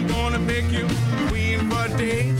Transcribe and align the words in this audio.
I'm 0.00 0.06
gonna 0.06 0.38
make 0.38 0.70
you 0.70 0.86
queen 1.28 1.68
for 1.68 1.86
a 1.86 1.98
day. 1.98 2.30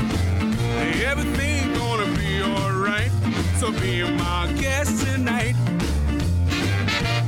Everything 1.05 1.75
gonna 1.75 2.07
be 2.17 2.41
alright. 2.41 3.11
So 3.59 3.73
be 3.73 4.03
my 4.05 4.51
guest 4.61 5.05
tonight. 5.05 5.57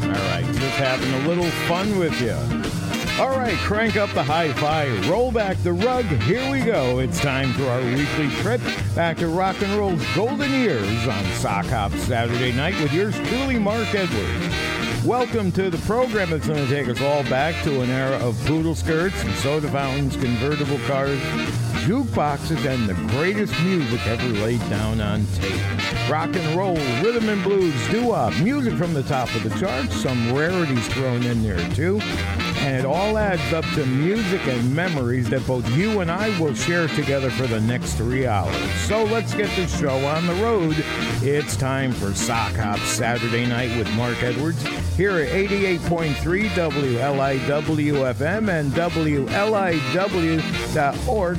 All 0.05 0.11
right, 0.31 0.45
just 0.47 0.77
having 0.77 1.12
a 1.12 1.29
little 1.29 1.51
fun 1.67 1.98
with 1.98 2.19
you. 2.20 2.37
All 3.20 3.37
right, 3.37 3.56
crank 3.59 3.97
up 3.97 4.11
the 4.11 4.23
hi 4.23 4.53
fi, 4.53 4.86
roll 5.11 5.33
back 5.33 5.57
the 5.64 5.73
rug. 5.73 6.05
Here 6.05 6.48
we 6.51 6.61
go. 6.61 7.01
It's 7.01 7.20
time 7.20 7.53
for 7.55 7.64
our 7.64 7.83
weekly 7.83 8.31
trip 8.41 8.61
back 8.95 9.17
to 9.19 9.27
rock 9.27 9.61
and 9.62 9.73
roll's 9.75 10.03
golden 10.14 10.51
years 10.51 11.09
on 11.09 11.25
Sock 11.34 11.67
Hop 11.67 11.91
Saturday 11.92 12.53
night 12.53 12.81
with 12.81 12.92
yours 12.92 13.17
truly, 13.29 13.59
Mark 13.59 13.92
Edwards. 13.92 14.52
Welcome 15.06 15.50
to 15.53 15.69
the 15.69 15.78
program 15.78 16.31
that's 16.31 16.47
going 16.47 16.64
to 16.64 16.72
take 16.72 16.86
us 16.86 17.00
all 17.00 17.25
back 17.25 17.61
to 17.64 17.81
an 17.81 17.91
era 17.91 18.19
of 18.19 18.41
poodle 18.47 18.77
skirts 18.77 19.20
and 19.25 19.34
soda 19.34 19.69
fountains, 19.69 20.14
convertible 20.14 20.78
cars, 20.86 21.19
jukeboxes, 21.83 22.64
and 22.72 22.89
the 22.89 22.95
greatest 23.11 23.53
music 23.64 24.06
ever 24.06 24.28
laid 24.28 24.61
down 24.70 25.00
on 25.00 25.27
tape. 25.34 25.61
Rock 26.08 26.36
and 26.36 26.56
roll, 26.56 26.77
rhythm 27.03 27.28
and 27.30 27.42
blues, 27.42 27.75
doo-wop, 27.89 28.33
music 28.42 28.75
from 28.75 28.95
the 28.95 29.03
top 29.03 29.28
of 29.34 29.42
the 29.42 29.50
charts, 29.58 29.92
some 30.00 30.33
rarities 30.34 30.86
thrown 30.86 31.25
in 31.25 31.42
there 31.42 31.58
too. 31.70 31.98
And 32.61 32.77
it 32.77 32.84
all 32.84 33.19
adds 33.19 33.53
up 33.53 33.64
to 33.75 33.84
music 33.84 34.47
and 34.47 34.73
memories 34.73 35.28
that 35.30 35.45
both 35.48 35.69
you 35.70 35.98
and 36.00 36.12
I 36.12 36.28
will 36.39 36.55
share 36.55 36.86
together 36.86 37.28
for 37.28 37.48
the 37.48 37.61
next 37.61 37.95
three 37.95 38.25
hours. 38.28 38.56
So 38.83 39.03
let's 39.03 39.34
get 39.34 39.50
the 39.56 39.67
show 39.67 40.06
on 40.06 40.28
the 40.28 40.34
road. 40.34 40.77
It's 41.23 41.56
time 41.56 41.91
for 41.91 42.14
Sock 42.14 42.53
Hop 42.53 42.78
Saturday 42.80 43.47
night 43.47 43.77
with 43.77 43.92
Mark 43.97 44.23
Edwards 44.23 44.64
here 44.97 45.19
at 45.19 45.29
88.3 45.29 46.48
WLIW 46.48 48.15
FM 48.15 48.48
and 48.48 48.73
WLIW.org 48.73 49.37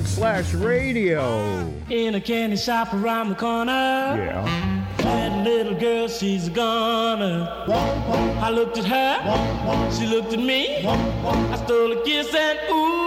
slash 0.06 0.54
radio. 0.54 1.74
In 1.90 2.16
a 2.16 2.22
candy 2.22 2.58
shop 2.58 2.94
around 2.94 3.30
the 3.30 3.36
corner. 3.36 3.72
Yeah. 3.72 4.90
That 4.98 5.44
little 5.44 5.76
girl, 5.80 6.08
she's 6.08 6.48
a 6.48 6.52
goner. 6.52 7.48
I 7.68 8.50
looked 8.50 8.78
at 8.78 8.86
her, 8.86 9.92
she 9.92 10.08
looked 10.08 10.34
at 10.34 10.40
me. 10.40 10.86
I 10.86 11.56
stole 11.66 11.92
a 11.92 12.04
kiss 12.04 12.34
and 12.34 12.60
ooh 12.70 13.04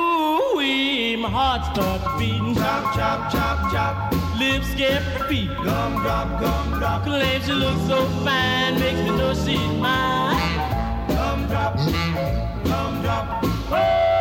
my 1.17 1.31
heart 1.31 1.65
started 1.75 2.19
beating. 2.19 2.46
Chop, 2.66 2.97
chop, 2.97 3.31
chop, 3.31 3.72
chop. 3.72 3.94
Lips 4.41 4.75
get 4.75 5.00
repeat. 5.21 5.47
Gum 5.62 6.03
drop, 6.03 6.41
gum 6.41 6.78
drop. 6.81 7.04
Claims 7.04 7.47
she 7.47 7.53
looks 7.53 7.81
so 7.87 8.04
fine, 8.25 8.81
makes 8.81 8.99
me 9.03 9.16
know 9.16 9.32
she's 9.34 9.71
mine. 9.78 10.59
Gum 11.06 11.47
drop, 11.47 11.76
gum 12.65 13.03
drop. 13.03 13.44
Oh, 13.71 13.71
oh, 13.71 14.16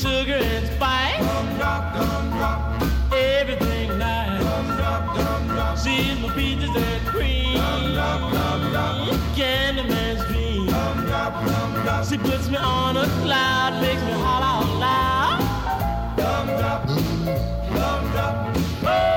sugar 0.00 0.32
and 0.32 0.66
spice. 0.66 1.20
Everything 3.12 3.98
nice. 3.98 4.40
She's 5.82 6.18
my 6.20 6.32
peaches 6.34 6.74
and 6.74 7.06
cream. 7.06 7.58
Candyman's 9.36 10.24
dream. 10.28 10.68
She 12.08 12.16
puts 12.16 12.48
me 12.48 12.56
on 12.56 12.96
a 12.96 13.06
cloud, 13.22 13.82
makes 13.82 14.02
me 14.02 14.12
holler 14.12 14.46
out 14.54 14.70
loud. 14.80 16.16
Gum 16.16 16.46
drop, 16.46 16.86
gum 17.74 18.12
drop. 18.12 19.09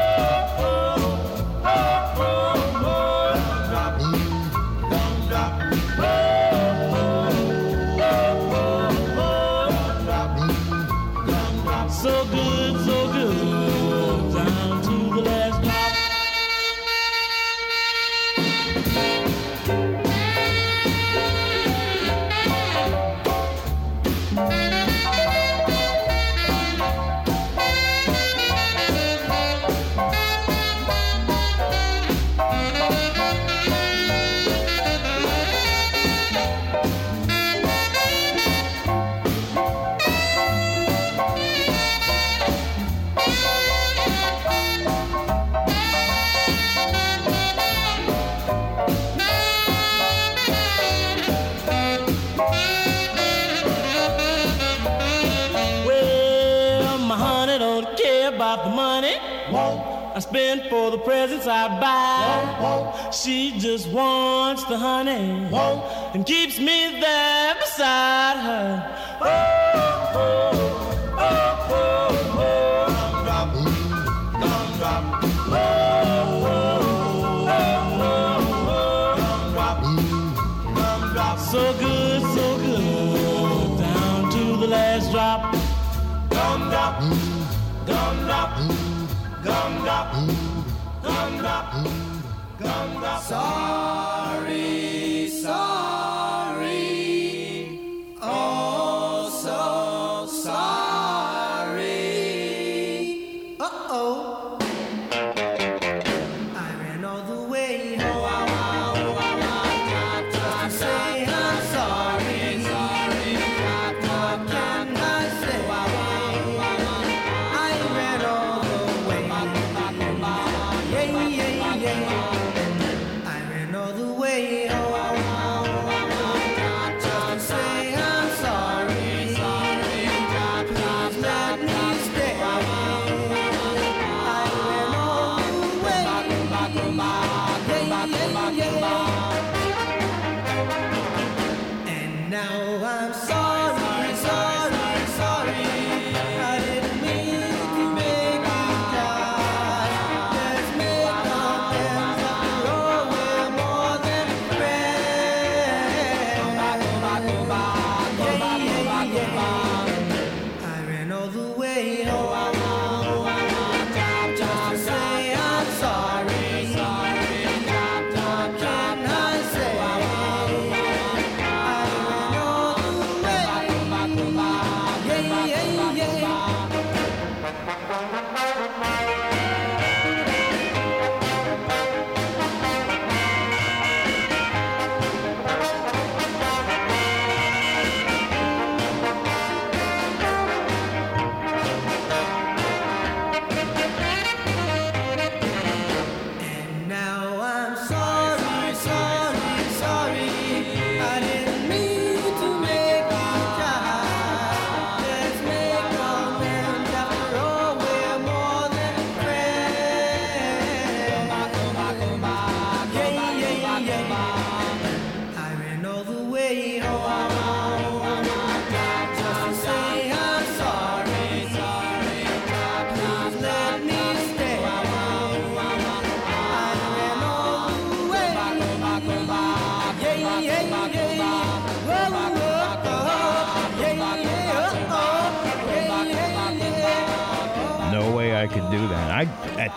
I 61.47 61.67
buy. 61.79 63.09
She 63.11 63.57
just 63.59 63.87
wants 63.89 64.63
the 64.65 64.77
honey 64.77 65.47
and 66.13 66.25
keeps 66.25 66.59
me 66.59 66.99
there 66.99 67.55
beside 67.55 68.37
her. 68.37 69.19
Oh, 69.22 69.25
oh, 70.16 70.51
oh, 71.17 71.69
oh, 71.69 72.37
oh. 72.40 72.73
Gum 86.34 86.69
drop, 86.69 86.99
gum 87.85 88.25
drop, 88.25 88.57
gum 89.43 89.72
gum 93.34 93.83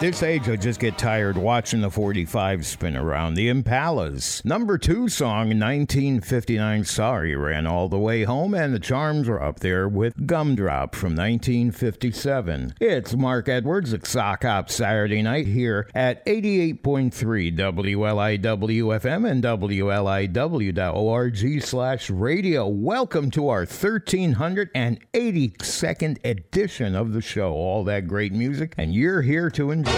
this 0.06 0.22
age, 0.22 0.48
I 0.48 0.54
just 0.54 0.78
get 0.78 0.96
tired 0.96 1.36
watching 1.36 1.80
the 1.80 1.90
45 1.90 2.64
spin 2.64 2.96
around. 2.96 3.34
The 3.34 3.48
Impalas. 3.48 4.44
Number 4.44 4.78
two 4.78 5.08
song, 5.08 5.48
1959 5.48 6.84
Sorry, 6.84 7.34
ran 7.34 7.66
all 7.66 7.88
the 7.88 7.98
way 7.98 8.22
home, 8.22 8.54
and 8.54 8.72
the 8.72 8.78
Charms 8.78 9.28
are 9.28 9.42
up 9.42 9.58
there 9.58 9.88
with 9.88 10.24
Gumdrop 10.24 10.94
from 10.94 11.16
1957. 11.16 12.74
It's 12.80 13.16
Mark 13.16 13.48
Edwards 13.48 13.92
at 13.92 14.06
Sock 14.06 14.44
Hop 14.44 14.70
Saturday 14.70 15.22
night 15.22 15.48
here 15.48 15.90
at 15.92 16.24
88.3 16.24 17.56
WLIW-FM 17.56 19.28
and 19.28 19.42
WLIW.org 19.42 21.62
slash 21.62 22.10
radio. 22.10 22.68
Welcome 22.68 23.32
to 23.32 23.48
our 23.48 23.66
1382nd 23.66 26.24
edition 26.24 26.94
of 26.94 27.12
the 27.12 27.22
show. 27.22 27.54
All 27.54 27.82
that 27.84 28.06
great 28.06 28.32
music, 28.32 28.74
and 28.78 28.94
you're 28.94 29.22
here 29.22 29.50
to 29.50 29.72
enjoy. 29.72 29.95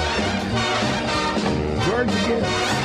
Georgia 1.84 2.26
Gibbs. 2.26 2.77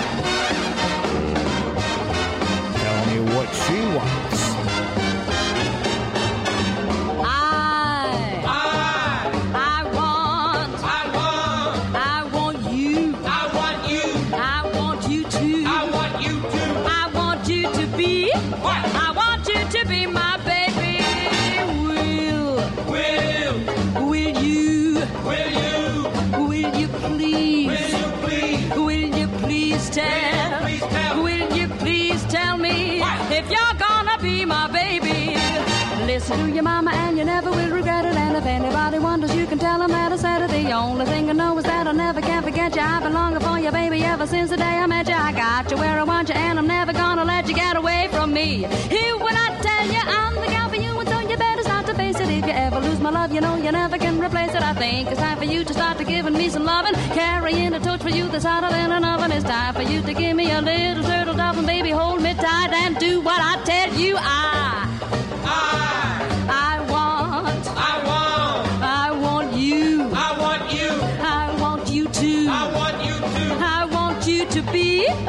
Listen 36.29 36.47
to 36.47 36.53
your 36.53 36.63
mama 36.63 36.89
and 36.91 37.17
you 37.17 37.25
never 37.25 37.51
will 37.51 37.69
regret 37.69 38.05
it. 38.05 38.15
And 38.15 38.37
if 38.37 38.45
anybody 38.45 38.97
wonders, 38.97 39.35
you 39.35 39.45
can 39.45 39.59
tell 39.59 39.79
them 39.79 39.91
that 39.91 40.09
I 40.09 40.15
said 40.15 40.41
it. 40.41 40.51
The 40.51 40.71
only 40.71 41.05
thing 41.05 41.29
I 41.29 41.33
know 41.33 41.57
is 41.57 41.65
that 41.65 41.85
I 41.85 41.91
never 41.91 42.21
can 42.21 42.41
forget 42.43 42.73
you. 42.75 42.81
I've 42.81 43.03
been 43.03 43.13
longing 43.13 43.41
for 43.41 43.59
you, 43.59 43.71
baby, 43.71 44.05
ever 44.05 44.25
since 44.25 44.49
the 44.49 44.55
day 44.55 44.75
I 44.83 44.87
met 44.87 45.09
you. 45.09 45.15
I 45.15 45.33
got 45.33 45.69
you 45.69 45.75
where 45.75 45.99
I 45.99 46.03
want 46.03 46.29
you, 46.29 46.35
and 46.35 46.57
I'm 46.59 46.67
never 46.67 46.93
gonna 46.93 47.25
let 47.25 47.49
you 47.49 47.53
get 47.53 47.75
away 47.75 48.07
from 48.09 48.31
me. 48.31 48.63
Here 48.95 49.17
when 49.17 49.35
I 49.35 49.47
tell 49.61 49.85
you 49.85 49.99
I'm 49.99 50.35
the 50.35 50.47
gal 50.47 50.69
for 50.69 50.77
you, 50.77 50.97
and 50.97 51.09
so 51.09 51.19
you 51.19 51.35
better 51.35 51.63
start 51.63 51.87
to 51.87 51.93
face 51.93 52.17
it. 52.21 52.29
If 52.29 52.45
you 52.45 52.53
ever 52.53 52.79
lose 52.79 53.01
my 53.01 53.09
love, 53.09 53.33
you 53.33 53.41
know 53.41 53.57
you 53.57 53.71
never 53.73 53.97
can 53.97 54.17
replace 54.23 54.55
it. 54.55 54.63
I 54.63 54.73
think 54.75 55.11
it's 55.11 55.19
time 55.19 55.37
for 55.37 55.45
you 55.45 55.65
to 55.65 55.73
start 55.73 55.97
to 55.97 56.05
giving 56.05 56.33
me 56.33 56.47
some 56.47 56.63
loving, 56.63 56.95
carrying 57.19 57.73
a 57.73 57.81
torch 57.81 58.01
for 58.01 58.09
you 58.17 58.29
that's 58.29 58.45
hotter 58.45 58.69
than 58.69 58.93
an 58.93 59.03
oven. 59.03 59.33
It's 59.33 59.43
time 59.43 59.73
for 59.73 59.81
you 59.81 60.01
to 60.01 60.13
give 60.13 60.37
me 60.37 60.51
a 60.51 60.61
little 60.61 61.03
turtle 61.03 61.35
dove, 61.35 61.57
and 61.57 61.67
baby, 61.67 61.89
hold 61.91 62.21
me 62.21 62.33
tight 62.33 62.71
and 62.71 62.97
do 62.97 63.19
what 63.19 63.41
I 63.41 63.61
tell 63.65 63.93
you. 63.99 64.15
I. 64.17 64.92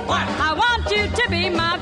What? 0.07 0.27
I 0.41 0.53
want 0.55 0.91
you 0.91 1.09
to 1.09 1.31
be 1.31 1.51
my 1.51 1.74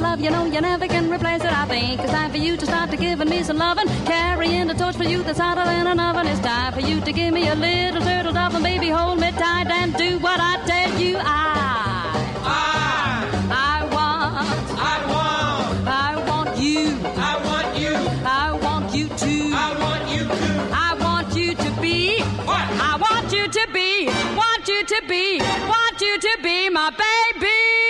my 0.00 0.10
love, 0.10 0.20
you 0.20 0.30
know 0.30 0.44
you 0.44 0.60
never 0.60 0.86
can 0.86 1.10
replace 1.10 1.42
it. 1.42 1.52
I 1.52 1.66
think 1.66 2.00
it's 2.00 2.12
time 2.12 2.30
for 2.30 2.36
you 2.36 2.56
to 2.56 2.66
start 2.66 2.90
to 2.90 2.96
giving 2.96 3.28
me 3.28 3.42
some 3.42 3.58
loving, 3.58 3.88
carrying 4.04 4.68
the 4.68 4.74
torch 4.74 4.96
for 4.96 5.04
you 5.04 5.22
that's 5.22 5.38
hotter 5.38 5.64
than 5.64 5.86
an 5.86 5.98
oven. 5.98 6.26
It's 6.26 6.40
time 6.40 6.72
for 6.72 6.80
you 6.80 7.00
to 7.00 7.12
give 7.12 7.32
me 7.34 7.48
a 7.48 7.54
little 7.54 8.00
turtle 8.02 8.32
dove, 8.32 8.54
and 8.54 8.62
baby 8.62 8.90
hold 8.90 9.18
me 9.18 9.30
tight 9.32 9.66
and 9.66 9.94
do 9.94 10.18
what 10.18 10.38
I 10.40 10.62
tell 10.66 11.00
you. 11.00 11.16
I, 11.18 12.12
I, 12.44 13.28
I 13.50 13.84
want, 13.94 14.70
I 14.78 14.96
want, 15.12 15.88
I 15.88 16.10
want 16.28 16.58
you, 16.58 16.98
I 17.16 17.34
want 17.48 17.78
you, 17.78 17.94
I 18.24 18.52
want 18.52 18.94
you 18.94 19.08
to. 19.08 19.50
I 19.54 19.68
want 19.80 20.04
you 20.14 20.24
to. 20.28 20.68
I 20.72 20.96
want 21.00 21.34
you 21.34 21.54
to 21.54 21.80
be. 21.80 22.20
What? 22.46 22.66
I 22.90 22.96
want 23.00 23.32
you 23.32 23.48
to 23.48 23.68
be. 23.72 24.06
Want 24.36 24.68
you 24.68 24.84
to 24.84 25.02
be. 25.08 25.38
Want 25.66 26.00
you 26.00 26.18
to 26.20 26.38
be 26.42 26.68
my 26.68 26.90
baby. 26.90 27.87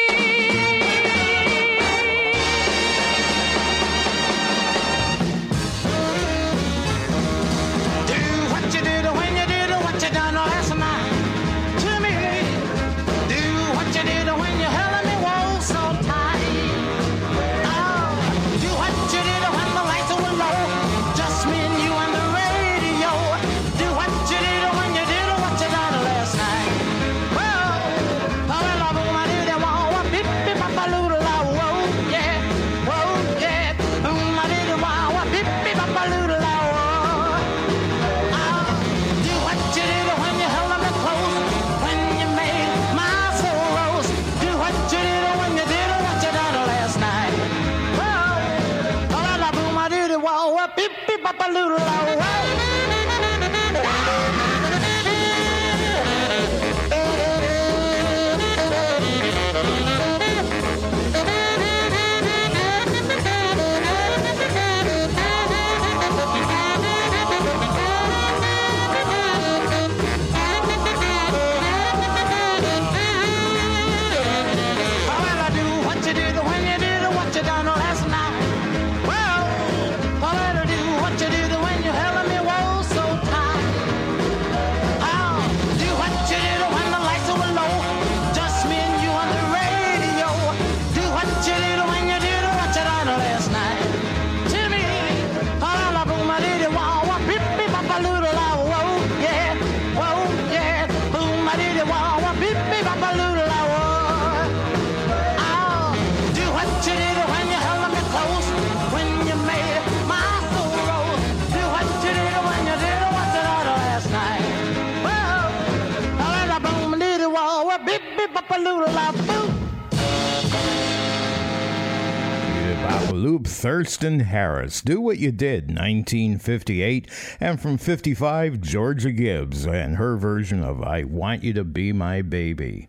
Thurston 123.59 124.21
Harris, 124.21 124.81
Do 124.83 125.01
What 125.01 125.19
You 125.19 125.33
Did, 125.33 125.65
1958, 125.65 127.11
and 127.41 127.61
from 127.61 127.77
55, 127.77 128.61
Georgia 128.61 129.11
Gibbs 129.11 129.67
and 129.67 129.97
her 129.97 130.17
version 130.17 130.63
of 130.63 130.81
I 130.81 131.03
Want 131.03 131.43
You 131.43 131.53
to 131.55 131.65
Be 131.65 131.93
My 131.93 132.23
Baby. 132.23 132.89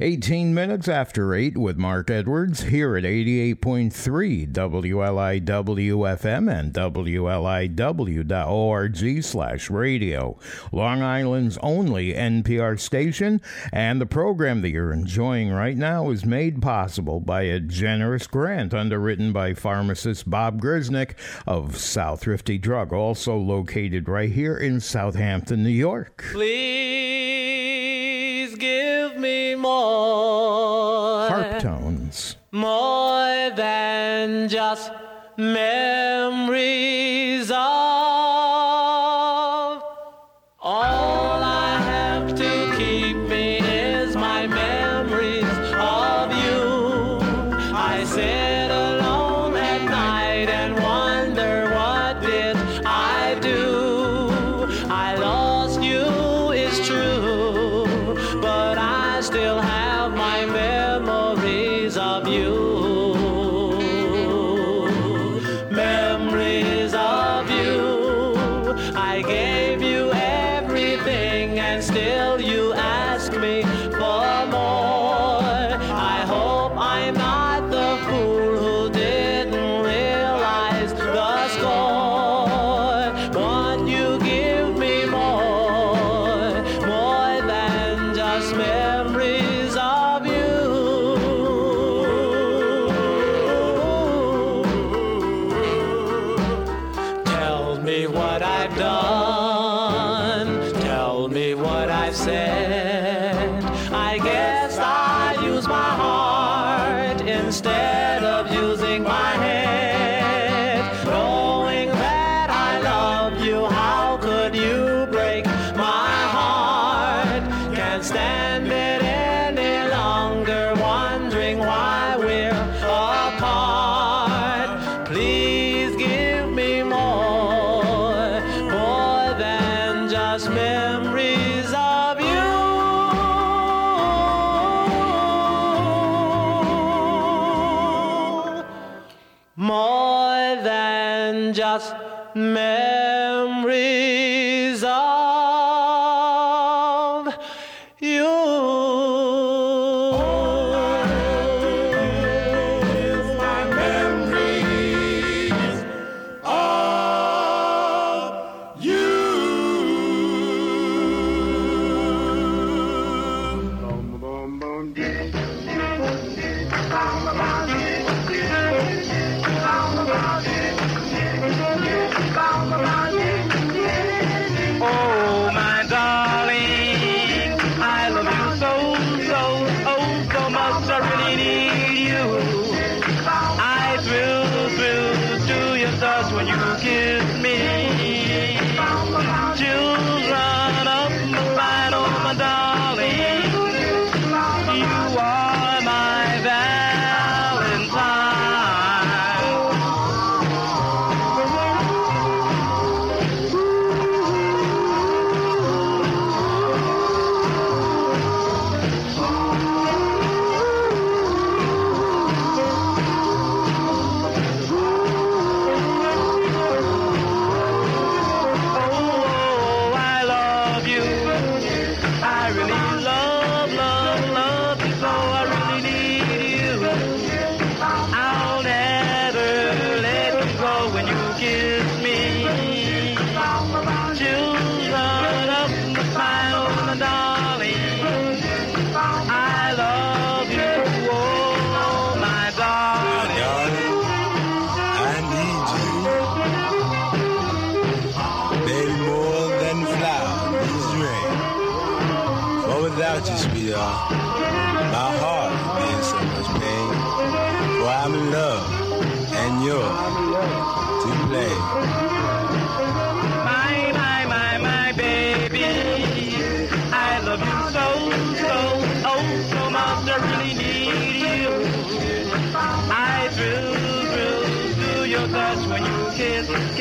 18 0.00 0.52
minutes 0.52 0.88
after 0.88 1.34
8 1.34 1.56
with 1.56 1.76
Mark 1.76 2.10
Edwards 2.10 2.64
here 2.64 2.96
at 2.96 3.04
88.3 3.04 4.52
WLIWFM 4.52 6.50
and 6.52 6.72
WLIW.org 6.72 7.74
slash 9.22 9.70
radio. 9.70 10.38
Long 10.72 11.02
Island's 11.02 11.58
only 11.62 12.12
NPR 12.12 12.80
station, 12.80 13.40
and 13.72 14.00
the 14.00 14.06
program 14.06 14.62
that 14.62 14.70
you're 14.70 14.92
enjoying 14.92 15.50
right 15.50 15.76
now 15.76 16.10
is 16.10 16.24
made 16.24 16.60
possible 16.60 17.20
by 17.20 17.42
a 17.42 17.60
generous 17.60 18.26
grant 18.26 18.74
underwritten 18.74 19.32
by 19.32 19.54
pharmacist 19.54 20.28
Bob 20.28 20.60
Grisnick 20.60 21.12
of 21.46 21.76
South 21.76 22.26
Rifty 22.26 22.58
Drug, 22.58 22.92
also 22.92 23.36
located 23.36 24.08
right 24.08 24.32
here 24.32 24.56
in 24.56 24.80
Southampton, 24.80 25.62
New 25.62 25.68
York. 25.68 26.24
Please 26.32 27.53
give 28.64 29.12
me 29.18 29.54
more 29.54 31.28
harp 31.28 31.58
tones, 31.60 32.36
more 32.50 33.50
than 33.54 34.48
just 34.48 34.90
memories 35.36 36.70
of. 37.50 38.03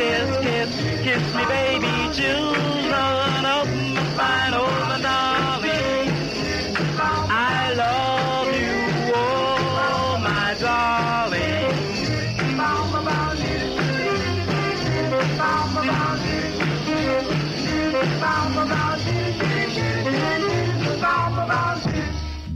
kiss, 0.03 0.37
kiss, 0.37 1.03
kiss 1.03 1.35
me, 1.35 1.45
baby, 1.45 2.13
June. 2.13 2.72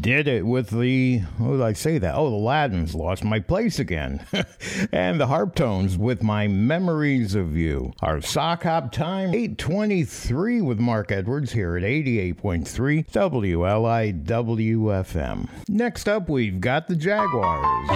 Did 0.07 0.29
it 0.29 0.45
with 0.45 0.69
the, 0.69 1.19
what 1.37 1.51
did 1.51 1.61
I 1.61 1.73
say 1.73 1.97
that? 1.97 2.15
Oh, 2.15 2.29
the 2.29 2.37
Laddins 2.37 2.95
lost 2.95 3.25
my 3.25 3.41
place 3.41 3.77
again. 3.77 4.25
and 4.93 5.19
the 5.19 5.25
Harptones 5.25 5.97
with 5.97 6.23
my 6.23 6.47
memories 6.47 7.35
of 7.35 7.57
you. 7.57 7.91
Our 8.01 8.21
sock 8.21 8.63
hop 8.63 8.93
time, 8.93 9.33
823 9.33 10.61
with 10.61 10.79
Mark 10.79 11.11
Edwards 11.11 11.51
here 11.51 11.75
at 11.75 11.83
88.3 11.83 13.05
WLIWFM. 14.15 15.49
Next 15.67 16.07
up, 16.07 16.29
we've 16.29 16.61
got 16.61 16.87
the 16.87 16.95
Jaguars. 16.95 17.89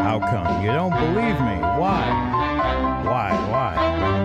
How 0.00 0.18
come? 0.18 0.64
You 0.64 0.72
don't 0.72 0.92
believe 0.92 1.38
me? 1.42 1.60
Why? 1.60 3.02
Why? 3.04 3.50
Why? 3.50 4.23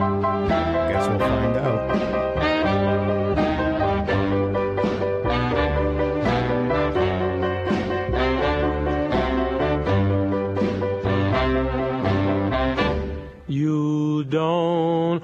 You 14.31 15.21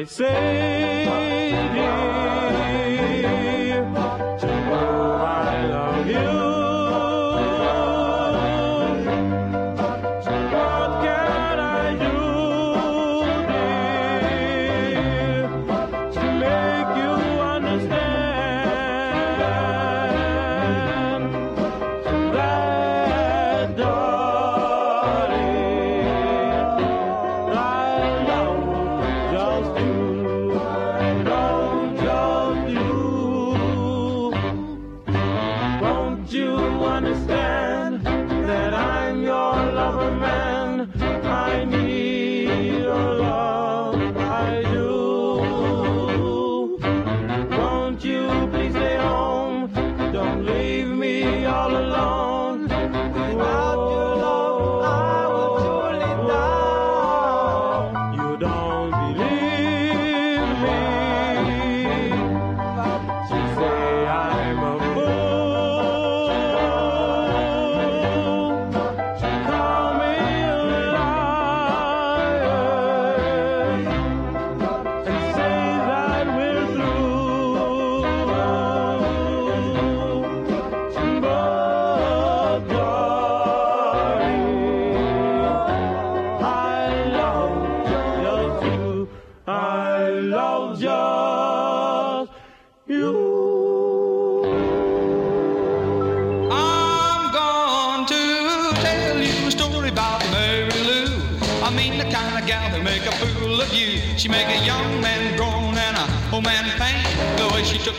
I 0.00 0.04
say, 0.04 0.79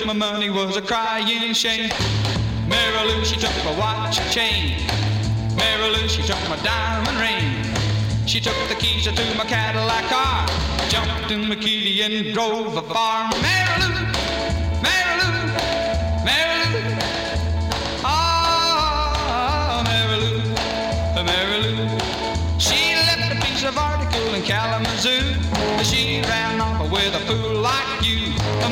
my 0.05 0.13
money 0.13 0.49
was 0.49 0.77
a 0.77 0.81
crying 0.81 1.53
shame. 1.53 1.89
Mary 2.67 3.07
Lou, 3.07 3.25
she 3.25 3.35
took 3.35 3.53
my 3.63 3.77
watch 3.77 4.19
and 4.19 4.31
chain. 4.31 4.77
Mary 5.55 5.89
Lou, 5.89 6.07
she 6.07 6.21
took 6.23 6.39
my 6.49 6.55
diamond 6.63 7.17
ring. 7.19 8.27
She 8.27 8.39
took 8.39 8.55
the 8.69 8.75
keys 8.75 9.03
to 9.05 9.11
my 9.37 9.45
Cadillac 9.45 10.05
car. 10.05 10.47
Jumped 10.89 11.31
in 11.31 11.47
my 11.49 11.55
kitty 11.55 12.01
and 12.01 12.33
drove 12.33 12.75
afar. 12.77 13.31
Mary 13.41 13.81
Lou, 13.81 13.93
Mary 14.81 15.13
Lou, 15.21 15.33
Mary 16.25 16.57
Lou. 16.73 16.97
Ah, 18.03 19.83
Mary 19.85 20.17
Lou, 20.23 21.23
Mary 21.23 21.57
Lou. 21.63 21.99
She 22.59 22.95
left 22.95 23.31
a 23.33 23.45
piece 23.45 23.63
of 23.63 23.77
article 23.77 24.33
in 24.33 24.41
Kalamazoo. 24.43 25.35
She 25.83 26.21
ran 26.21 26.61
off 26.61 26.91
with 26.91 27.13
a 27.13 27.19
fool 27.27 27.61
like 27.61 28.05
you. 28.05 28.33
A 28.63 28.69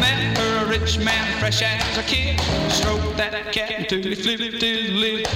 rich 0.70 1.00
man, 1.00 1.40
fresh 1.40 1.64
as 1.64 1.98
a 1.98 2.04
kid. 2.04 2.40
Stroked 2.70 3.18
that 3.18 3.52
cat 3.52 3.72
until 3.92 4.04
he 4.04 4.16
flipped 4.16 4.62
his 4.62 4.92
lid. 4.92 5.28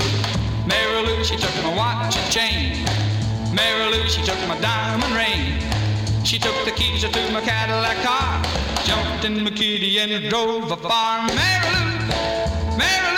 Mary 0.67 1.01
Lou, 1.07 1.23
she 1.23 1.35
took 1.35 1.55
my 1.63 1.75
watch 1.75 2.15
and 2.15 2.31
chain. 2.31 2.85
Mary 3.53 3.91
Lou, 3.91 4.07
she 4.07 4.21
took 4.23 4.37
my 4.47 4.59
diamond 4.61 5.13
ring. 5.15 5.57
She 6.23 6.37
took 6.37 6.55
the 6.65 6.71
keys 6.71 7.01
to 7.01 7.31
my 7.31 7.41
Cadillac 7.41 7.97
car. 8.03 8.43
Jumped 8.85 9.25
in 9.25 9.43
my 9.43 9.49
kitty 9.49 9.97
and 9.99 10.29
drove 10.29 10.71
afar. 10.71 11.25
Mary 11.27 11.69
Lou, 11.73 12.77
Mary 12.77 13.12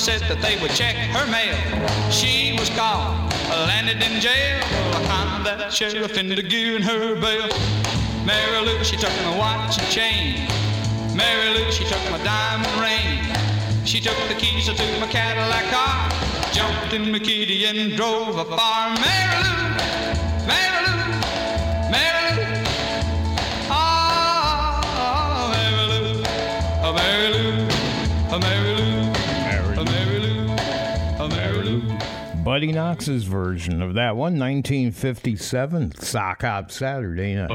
said 0.00 0.22
that 0.22 0.40
they 0.40 0.58
would 0.62 0.70
check 0.70 0.96
her 1.12 1.26
mail. 1.30 1.52
She 2.10 2.56
was 2.58 2.70
gone, 2.70 3.28
landed 3.68 4.00
in 4.00 4.18
jail. 4.18 4.56
I 4.96 5.00
found 5.04 5.44
that 5.44 5.70
sheriff 5.70 6.16
in 6.16 6.28
the 6.30 6.42
gear 6.42 6.76
and 6.76 6.84
her 6.84 7.20
bail. 7.20 7.46
Mary 8.24 8.64
Lou, 8.64 8.82
she 8.82 8.96
took 8.96 9.12
my 9.28 9.36
watch 9.36 9.76
and 9.78 9.86
chain. 9.88 10.48
Mary 11.14 11.52
Lou, 11.52 11.70
she 11.70 11.84
took 11.84 12.00
my 12.10 12.16
diamond 12.24 12.72
ring. 12.80 13.20
She 13.84 14.00
took 14.00 14.16
the 14.28 14.34
keys 14.34 14.64
to 14.64 14.72
my 15.00 15.06
Cadillac 15.06 15.68
car. 15.68 16.08
Jumped 16.50 16.94
in 16.94 17.12
my 17.12 17.18
kitty 17.18 17.66
and 17.66 17.94
drove 17.94 18.38
afar. 18.38 18.96
Mary 19.04 19.36
Lou, 19.44 19.60
Mary 20.48 20.80
Lou, 20.86 20.96
Mary 21.92 22.22
Lou. 22.40 22.64
Ah, 23.68 24.80
oh, 24.96 25.52
Mary 25.52 25.84
Lou, 25.92 26.22
oh, 26.84 26.92
Mary 26.94 27.28
Lou, 27.34 27.68
oh, 28.32 28.38
Mary 28.38 28.64
Lou. 28.64 28.69
Buddy 32.44 32.72
Knox's 32.72 33.24
version 33.24 33.82
of 33.82 33.94
that 33.94 34.16
one, 34.16 34.38
1957, 34.38 35.94
Sock 35.96 36.42
Hop 36.42 36.70
Saturday 36.70 37.34
Night. 37.34 37.50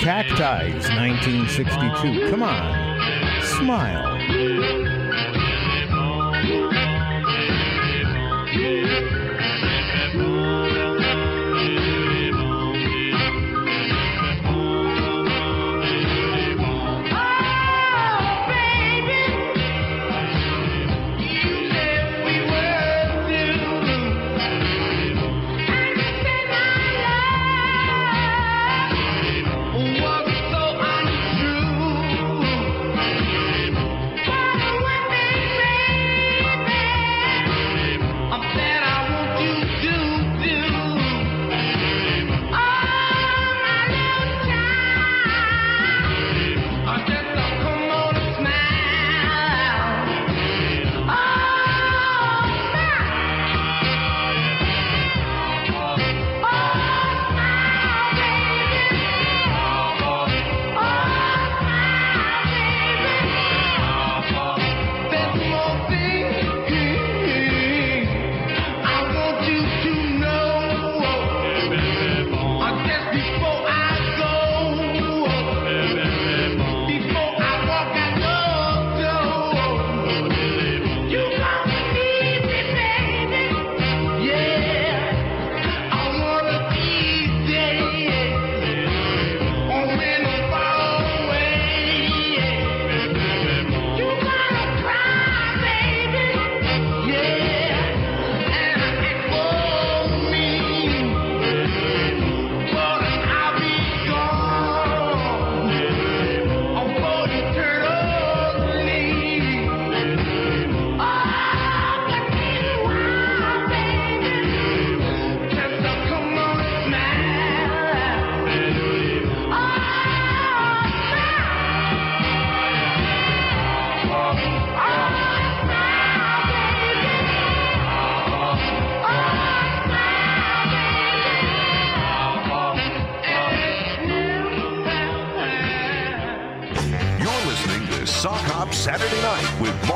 Cacti's 0.00 0.88
1962. 0.90 2.30
Come 2.30 2.42
on, 2.42 3.42
smile. 3.42 4.83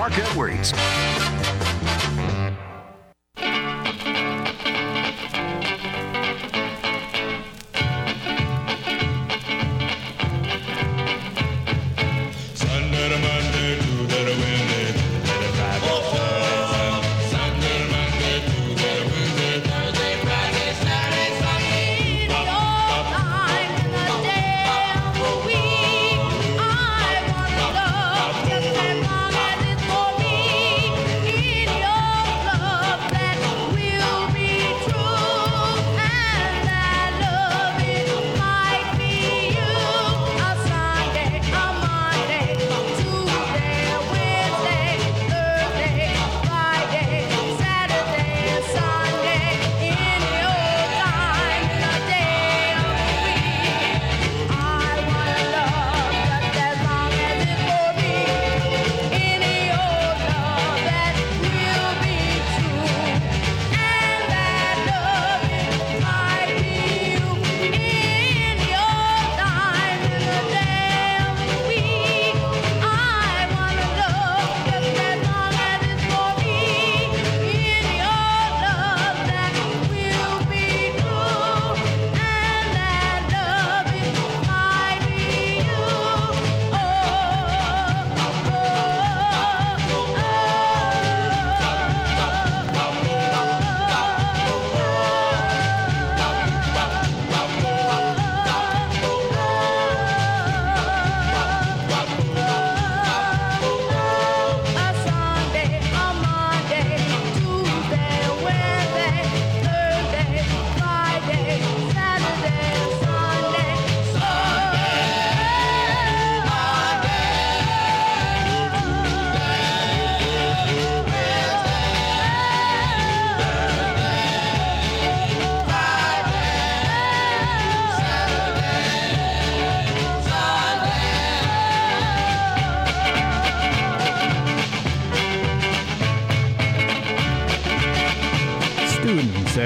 Mark 0.09 0.21
Edwards. 0.21 0.98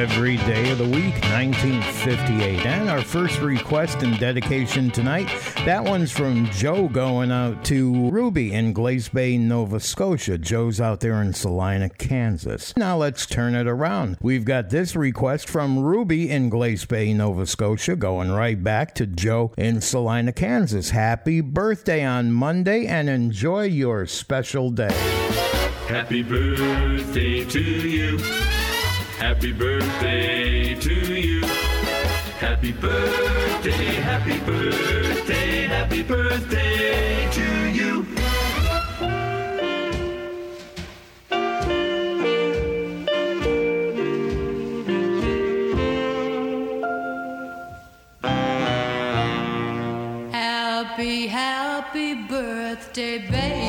Every 0.02 0.36
day 0.38 0.68
of 0.72 0.78
the 0.78 0.84
week, 0.84 1.14
1958. 1.30 2.66
And 2.66 2.90
our 2.90 3.02
first 3.02 3.40
request 3.40 4.02
and 4.02 4.18
dedication 4.18 4.90
tonight, 4.90 5.28
that 5.64 5.84
one's 5.84 6.10
from 6.10 6.46
Joe 6.46 6.88
going 6.88 7.30
out 7.30 7.64
to 7.66 8.10
Ruby 8.10 8.52
in 8.52 8.72
Glace 8.72 9.08
Bay, 9.08 9.38
Nova 9.38 9.78
Scotia. 9.78 10.38
Joe's 10.38 10.80
out 10.80 10.98
there 10.98 11.22
in 11.22 11.32
Salina, 11.32 11.88
Kansas. 11.88 12.76
Now 12.76 12.96
let's 12.96 13.26
turn 13.26 13.54
it 13.54 13.68
around. 13.68 14.18
We've 14.20 14.44
got 14.44 14.70
this 14.70 14.96
request 14.96 15.48
from 15.48 15.78
Ruby 15.78 16.28
in 16.28 16.48
Glace 16.48 16.84
Bay, 16.84 17.14
Nova 17.14 17.46
Scotia, 17.46 17.94
going 17.94 18.32
right 18.32 18.60
back 18.60 18.96
to 18.96 19.06
Joe 19.06 19.52
in 19.56 19.80
Salina, 19.80 20.32
Kansas. 20.32 20.90
Happy 20.90 21.40
birthday 21.40 22.04
on 22.04 22.32
Monday 22.32 22.86
and 22.86 23.08
enjoy 23.08 23.66
your 23.66 24.06
special 24.06 24.70
day. 24.70 24.92
Happy 25.86 26.24
birthday 26.24 27.44
to 27.44 27.60
you. 27.60 28.18
Happy 29.22 29.52
birthday 29.52 30.74
to 30.80 31.14
you. 31.14 31.42
Happy 32.40 32.72
birthday, 32.72 33.70
happy 34.10 34.40
birthday, 34.40 35.68
happy 35.68 36.02
birthday 36.02 37.28
to 37.30 37.68
you. 37.70 38.04
Happy, 50.32 51.28
happy 51.28 52.14
birthday, 52.26 53.18
baby. 53.18 53.61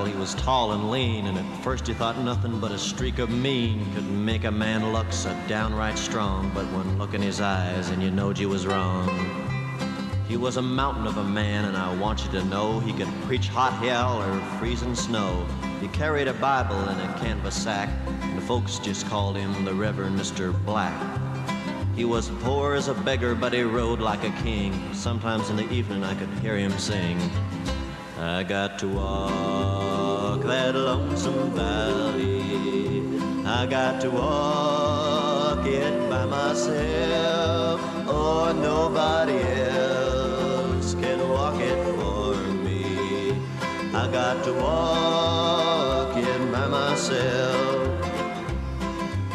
He 0.00 0.14
was 0.14 0.34
tall 0.34 0.72
and 0.72 0.90
lean, 0.90 1.26
and 1.26 1.36
at 1.36 1.62
first 1.62 1.86
you 1.86 1.94
thought 1.94 2.18
nothing 2.18 2.58
but 2.58 2.72
a 2.72 2.78
streak 2.78 3.18
of 3.18 3.28
mean 3.28 3.84
could 3.94 4.10
make 4.10 4.44
a 4.44 4.50
man 4.50 4.92
look 4.92 5.12
so 5.12 5.36
downright 5.46 5.98
strong. 5.98 6.50
But 6.54 6.64
when 6.72 6.98
look 6.98 7.12
in 7.12 7.20
his 7.20 7.40
eyes 7.42 7.90
and 7.90 8.02
you 8.02 8.10
knowed 8.10 8.38
you 8.38 8.48
was 8.48 8.66
wrong. 8.66 9.06
He 10.26 10.38
was 10.38 10.56
a 10.56 10.62
mountain 10.62 11.06
of 11.06 11.18
a 11.18 11.24
man, 11.24 11.66
and 11.66 11.76
I 11.76 11.94
want 11.96 12.24
you 12.24 12.30
to 12.32 12.44
know 12.46 12.80
he 12.80 12.94
could 12.94 13.12
preach 13.26 13.48
hot 13.48 13.74
hell 13.74 14.22
or 14.22 14.40
freezing 14.58 14.94
snow. 14.94 15.46
He 15.80 15.88
carried 15.88 16.26
a 16.26 16.34
Bible 16.34 16.88
in 16.88 16.98
a 16.98 17.18
canvas 17.20 17.54
sack, 17.54 17.90
and 18.06 18.38
the 18.38 18.42
folks 18.42 18.78
just 18.78 19.06
called 19.06 19.36
him 19.36 19.64
the 19.64 19.74
Reverend 19.74 20.18
Mr. 20.18 20.52
Black. 20.64 20.98
He 21.94 22.06
was 22.06 22.30
poor 22.40 22.74
as 22.74 22.88
a 22.88 22.94
beggar, 22.94 23.34
but 23.34 23.52
he 23.52 23.62
rode 23.62 24.00
like 24.00 24.24
a 24.24 24.42
king. 24.42 24.72
Sometimes 24.94 25.50
in 25.50 25.56
the 25.56 25.70
evening 25.70 26.02
I 26.02 26.14
could 26.14 26.30
hear 26.40 26.56
him 26.56 26.72
sing. 26.78 27.18
I 28.18 28.42
got 28.42 28.78
to 28.80 28.88
walk 28.88 30.42
that 30.42 30.74
lonesome 30.74 31.50
valley. 31.52 33.02
I 33.46 33.66
got 33.66 34.00
to 34.02 34.10
walk 34.10 35.66
it 35.66 36.10
by 36.10 36.26
myself. 36.26 37.80
Oh, 38.06 38.52
nobody 38.54 39.38
else 39.70 40.94
can 40.94 41.26
walk 41.28 41.58
it 41.60 41.82
for 41.96 42.36
me. 42.62 43.32
I 43.94 44.08
got 44.12 44.44
to 44.44 44.52
walk 44.52 46.16
it 46.16 46.52
by 46.52 46.66
myself. 46.66 48.12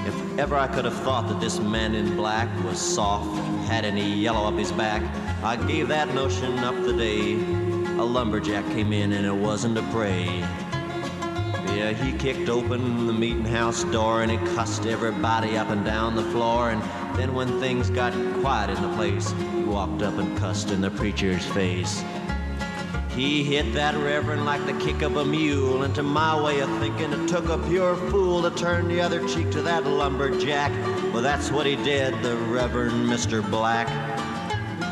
If 0.05 0.39
ever 0.39 0.55
I 0.55 0.67
could 0.67 0.85
have 0.85 0.99
thought 1.01 1.27
that 1.29 1.39
this 1.41 1.59
man 1.59 1.95
in 1.95 2.15
black 2.15 2.47
was 2.63 2.79
soft, 2.79 3.35
had 3.67 3.85
any 3.85 4.13
yellow 4.13 4.47
up 4.47 4.53
his 4.53 4.71
back, 4.71 5.01
I 5.43 5.55
gave 5.55 5.87
that 5.87 6.13
notion 6.13 6.59
up 6.59 6.75
the 6.85 6.93
day 6.93 7.66
a 7.99 8.03
lumberjack 8.03 8.65
came 8.67 8.93
in 8.93 9.13
and 9.13 9.25
it 9.25 9.33
wasn't 9.33 9.77
a 9.77 9.81
pray. 9.91 10.25
Yeah, 11.75 11.93
he 11.93 12.15
kicked 12.17 12.47
open 12.47 13.07
the 13.07 13.13
meeting 13.13 13.45
house 13.45 13.83
door 13.86 14.21
and 14.21 14.31
he 14.31 14.38
cussed 14.55 14.86
everybody 14.86 15.57
up 15.57 15.69
and 15.69 15.83
down 15.83 16.15
the 16.15 16.23
floor. 16.23 16.69
And 16.69 16.81
then 17.17 17.33
when 17.33 17.60
things 17.60 17.89
got 17.89 18.13
quiet 18.39 18.69
in 18.69 18.81
the 18.81 18.95
place, 18.95 19.31
he 19.31 19.63
walked 19.63 20.03
up 20.03 20.17
and 20.17 20.38
cussed 20.38 20.69
in 20.69 20.81
the 20.81 20.91
preacher's 20.91 21.45
face. 21.47 22.03
He 23.17 23.43
hit 23.43 23.73
that 23.73 23.95
reverend 23.95 24.45
like 24.45 24.63
the 24.67 24.73
kick 24.73 25.01
of 25.01 25.17
a 25.17 25.25
mule, 25.25 25.81
and 25.81 25.95
to 25.95 26.03
my 26.03 26.39
way 26.39 26.60
of 26.60 26.69
thinking, 26.77 27.12
it 27.12 27.27
took 27.27 27.49
a 27.49 27.57
pure 27.67 27.95
fool 27.95 28.43
to 28.43 28.51
turn 28.51 28.88
the 28.88 29.01
other 29.01 29.27
cheek 29.27 29.49
to 29.51 29.63
that 29.63 29.88
lumberjack. 29.88 30.71
Well, 31.12 31.23
that's 31.23 31.49
what 31.49 31.65
he 31.65 31.77
did, 31.77 32.13
the 32.21 32.38
Reverend 32.38 33.10
Mr. 33.10 33.41
Black. 33.49 33.88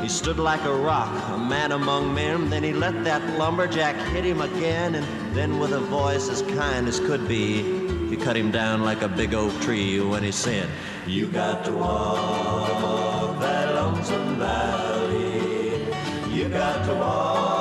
He 0.06 0.10
stood 0.10 0.38
like 0.38 0.64
a 0.66 0.72
rock, 0.72 1.10
a 1.34 1.38
man 1.40 1.72
among 1.72 2.14
men. 2.14 2.52
Then 2.52 2.62
he 2.62 2.74
let 2.74 3.04
that 3.06 3.40
lumberjack 3.40 3.96
hit 4.14 4.24
him 4.24 4.40
again, 4.40 4.94
and 4.94 5.36
then 5.36 5.58
with 5.58 5.74
a 5.74 5.80
voice 5.80 6.30
as 6.30 6.44
kind 6.44 6.88
as 6.88 7.00
could 7.00 7.28
be, 7.28 7.64
he 8.08 8.16
cut 8.16 8.38
him 8.38 8.52
down 8.52 8.84
like 8.84 9.02
a 9.02 9.08
big 9.08 9.34
oak 9.34 9.52
tree 9.62 10.00
when 10.00 10.22
he 10.22 10.32
said, 10.32 10.70
You 11.08 11.26
got 11.26 11.66
to 11.66 11.72
walk 11.72 13.40
that 13.40 13.74
lonesome 13.74 14.36
valley. 14.36 15.88
You 16.32 16.50
got 16.50 16.86
to 16.86 16.94
walk 16.94 17.55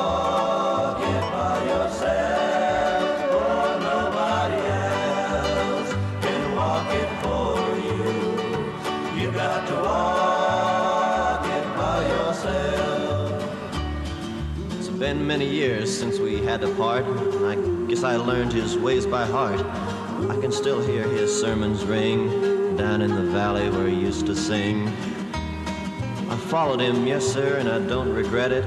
been 15.05 15.27
many 15.27 15.47
years 15.47 15.95
since 15.95 16.19
we 16.19 16.39
had 16.39 16.63
to 16.63 16.75
part. 16.77 17.05
I 17.05 17.57
Guess 17.89 18.05
I 18.05 18.17
learned 18.17 18.55
his 18.55 18.79
ways 18.79 19.05
by 19.05 19.27
heart. 19.27 19.61
I 20.31 20.41
can 20.41 20.51
still 20.51 20.81
hear 20.81 21.03
his 21.03 21.31
sermons 21.39 21.85
ring 21.85 22.75
down 22.79 23.03
in 23.03 23.15
the 23.15 23.31
valley 23.31 23.69
where 23.69 23.87
he 23.87 23.97
used 23.97 24.25
to 24.25 24.35
sing. 24.35 24.89
I 26.31 26.37
followed 26.49 26.81
him, 26.81 27.07
yes, 27.07 27.23
sir, 27.23 27.59
and 27.59 27.69
I 27.69 27.81
don't 27.81 28.15
regret 28.15 28.51
it. 28.51 28.65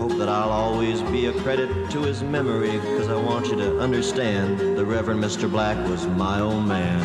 Hope 0.00 0.18
that 0.18 0.28
I'll 0.28 0.50
always 0.50 1.00
be 1.02 1.26
a 1.26 1.32
credit 1.42 1.68
to 1.92 2.00
his 2.02 2.24
memory, 2.24 2.72
because 2.72 3.08
I 3.08 3.14
want 3.14 3.46
you 3.46 3.54
to 3.54 3.78
understand 3.78 4.58
the 4.58 4.84
Reverend 4.84 5.22
Mr. 5.22 5.48
Black 5.48 5.78
was 5.88 6.08
my 6.08 6.40
old 6.40 6.66
man. 6.66 7.00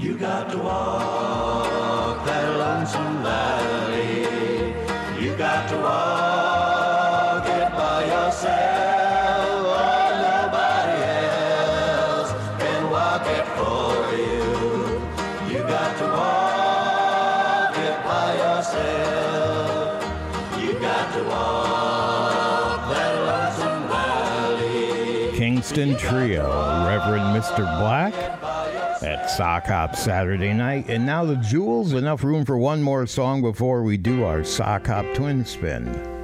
You 0.00 0.16
got 0.16 0.52
to 0.52 0.58
walk 0.58 2.24
that 2.26 2.56
lonesome 2.56 3.19
Kingston 25.70 25.96
Trio, 25.98 26.48
Reverend 26.84 27.26
Mr. 27.26 27.58
Black 27.78 28.12
at 29.04 29.30
Sock 29.30 29.66
Hop 29.66 29.94
Saturday 29.94 30.52
night. 30.52 30.86
And 30.88 31.06
now 31.06 31.24
the 31.24 31.36
Jewels. 31.36 31.92
Enough 31.92 32.24
room 32.24 32.44
for 32.44 32.58
one 32.58 32.82
more 32.82 33.06
song 33.06 33.40
before 33.40 33.84
we 33.84 33.96
do 33.96 34.24
our 34.24 34.42
Sock 34.42 34.88
Hop 34.88 35.06
Twin 35.14 35.44
Spin. 35.44 36.19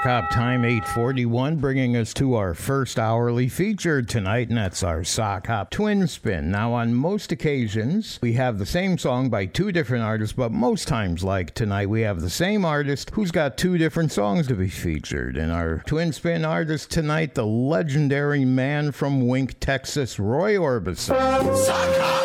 Our 0.00 0.06
sock 0.06 0.24
hop 0.24 0.30
time 0.30 0.64
841 0.64 1.56
bringing 1.56 1.94
us 1.94 2.14
to 2.14 2.34
our 2.34 2.54
first 2.54 2.98
hourly 2.98 3.50
feature 3.50 4.00
tonight 4.00 4.48
and 4.48 4.56
that's 4.56 4.82
our 4.82 5.04
sock 5.04 5.48
hop 5.48 5.68
twin 5.68 6.06
spin. 6.06 6.50
Now 6.50 6.72
on 6.72 6.94
most 6.94 7.32
occasions 7.32 8.18
we 8.22 8.32
have 8.32 8.58
the 8.58 8.64
same 8.64 8.96
song 8.96 9.28
by 9.28 9.44
two 9.44 9.72
different 9.72 10.02
artists 10.02 10.32
but 10.32 10.52
most 10.52 10.88
times 10.88 11.22
like 11.22 11.52
tonight 11.52 11.90
we 11.90 12.00
have 12.00 12.22
the 12.22 12.30
same 12.30 12.64
artist 12.64 13.10
who's 13.10 13.30
got 13.30 13.58
two 13.58 13.76
different 13.76 14.10
songs 14.10 14.46
to 14.46 14.54
be 14.54 14.70
featured. 14.70 15.36
And 15.36 15.52
our 15.52 15.82
twin 15.84 16.14
spin 16.14 16.46
artist 16.46 16.90
tonight 16.90 17.34
the 17.34 17.44
legendary 17.44 18.46
man 18.46 18.92
from 18.92 19.28
Wink, 19.28 19.60
Texas, 19.60 20.18
Roy 20.18 20.54
Orbison. 20.54 21.56
Sock 21.56 21.96
Hop 21.98 22.19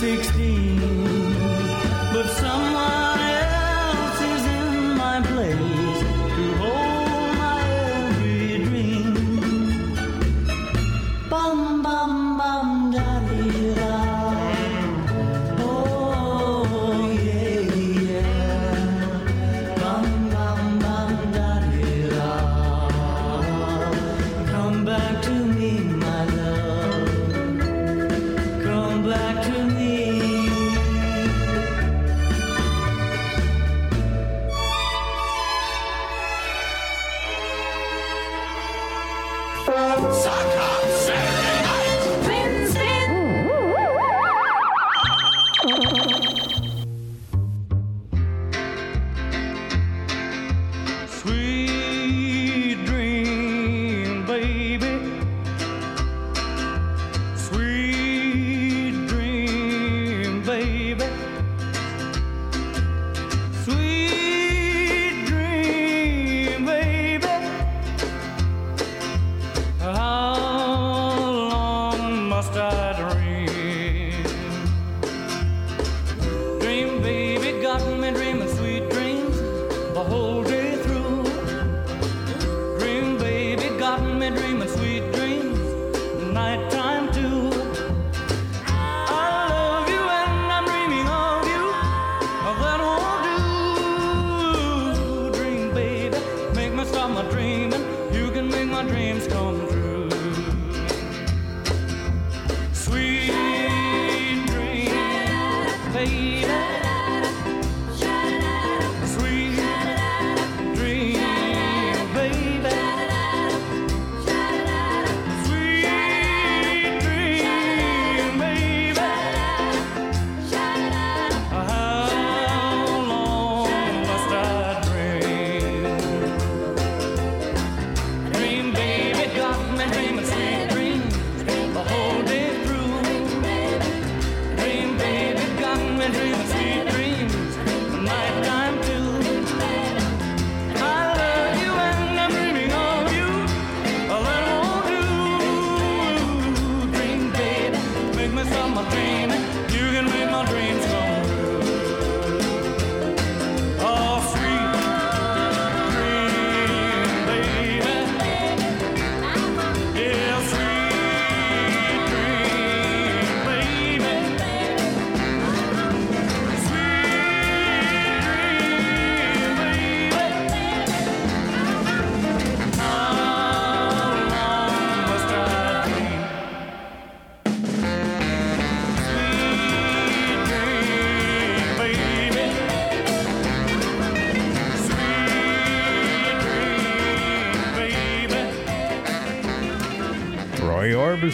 16 0.00 0.57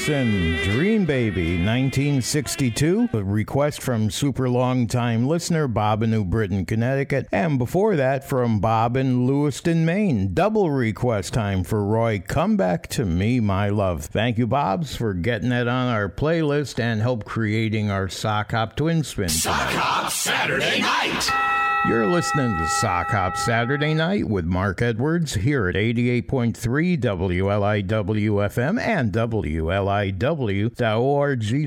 Roy 0.07 0.63
Dream 0.63 1.07
Baby, 1.07 1.53
1962. 1.53 3.09
A 3.15 3.25
request 3.25 3.81
from 3.81 4.11
super 4.11 4.51
long 4.51 4.87
time 4.87 5.27
listener 5.27 5.67
Bob 5.67 6.03
in 6.03 6.11
New 6.11 6.25
Britain, 6.25 6.67
Connecticut. 6.67 7.27
And 7.33 7.59
before 7.59 7.97
that, 7.97 8.23
from 8.29 8.61
Bob 8.61 8.99
in 8.99 9.27
Lewiston, 9.27 9.87
Maine. 9.87 10.35
Double 10.35 10.71
request 10.71 11.33
time 11.33 11.65
for 11.65 11.83
Roy. 11.83 12.23
Come 12.27 12.59
back 12.59 12.89
to 12.89 13.07
me, 13.07 13.41
my 13.41 13.71
love. 13.71 14.05
Thank 14.05 14.37
you, 14.37 14.47
Bobs, 14.47 14.95
for 14.95 15.15
getting 15.15 15.49
that 15.49 15.69
on 15.69 15.89
our 15.89 16.11
playlist 16.11 16.79
and 16.79 17.01
help 17.01 17.25
creating 17.25 17.91
our 17.91 18.09
Sock 18.11 18.51
Hop 18.51 18.77
Twin 18.77 19.05
Spin. 19.05 19.31
Sock 19.31 19.71
Hop 19.71 20.13
Saturday 20.13 20.83
night. 20.83 21.44
You're 21.87 22.07
listening 22.07 22.57
to 22.57 22.67
Sock 22.67 23.09
Hop 23.09 23.37
Saturday 23.37 23.93
Night 23.93 24.27
with 24.27 24.47
Mark 24.47 24.81
Edwards 24.81 25.35
here 25.35 25.69
at 25.69 25.75
88.3 25.75 26.99
WLIW-FM 26.99 28.81
and 28.81 29.13
WLIW.org 29.13 29.69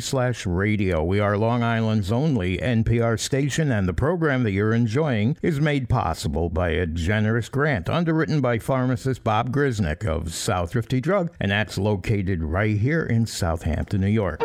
slash 0.01 0.45
radio. 0.47 1.03
We 1.03 1.19
are 1.19 1.37
Long 1.37 1.61
Island's 1.61 2.11
only 2.11 2.57
NPR 2.57 3.19
station, 3.19 3.71
and 3.71 3.87
the 3.87 3.93
program 3.93 4.41
that 4.41 4.53
you're 4.53 4.73
enjoying 4.73 5.37
is 5.43 5.61
made 5.61 5.87
possible 5.87 6.49
by 6.49 6.69
a 6.69 6.87
generous 6.87 7.47
grant 7.47 7.87
underwritten 7.87 8.41
by 8.41 8.57
pharmacist 8.57 9.23
Bob 9.23 9.51
Grisnick 9.51 10.03
of 10.03 10.33
South 10.33 10.71
Thrifty 10.71 10.99
Drug, 10.99 11.31
and 11.39 11.51
that's 11.51 11.77
located 11.77 12.41
right 12.41 12.75
here 12.77 13.03
in 13.03 13.27
Southampton, 13.27 14.01
New 14.01 14.07
York. 14.07 14.41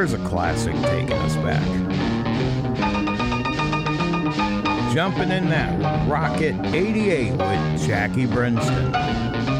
Here's 0.00 0.14
a 0.14 0.18
classic 0.26 0.74
taking 0.76 1.12
us 1.12 1.36
back. 1.36 1.62
Jumping 4.94 5.30
in 5.30 5.50
that 5.50 6.08
Rocket 6.08 6.54
88 6.74 7.32
with 7.32 7.86
Jackie 7.86 8.24
Brenston. 8.24 9.59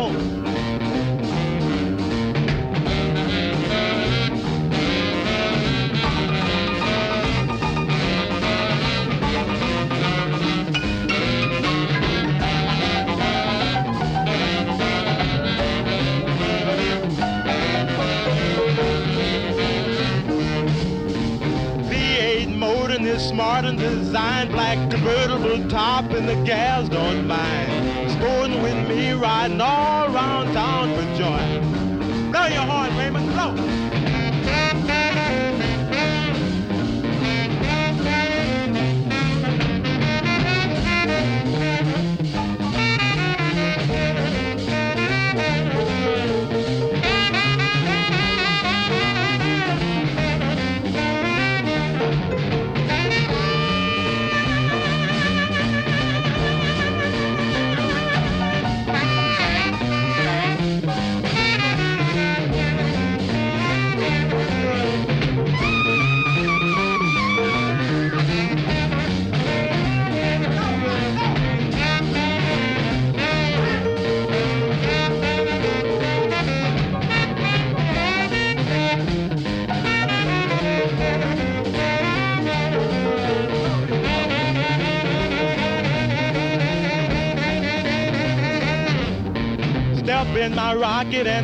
Smart 23.21 23.65
and 23.65 23.77
designed, 23.77 24.51
black 24.51 24.77
convertible 24.89 25.69
top, 25.69 26.11
and 26.11 26.27
the 26.27 26.35
gals 26.43 26.89
don't 26.89 27.27
mind. 27.27 28.11
Sporting 28.11 28.61
with 28.61 28.87
me, 28.89 29.11
riding 29.11 29.61
all 29.61 30.13
around 30.13 30.53
town 30.53 30.93
for 30.95 31.05
joy. 31.17 32.31
Blow 32.31 32.47
your 32.47 32.63
horn, 32.63 32.97
Raymond, 32.97 33.27
blow. 33.31 33.80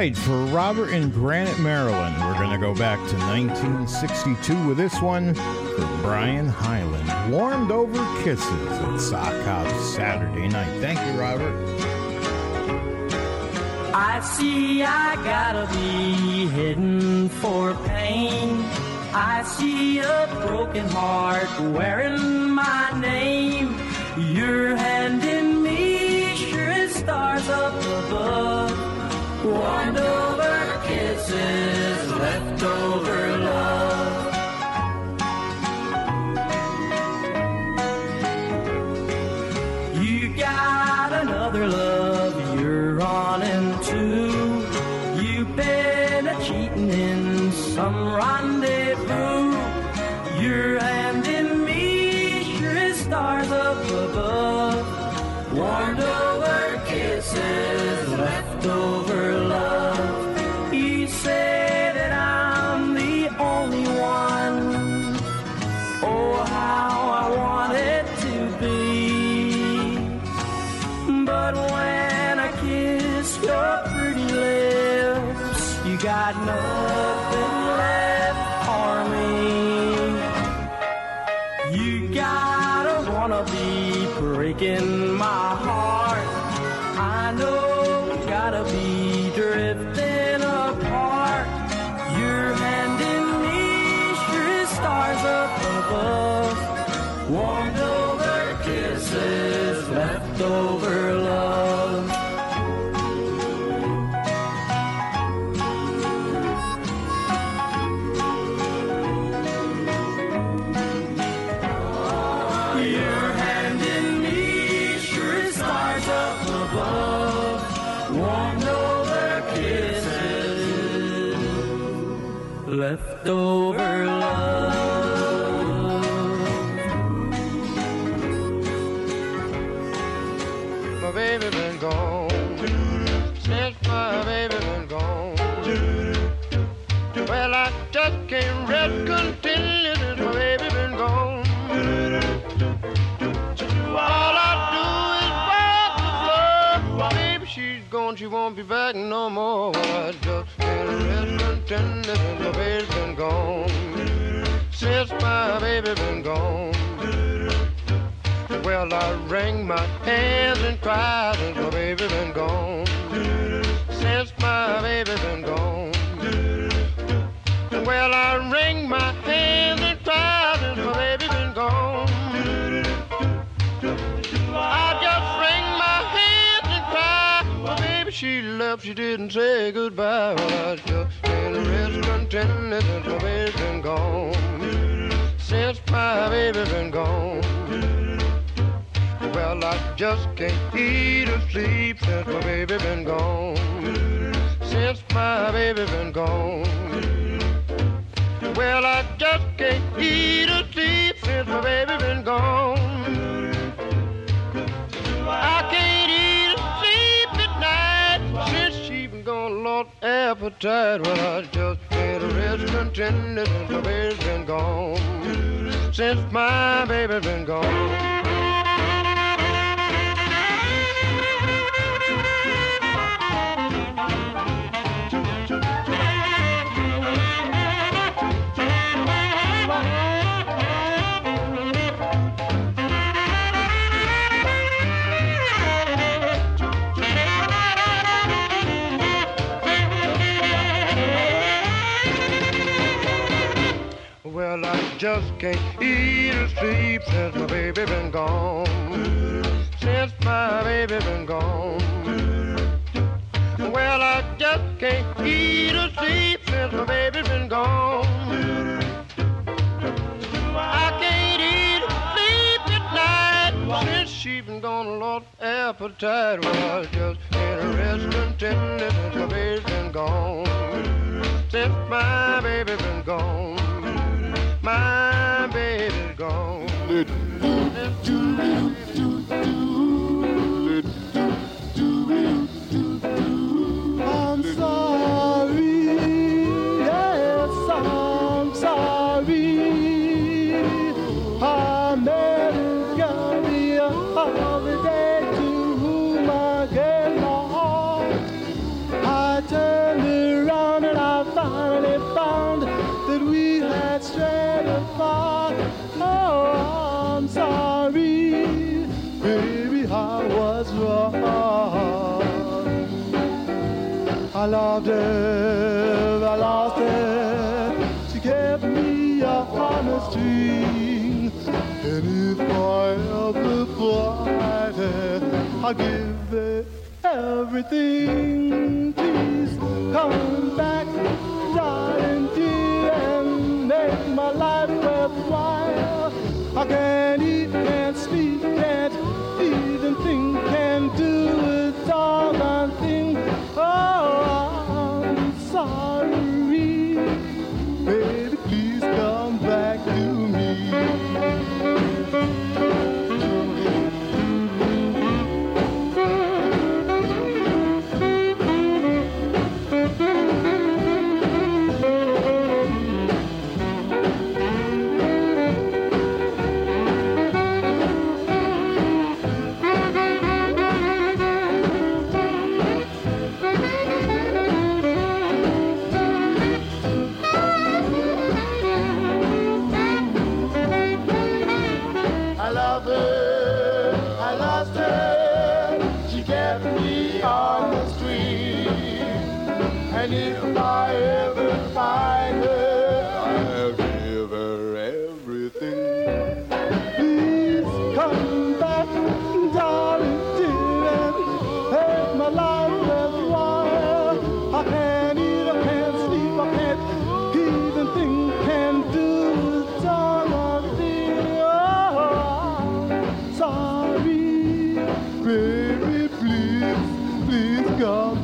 right, 0.00 0.16
for 0.16 0.46
Robert 0.46 0.88
in 0.88 1.10
Granite, 1.10 1.58
Maryland, 1.58 2.16
we're 2.24 2.32
going 2.32 2.48
to 2.48 2.56
go 2.56 2.74
back 2.74 2.96
to 3.10 3.16
1962 3.18 4.66
with 4.66 4.78
this 4.78 4.98
one 5.02 5.34
for 5.34 5.98
Brian 6.00 6.48
Hyland. 6.48 7.30
Warmed 7.30 7.70
Over 7.70 7.98
Kisses 8.22 8.78
at 8.78 8.98
Sock 8.98 9.34
Hop 9.44 9.68
Saturday 9.82 10.48
night. 10.48 10.80
Thank 10.80 10.98
you, 11.00 11.20
Robert. 11.20 11.54
I 13.94 14.20
see 14.20 14.82
I 14.82 15.16
gotta 15.16 15.70
be 15.74 16.46
hidden 16.46 17.28
for 17.28 17.74
pain. 17.84 18.64
I 19.12 19.42
see 19.42 19.98
a 19.98 20.28
broken 20.46 20.88
heart 20.88 21.60
wearing 21.74 22.48
my 22.48 22.98
name. 22.98 23.76
You're 24.16 24.76
warmed 29.60 29.98
kisses 30.86 32.12
left 32.12 32.62
over. 32.62 32.99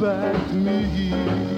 Back 0.01 0.49
to 0.49 0.55
me. 0.55 1.55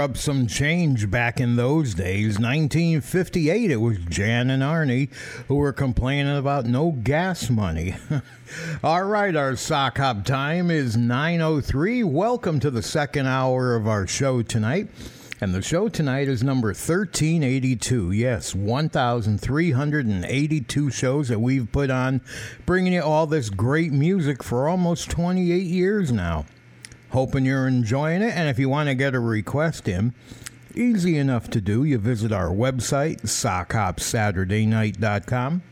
Up 0.00 0.16
some 0.16 0.46
change 0.46 1.10
back 1.10 1.40
in 1.40 1.56
those 1.56 1.92
days. 1.94 2.38
1958, 2.38 3.70
it 3.70 3.76
was 3.76 3.98
Jan 4.08 4.48
and 4.48 4.62
Arnie 4.62 5.12
who 5.48 5.56
were 5.56 5.74
complaining 5.74 6.34
about 6.36 6.64
no 6.64 6.92
gas 6.92 7.50
money. 7.50 7.96
All 8.82 9.04
right, 9.04 9.36
our 9.36 9.56
sock 9.56 9.98
hop 9.98 10.24
time 10.24 10.70
is 10.70 10.96
9.03. 10.96 12.02
Welcome 12.04 12.60
to 12.60 12.70
the 12.70 12.82
second 12.82 13.26
hour 13.26 13.76
of 13.76 13.86
our 13.86 14.06
show 14.06 14.40
tonight. 14.42 14.88
And 15.42 15.54
the 15.54 15.62
show 15.62 15.88
tonight 15.88 16.28
is 16.28 16.42
number 16.42 16.68
1382. 16.68 18.12
Yes, 18.12 18.54
1,382 18.54 20.90
shows 20.90 21.28
that 21.28 21.40
we've 21.40 21.70
put 21.70 21.90
on, 21.90 22.22
bringing 22.64 22.94
you 22.94 23.02
all 23.02 23.26
this 23.26 23.50
great 23.50 23.92
music 23.92 24.42
for 24.42 24.66
almost 24.68 25.10
28 25.10 25.62
years 25.62 26.10
now. 26.10 26.46
Hoping 27.10 27.44
you're 27.44 27.68
enjoying 27.68 28.22
it, 28.22 28.34
and 28.36 28.48
if 28.48 28.58
you 28.58 28.68
want 28.68 28.88
to 28.88 28.94
get 28.94 29.14
a 29.14 29.20
request 29.20 29.88
in, 29.88 30.14
easy 30.74 31.18
enough 31.18 31.50
to 31.50 31.60
do. 31.60 31.84
You 31.84 31.98
visit 31.98 32.32
our 32.32 32.50
website, 32.50 33.22
sockhopsaturdaynight.com. 33.22 35.62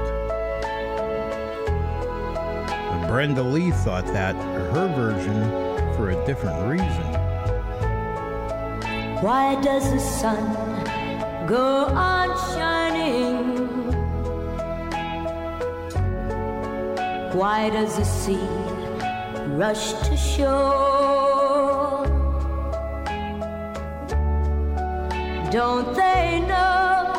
Brenda 3.08 3.42
Lee 3.42 3.72
thought 3.72 4.06
that, 4.06 4.36
her 4.36 4.86
version, 4.94 5.42
for 5.96 6.10
a 6.10 6.26
different 6.26 6.64
reason. 6.70 7.12
Why 9.20 9.60
does 9.62 9.90
the 9.90 9.98
sun 9.98 10.54
go 11.48 11.86
on 11.86 12.28
shining? 12.54 13.58
Why 17.36 17.68
does 17.68 17.96
the 17.96 18.04
sea 18.04 18.46
rush 19.56 19.92
to 20.08 20.16
shore? 20.16 21.11
Don't 25.52 25.94
they 25.94 26.40
know 26.48 27.12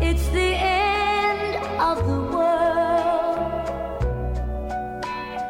it's 0.00 0.28
the 0.28 0.54
end 0.56 1.56
of 1.78 1.98
the 2.06 2.20
world? 2.34 3.68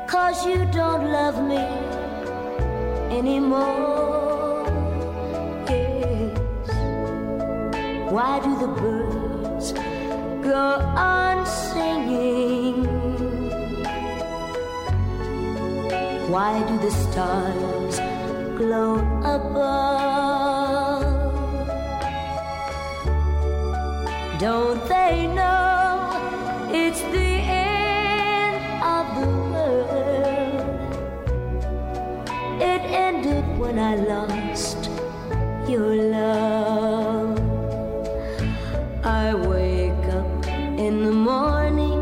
Cause 0.08 0.44
you 0.44 0.66
don't 0.72 1.12
love 1.12 1.38
me 1.46 1.64
anymore. 3.16 4.66
Yes. 5.68 6.36
Why 8.10 8.40
do 8.40 8.58
the 8.58 8.72
birds 8.82 9.72
go 10.42 10.82
on 10.96 11.46
singing? 11.46 12.86
Why 16.28 16.58
do 16.66 16.76
the 16.78 16.90
stars 16.90 18.00
glow 18.58 18.96
above? 19.22 20.57
Don't 24.38 24.88
they 24.88 25.26
know 25.26 26.70
it's 26.72 27.00
the 27.00 27.30
end 27.50 28.82
of 28.84 29.06
the 29.18 29.26
world? 29.50 30.92
It 32.62 32.82
ended 32.82 33.44
when 33.58 33.80
I 33.80 33.96
lost 33.96 34.90
your 35.68 35.92
love. 35.96 37.36
I 39.04 39.34
wake 39.34 40.06
up 40.14 40.46
in 40.46 41.04
the 41.04 41.10
morning 41.10 41.98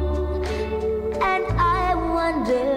and 1.23 1.45
I 1.59 1.95
wonder 2.19 2.69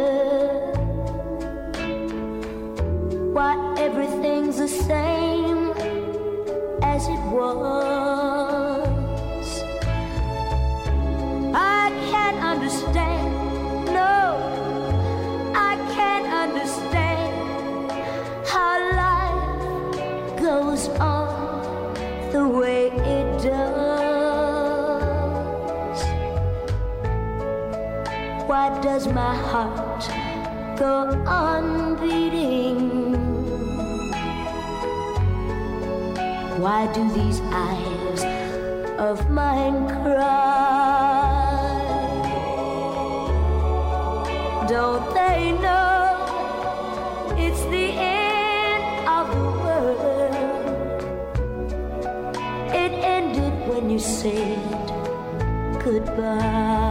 why 3.34 3.76
everything's 3.78 4.57
the 4.60 4.70
same 4.70 5.74
as 6.82 7.05
it 7.10 7.20
was. 7.30 7.89
Does 28.82 29.07
my 29.07 29.36
heart 29.36 30.07
go 30.77 31.09
on 31.27 31.95
beating? 31.99 33.13
Why 36.61 36.88
do 36.93 37.03
these 37.11 37.41
eyes 37.51 38.23
of 38.97 39.30
mine 39.30 39.88
cry? 39.88 41.49
Don't 44.67 45.13
they 45.13 45.51
know 45.51 46.15
it's 47.38 47.61
the 47.75 47.91
end 47.99 49.07
of 49.17 49.30
the 49.36 49.49
world? 49.63 51.01
It 52.73 52.91
ended 53.03 53.53
when 53.67 53.89
you 53.89 53.99
said 53.99 54.59
goodbye. 55.84 56.89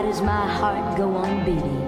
Why 0.00 0.06
does 0.06 0.22
my 0.22 0.46
heart 0.48 0.96
go 0.96 1.14
on 1.14 1.44
beating? 1.44 1.79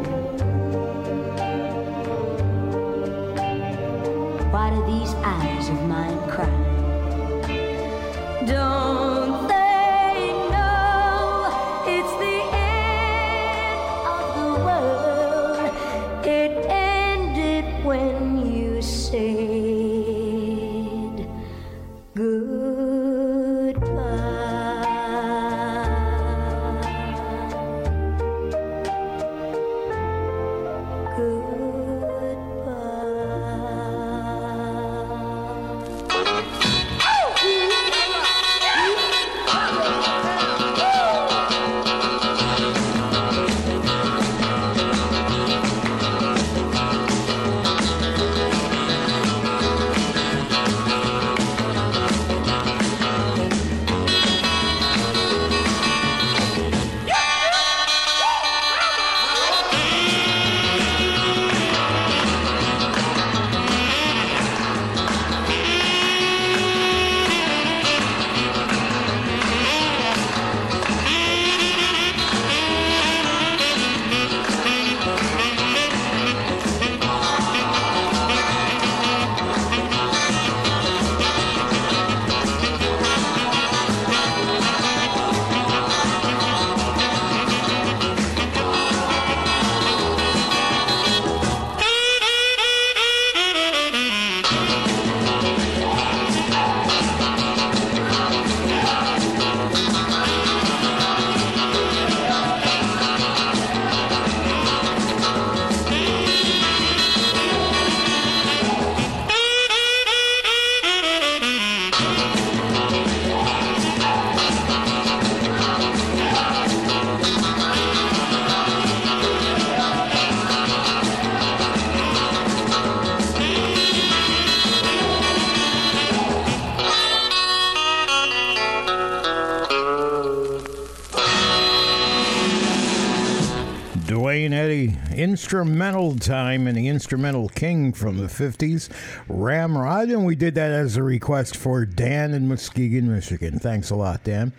Time 136.10 136.66
and 136.66 136.76
the 136.76 136.88
instrumental 136.88 137.48
king 137.48 137.92
from 137.92 138.18
the 138.18 138.26
50s, 138.26 138.88
Ramrod. 139.28 140.08
And 140.08 140.26
we 140.26 140.34
did 140.34 140.56
that 140.56 140.72
as 140.72 140.96
a 140.96 141.02
request 141.02 141.56
for 141.56 141.86
Dan 141.86 142.34
in 142.34 142.48
Muskegon, 142.48 143.10
Michigan. 143.12 143.58
Thanks 143.60 143.90
a 143.90 143.94
lot, 143.94 144.24
Dan. 144.24 144.52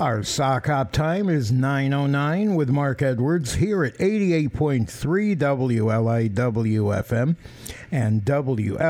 Our 0.00 0.24
sock 0.24 0.66
hop 0.66 0.90
time 0.90 1.28
is 1.28 1.52
9.09 1.52 2.56
with 2.56 2.70
Mark 2.70 3.02
Edwards 3.02 3.54
here 3.54 3.84
at 3.84 3.96
88.3 3.98 4.88
WLIW 5.36 6.32
FM 6.34 7.36
and 7.92 8.22
WLIW.org 8.24 8.82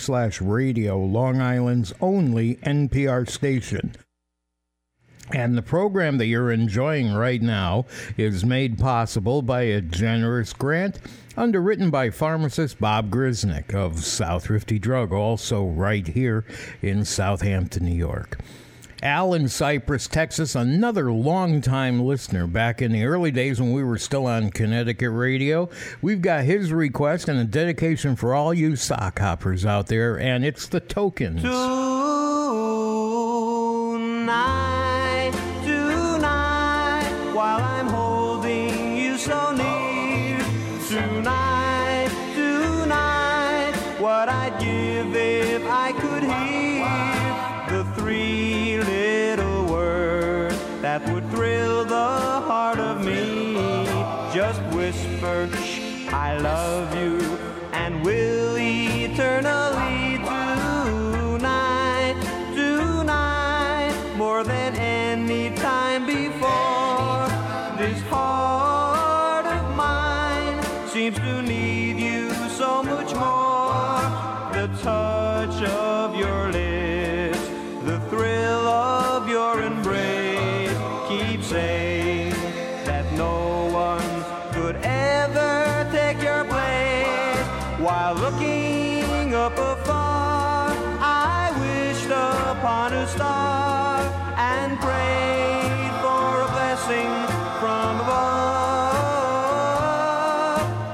slash 0.00 0.40
radio, 0.40 0.98
Long 0.98 1.40
Island's 1.42 1.92
only 2.00 2.54
NPR 2.56 3.28
station. 3.28 3.89
And 5.50 5.58
the 5.58 5.62
program 5.62 6.18
that 6.18 6.26
you're 6.26 6.52
enjoying 6.52 7.12
right 7.12 7.42
now 7.42 7.84
is 8.16 8.44
made 8.44 8.78
possible 8.78 9.42
by 9.42 9.62
a 9.62 9.80
generous 9.80 10.52
grant 10.52 11.00
underwritten 11.36 11.90
by 11.90 12.10
pharmacist 12.10 12.78
Bob 12.78 13.10
Grisnick 13.10 13.74
of 13.74 14.04
South 14.04 14.48
Rifty 14.48 14.78
Drug, 14.78 15.12
also 15.12 15.64
right 15.64 16.06
here 16.06 16.44
in 16.82 17.04
Southampton, 17.04 17.84
New 17.84 17.96
York. 17.96 18.38
Al 19.02 19.34
in 19.34 19.48
Cypress, 19.48 20.06
Texas, 20.06 20.54
another 20.54 21.10
longtime 21.10 21.98
listener 22.00 22.46
back 22.46 22.80
in 22.80 22.92
the 22.92 23.04
early 23.04 23.32
days 23.32 23.60
when 23.60 23.72
we 23.72 23.82
were 23.82 23.98
still 23.98 24.28
on 24.28 24.50
Connecticut 24.50 25.10
radio. 25.10 25.68
We've 26.00 26.22
got 26.22 26.44
his 26.44 26.72
request 26.72 27.28
and 27.28 27.40
a 27.40 27.44
dedication 27.44 28.14
for 28.14 28.34
all 28.34 28.54
you 28.54 28.76
sock 28.76 29.18
hoppers 29.18 29.66
out 29.66 29.88
there, 29.88 30.16
and 30.16 30.44
it's 30.44 30.68
the 30.68 30.78
tokens. 30.78 31.42
Tonight, 34.30 34.59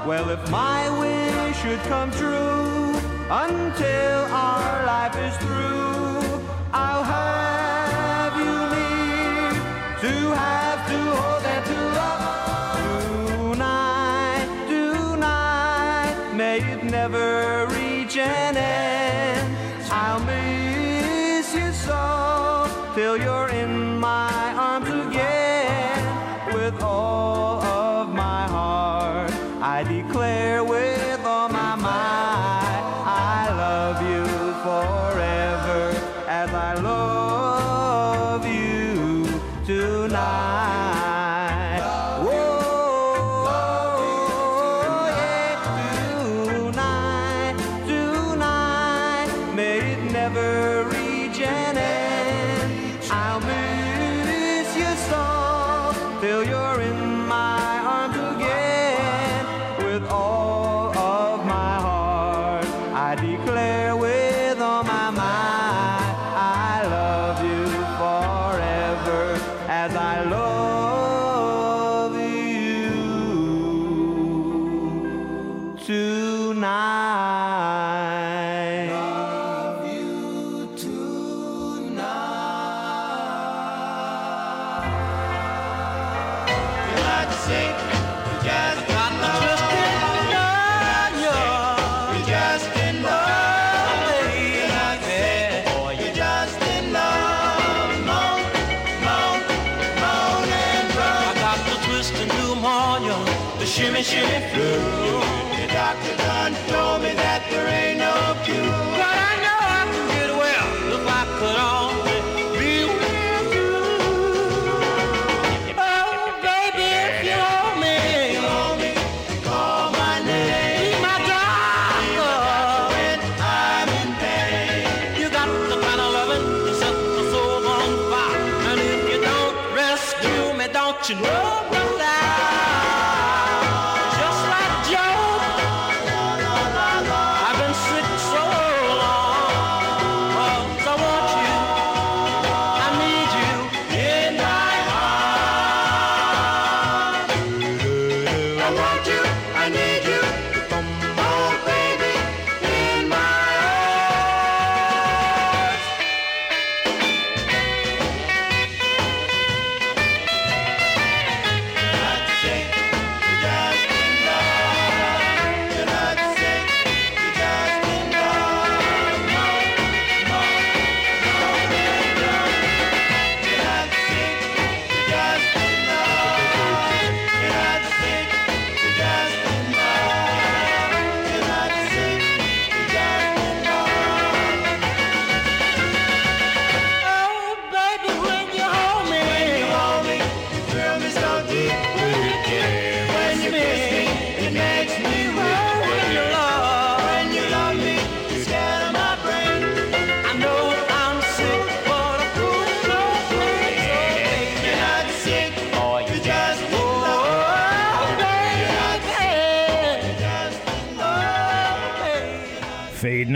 Well, 0.07 0.29
if 0.29 0.49
my 0.49 0.87
wish 1.01 1.57
should 1.57 1.79
come 1.79 2.09
true, 2.11 2.95
until 3.29 4.33
our 4.33 4.85
life 4.85 5.17
is 5.17 5.35
through. 5.35 5.86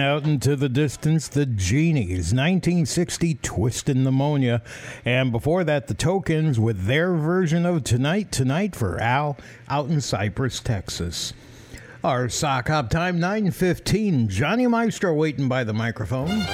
out 0.01 0.23
into 0.23 0.55
the 0.55 0.67
distance, 0.67 1.27
the 1.27 1.45
Genies, 1.45 2.33
1960 2.33 3.35
Twistin' 3.35 4.03
Pneumonia. 4.03 4.61
And 5.05 5.31
before 5.31 5.63
that, 5.63 5.87
the 5.87 5.93
Tokens 5.93 6.59
with 6.59 6.85
their 6.85 7.13
version 7.13 7.65
of 7.65 7.83
Tonight, 7.83 8.31
Tonight 8.31 8.75
for 8.75 8.99
Al 8.99 9.37
out 9.69 9.89
in 9.89 10.01
Cypress, 10.01 10.59
Texas. 10.59 11.33
Our 12.03 12.29
sock 12.29 12.67
hop 12.67 12.89
time, 12.89 13.19
9.15. 13.19 14.27
Johnny 14.27 14.67
Maestro 14.67 15.13
waiting 15.13 15.47
by 15.47 15.63
the 15.63 15.73
microphone. 15.73 16.45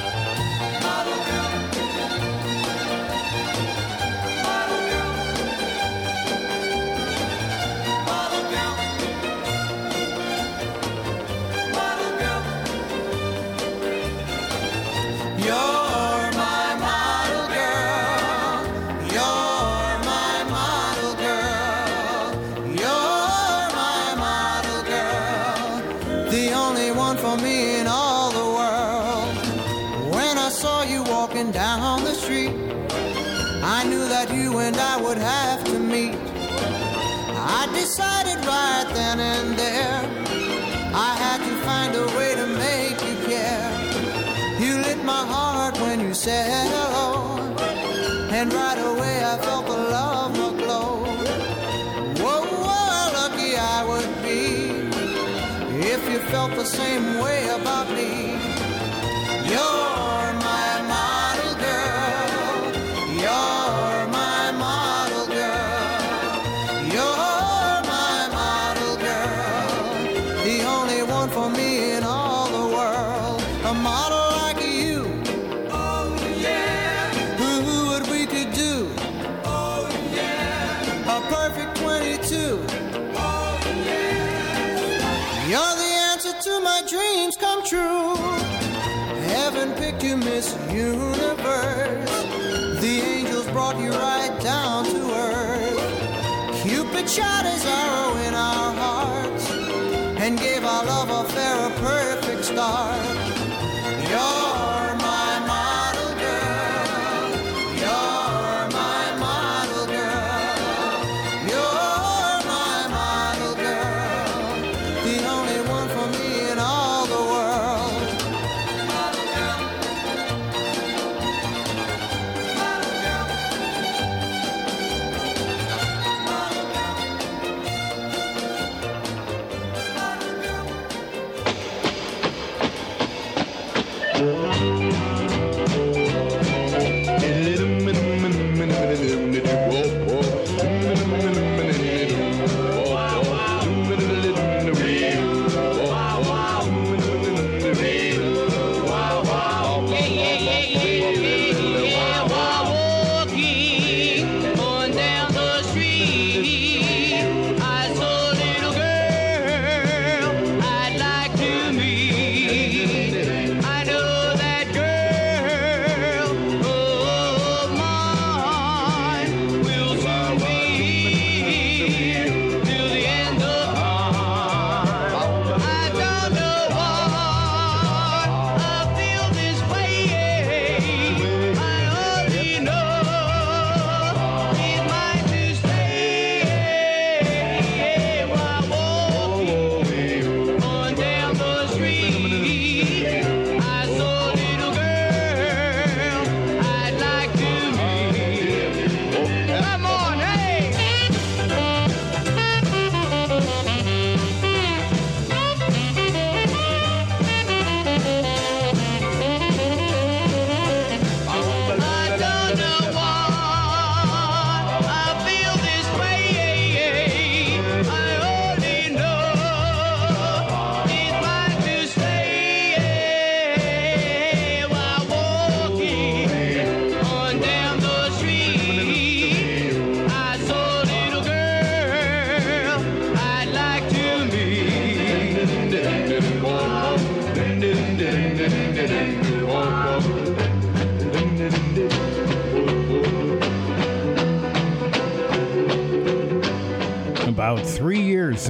The 92.79 93.01
angels 93.01 93.47
brought 93.47 93.79
you 93.79 93.89
right 93.89 94.39
down 94.39 94.85
to 94.85 95.11
earth. 95.11 96.61
Cupid 96.61 97.09
shot 97.09 97.43
his 97.43 97.65
arrow 97.65 98.15
in 98.27 98.35
our 98.35 98.73
hearts 98.75 99.49
and 99.49 100.37
gave 100.37 100.63
our 100.63 100.85
love 100.85 101.09
affair 101.09 101.55
a 101.65 101.71
perfect 101.79 102.45
start. 102.45 103.16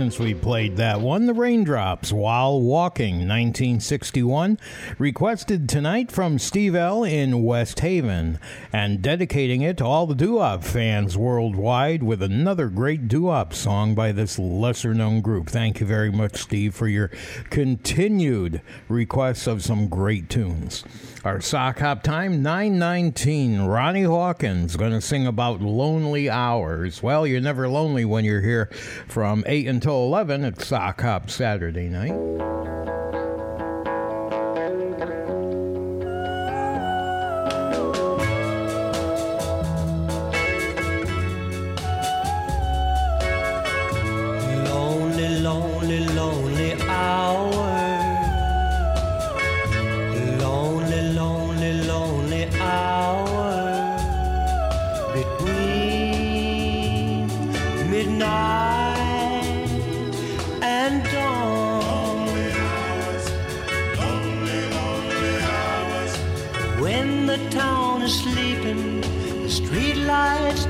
Since 0.07 0.19
we 0.19 0.33
played 0.33 0.77
that 0.77 1.01
one, 1.01 1.25
The 1.25 1.33
Raindrops, 1.33 2.13
While 2.13 2.61
Walking, 2.61 3.27
1961. 3.27 4.57
Requested 4.97 5.67
tonight 5.67 6.13
from 6.13 6.39
Steve 6.39 6.75
L. 6.75 7.03
in 7.03 7.43
West 7.43 7.81
Haven, 7.81 8.39
and 8.71 9.01
dedicating 9.01 9.63
it 9.63 9.75
to 9.79 9.83
all 9.85 10.07
the 10.07 10.15
doo-wop 10.15 10.63
fans 10.63 11.17
worldwide 11.17 12.03
with 12.03 12.23
another 12.23 12.69
great 12.69 13.09
doo-wop 13.09 13.53
song 13.53 13.95
by 13.95 14.13
this 14.13 14.39
lesser-known 14.39 15.19
group. 15.19 15.49
Thank 15.49 15.81
you 15.81 15.85
very 15.85 16.09
much, 16.09 16.37
Steve, 16.37 16.73
for 16.73 16.87
your 16.87 17.11
continued 17.49 18.61
requests 18.87 19.45
of 19.45 19.61
some 19.61 19.89
great 19.89 20.29
tunes. 20.29 20.85
Our 21.25 21.41
sock 21.41 21.79
hop 21.79 22.03
time, 22.03 22.41
919. 22.41 23.63
Ronnie 23.63 24.03
Hawkins 24.03 24.77
going 24.77 24.93
to 24.93 25.01
sing 25.01 25.27
about 25.27 25.59
lonely 25.61 26.29
hours. 26.29 27.03
Well, 27.03 27.27
you're 27.27 27.41
never 27.41 27.67
lonely 27.67 28.05
when 28.05 28.23
you're 28.23 28.39
here 28.39 28.69
from 29.09 29.43
8 29.45 29.67
until 29.67 29.96
11 30.03 30.45
at 30.45 30.61
Sock 30.61 31.01
Hop 31.01 31.29
Saturday 31.29 31.89
night. 31.89 32.13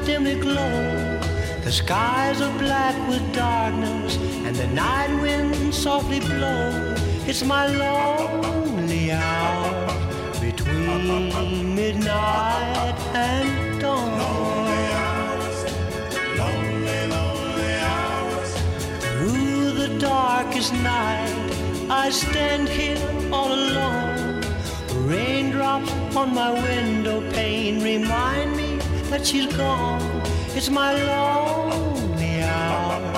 Dimly 0.07 0.35
glow. 0.35 1.19
The 1.65 1.71
skies 1.71 2.39
are 2.39 2.57
black 2.57 2.95
with 3.09 3.23
darkness, 3.33 4.15
and 4.45 4.55
the 4.55 4.67
night 4.67 5.13
wind 5.21 5.75
softly 5.75 6.21
blow. 6.21 6.95
It's 7.29 7.43
my 7.43 7.67
lonely 7.67 9.11
hour 9.11 9.69
between 10.39 11.75
midnight 11.75 12.97
and 13.13 13.81
dawn. 13.81 14.17
Lonely 14.23 14.85
hours, 15.03 15.57
lonely, 16.41 17.01
lonely 17.15 17.73
hours. 17.91 18.51
Through 19.11 19.71
the 19.81 19.89
darkest 19.99 20.71
night, 20.75 21.51
I 21.89 22.09
stand 22.11 22.69
here 22.69 23.01
all 23.33 23.51
alone, 23.51 24.41
Raindrops 25.09 25.91
on 26.15 26.33
my 26.33 26.51
window 26.53 27.19
pane 27.31 27.83
remind 27.83 28.55
me 28.55 28.66
that 29.09 29.25
she's 29.25 29.47
gone. 29.55 30.01
It's 30.55 30.69
my 30.69 30.93
lonely 30.93 32.41
hour 32.41 33.13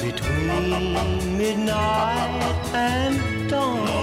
between 0.00 1.38
midnight 1.38 2.56
and 2.74 3.50
dawn. 3.50 4.01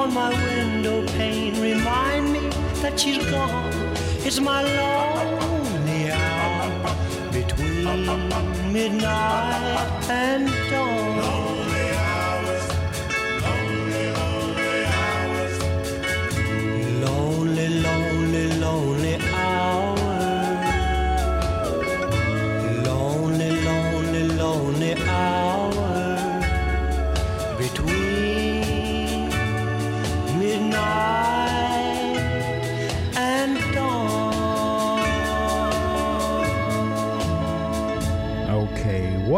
On 0.00 0.14
my 0.14 0.30
window 0.30 1.06
pane 1.18 1.60
remind 1.60 2.32
me 2.32 2.48
that 2.80 2.98
she's 2.98 3.18
gone. 3.30 3.70
It's 4.26 4.40
my 4.40 4.62
lonely 4.62 6.10
hour 6.10 6.96
between 7.30 7.84
midnight 8.72 10.08
and 10.08 10.48
dawn. 10.70 11.09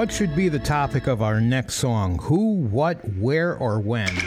What 0.03 0.11
should 0.11 0.35
be 0.35 0.49
the 0.49 0.59
topic 0.59 1.07
of 1.07 1.23
our 1.23 1.41
next 1.41 1.75
song? 1.75 2.19
Who, 2.23 2.55
what, 2.55 2.97
where, 3.19 3.55
or 3.57 3.79
when? 3.79 4.09
Looks 4.09 4.25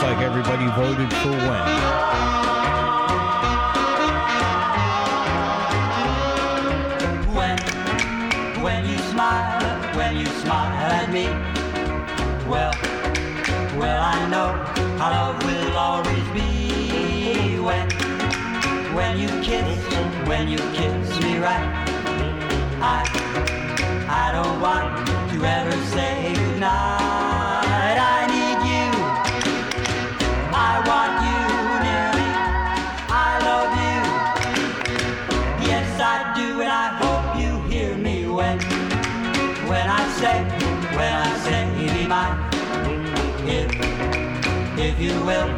like 0.00 0.18
everybody 0.18 0.66
voted 0.78 1.12
for 1.12 1.32
when. 1.32 1.66
When, 7.34 7.58
when 8.62 8.88
you 8.88 8.98
smile, 8.98 9.96
when 9.96 10.18
you 10.18 10.26
smile 10.26 10.70
at 10.92 11.10
me, 11.10 11.26
well, 12.48 12.72
well, 13.76 14.04
I 14.04 14.28
know 14.28 14.54
our 15.02 15.10
love 15.10 15.42
will 15.42 15.76
always 15.76 16.28
be. 16.28 17.58
When, 17.58 17.90
when 18.94 19.18
you 19.18 19.26
kiss, 19.42 20.05
when 20.26 20.48
you 20.48 20.58
kiss 20.58 21.20
me 21.20 21.38
right, 21.38 21.86
I, 22.82 22.98
I 24.08 24.32
don't 24.32 24.60
want 24.60 25.06
to 25.30 25.36
ever 25.44 25.76
say 25.94 26.34
goodnight. 26.34 27.96
I 28.14 28.26
need 28.34 28.58
you. 28.72 28.88
I 30.52 30.72
want 30.90 31.14
you 31.26 31.40
near 31.86 32.08
me. 32.18 32.28
I 33.08 33.30
love 33.48 33.72
you. 33.86 34.00
Yes, 35.68 35.88
I 36.00 36.34
do, 36.34 36.60
and 36.60 36.72
I 36.72 36.88
hope 37.00 37.40
you 37.40 37.60
hear 37.70 37.96
me 37.96 38.26
when, 38.26 38.58
when 39.70 39.86
I 39.88 40.04
say, 40.20 40.42
when 40.96 41.12
I 41.12 41.38
say, 41.44 41.60
be 41.94 42.06
mine. 42.06 42.36
If, 43.46 43.70
if 44.78 45.00
you 45.00 45.14
will, 45.24 45.55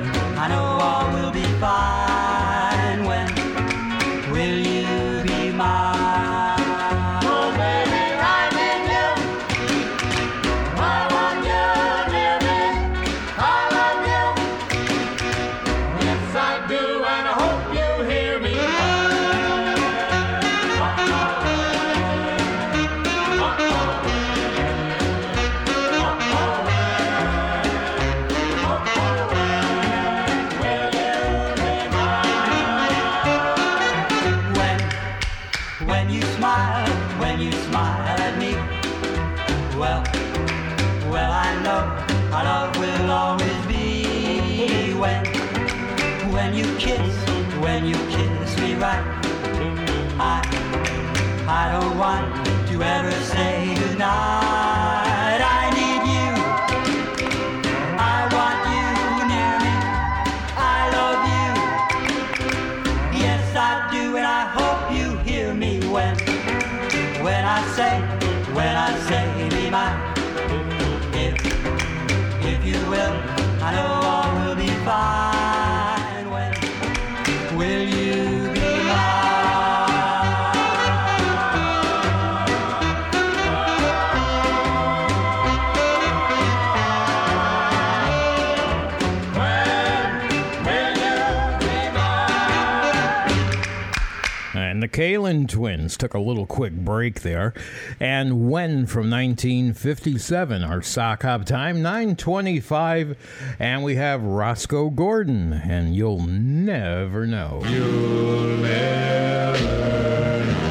Kalin 94.88 95.48
twins 95.48 95.96
took 95.96 96.14
a 96.14 96.18
little 96.18 96.46
quick 96.46 96.72
break 96.72 97.20
there. 97.20 97.54
And 98.00 98.50
when 98.50 98.86
from 98.86 99.10
1957, 99.10 100.64
our 100.64 100.82
sock 100.82 101.22
hop 101.22 101.44
time, 101.44 101.82
925. 101.82 103.16
And 103.58 103.84
we 103.84 103.96
have 103.96 104.22
Rosco 104.22 104.90
Gordon, 104.90 105.52
and 105.52 105.94
you'll 105.94 106.26
never 106.26 107.26
know. 107.26 107.62
You'll 107.64 108.56
never 108.58 109.18
Okay. 109.58 110.67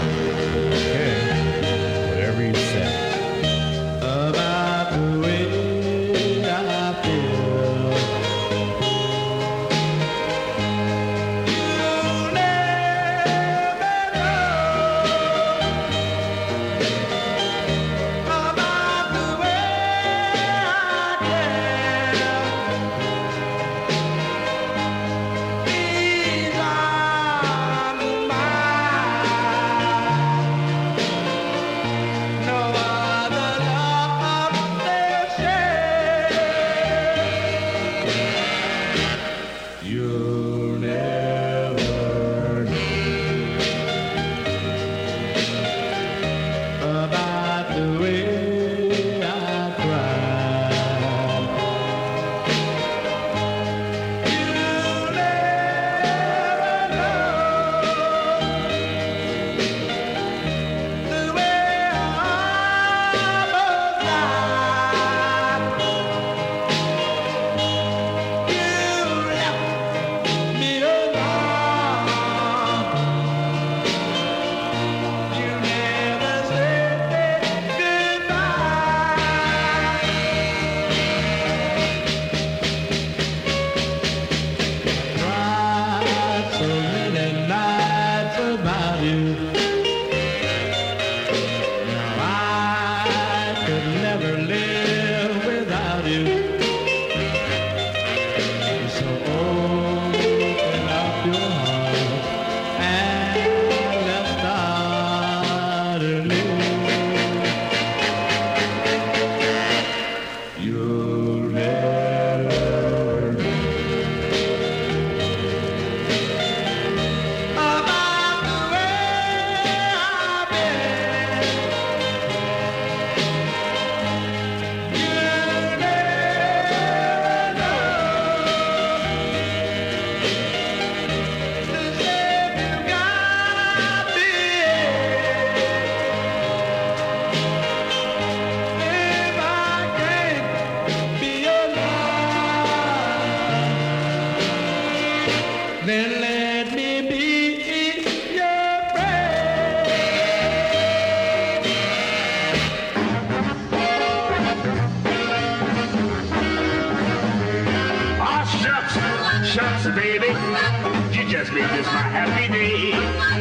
Baby, 161.58 161.78
this 161.78 161.88
my 161.88 162.06
happy 162.14 162.48
day. 162.54 162.94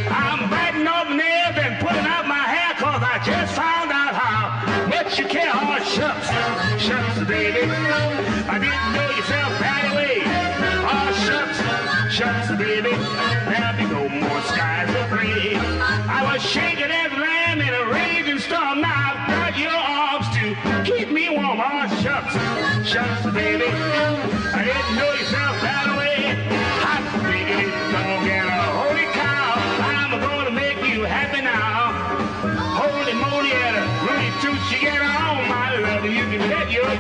I'm 0.09 0.49
biting 0.49 0.87
off 0.89 1.09
nails 1.09 1.57
and 1.61 1.77
putting 1.81 2.07
out 2.07 2.27
my 2.27 2.45
hair 2.49 2.73
cause 2.81 3.03
I 3.05 3.21
just 3.25 3.53
found 3.55 3.93
out 3.93 4.15
how 4.15 4.89
much 4.89 5.19
you 5.19 5.27
care. 5.27 5.53
Oh, 5.53 5.77
shucks, 5.85 6.29
shucks, 6.81 7.19
baby. 7.29 7.69
I 8.49 8.57
didn't 8.59 8.93
know 8.97 9.09
you 9.17 9.23
felt 9.29 9.53
that 9.61 9.93
way. 9.97 10.23
Oh, 10.89 11.09
shucks, 11.27 11.59
shucks, 12.15 12.49
baby. 12.57 12.97
There'll 13.49 13.77
be 13.77 13.85
no 13.85 14.09
more 14.09 14.41
skies 14.49 14.89
of 14.97 15.11
gray. 15.11 15.57
I 16.09 16.21
was 16.33 16.41
shaking 16.43 16.91
as 16.91 17.13
lamb 17.13 17.61
in 17.61 17.73
a 17.73 17.85
raging 17.93 18.39
storm. 18.39 18.81
Now 18.81 19.13
I've 19.13 19.29
got 19.29 19.59
your 19.59 19.77
arms 19.77 20.29
to 20.41 20.45
keep 20.89 21.11
me 21.11 21.29
warm. 21.29 21.61
Oh, 21.61 21.85
shucks, 22.01 22.33
shucks, 22.89 23.25
baby. 23.35 23.69
I 24.57 24.65
didn't 24.65 24.95
know 24.97 25.13
you 25.13 25.27
felt 25.29 25.61
that 25.61 25.87
way. 25.91 25.96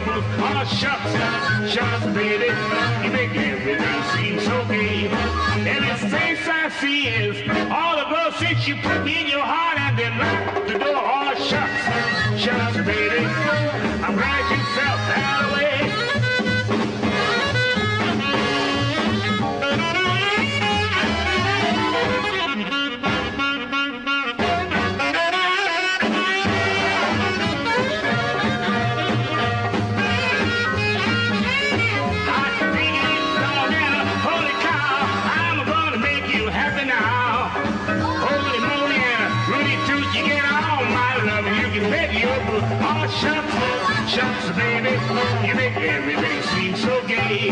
Boots. 0.05 0.27
Oh, 0.39 0.65
shucks, 0.65 1.73
shucks, 1.73 2.07
baby. 2.15 2.51
You 3.05 3.11
make 3.13 3.35
everything 3.37 4.03
seem 4.15 4.41
so 4.41 4.65
gay. 4.69 5.09
Every 5.67 6.09
face 6.11 6.47
I 6.49 6.69
see 6.81 7.09
is 7.09 7.37
all 7.71 7.97
the 7.97 8.05
glow 8.09 8.31
since 8.39 8.67
you 8.67 8.77
put 8.83 9.05
me 9.05 9.21
in 9.23 9.29
your 9.29 9.41
heart 9.45 9.79
and 9.79 9.99
then 9.99 10.19
locked 10.19 10.67
the 10.69 10.79
door. 10.79 10.97
Oh, 10.97 11.35
shucks, 11.35 12.41
shucks, 12.41 12.77
baby. 12.87 13.25
I'm 14.05 14.15
glad 14.15 14.43
you 14.51 14.59
felt 14.77 15.01
that 15.11 15.53
way. 15.55 15.76
You 45.47 45.55
make 45.55 45.77
everything 45.77 46.43
seem 46.43 46.75
so 46.75 47.07
gay. 47.07 47.51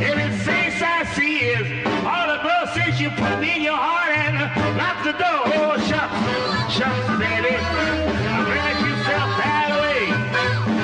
Every 0.00 0.30
face 0.38 0.80
I 0.80 1.04
see 1.14 1.40
is 1.40 1.86
all 1.86 2.26
the 2.32 2.40
glow 2.40 2.64
since 2.72 2.98
you 2.98 3.10
put 3.10 3.38
me 3.38 3.56
in 3.56 3.62
your 3.62 3.76
heart 3.76 4.16
and 4.16 4.36
locked 4.78 5.04
the 5.04 5.12
door. 5.12 5.42
Oh, 5.52 5.76
shucks, 5.84 6.72
shucks, 6.72 7.08
baby, 7.20 7.54
I'm 7.54 8.44
glad 8.48 8.74
you 8.80 8.94
felt 9.04 9.32
that 9.44 9.70
way. 9.76 10.08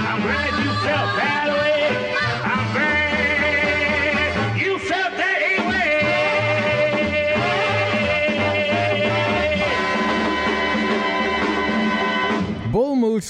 I'm 0.05 0.20
glad 0.20 0.53
you 0.62 0.70
felt 0.85 1.11
that 1.16 1.49
way. 1.49 2.00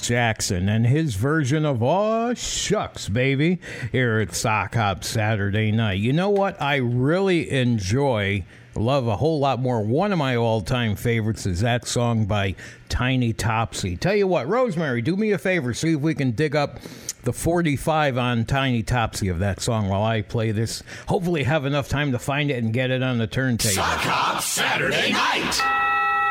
Jackson 0.01 0.69
and 0.69 0.87
his 0.87 1.15
version 1.15 1.65
of 1.65 1.83
Aw 1.83 2.35
Shucks, 2.35 3.09
baby, 3.09 3.59
here 3.93 4.21
at 4.21 4.35
Sock 4.35 4.75
Hop 4.75 5.05
Saturday 5.05 5.71
night. 5.71 6.01
You 6.01 6.13
know 6.13 6.31
what? 6.31 6.61
I 6.61 6.77
really 6.77 7.51
enjoy, 7.51 8.45
love 8.75 9.07
a 9.07 9.17
whole 9.17 9.39
lot 9.39 9.61
more. 9.61 9.83
One 9.83 10.13
of 10.13 10.19
my 10.19 10.37
all 10.37 10.61
time 10.61 10.97
favorites 10.97 11.47
is 11.47 11.61
that 11.61 11.87
song 11.87 12.27
by 12.27 12.55
Tiny 12.89 13.33
Topsy. 13.33 13.97
Tell 13.97 14.15
you 14.15 14.27
what, 14.27 14.49
Rosemary, 14.49 15.03
do 15.03 15.17
me 15.17 15.33
a 15.33 15.39
favor, 15.39 15.75
see 15.75 15.95
if 15.95 16.01
we 16.01 16.15
can 16.15 16.33
dig 16.33 16.57
up 16.57 16.81
the 17.23 17.33
45 17.33 18.19
on 18.19 18.45
Tiny 18.45 18.83
Topsy 18.83 19.29
of 19.29 19.39
that 19.41 19.61
song 19.61 19.89
while 19.89 20.03
I 20.03 20.23
play 20.23 20.53
this. 20.53 20.83
Hopefully, 21.07 21.45
have 21.45 21.65
enough 21.65 21.89
time 21.89 22.13
to 22.13 22.19
find 22.19 22.51
it 22.51 22.63
and 22.63 22.73
get 22.73 22.91
it 22.91 23.03
on 23.03 23.19
the 23.19 23.27
turntable. 23.27 23.75
Sock 23.75 24.01
Hop 24.01 24.43
Saturday 24.43 25.13
night. 25.13 25.80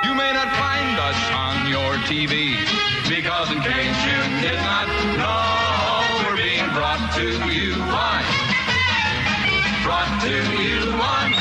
You 0.03 0.15
may 0.15 0.31
not 0.31 0.47
find 0.55 0.97
us 0.97 1.19
on 1.34 1.67
your 1.67 1.95
TV 2.07 2.55
because, 3.09 3.51
in 3.51 3.59
case 3.61 3.97
you 4.05 4.19
did 4.41 4.55
not 4.55 4.88
know, 5.19 6.26
we're 6.26 6.38
being 6.38 6.67
brought 6.73 7.11
to 7.15 7.27
you 7.51 7.76
by, 7.91 8.23
brought 9.84 10.21
to 10.23 10.63
you 10.63 10.91
by, 10.97 11.39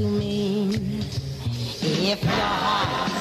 to 0.00 0.06
me. 0.06 0.70
If 1.82 2.22
your 2.24 2.54
heart 2.64 3.12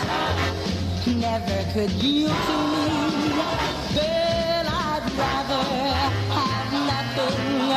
never 1.07 1.59
could 1.73 1.91
yield 2.01 2.31
to 2.47 2.57
me, 2.71 2.87
then 3.95 4.65
I'd 4.65 5.03
rather 5.19 5.63
have 6.39 6.71
nothing 6.93 7.71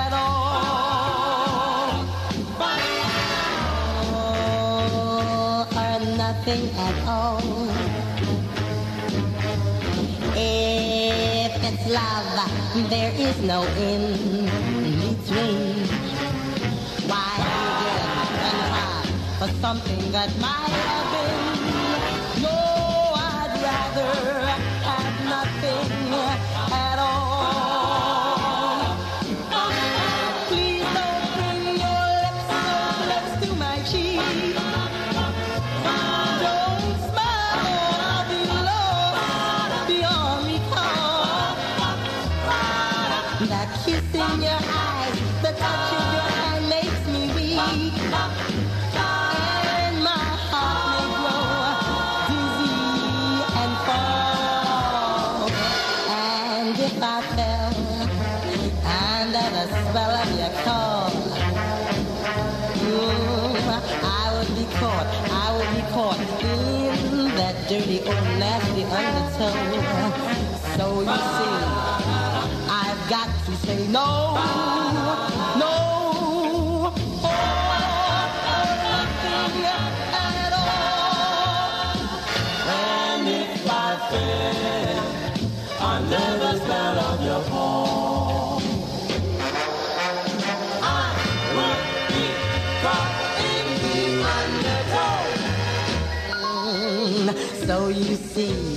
at 0.00 0.12
all. 0.14 1.90
Oh, 4.00 5.68
uh, 5.68 5.82
or 5.82 5.98
nothing 6.16 6.64
at 6.88 6.96
all. 7.06 7.68
If 10.34 11.52
it's 11.68 11.86
love, 11.86 12.88
there 12.88 13.12
is 13.12 13.36
no 13.42 13.60
in 13.76 14.37
something 19.68 20.12
that 20.12 20.30
might 20.40 20.72
have 20.88 21.08
been? 21.12 22.42
No, 22.42 22.58
I'd 23.14 23.52
rather 23.62 24.57
no, 73.88 74.34
no, 75.58 75.72
oh, 77.24 77.28
nothing 79.62 80.36
at 80.44 80.52
all. 80.52 81.98
And 82.68 83.28
if 83.28 83.66
I 83.70 83.72
fell 84.10 85.06
under 85.92 86.28
the 86.42 86.52
spell 86.60 86.98
of 86.98 87.18
your 87.24 87.42
call, 87.50 88.60
I 90.82 91.14
would 91.56 91.82
be 92.12 92.26
caught 92.82 93.12
in 93.52 93.66
the 93.82 93.98
undertow. 94.38 95.18
Mm, 96.34 97.66
So 97.66 97.76
you 97.88 98.14
see, 98.16 98.67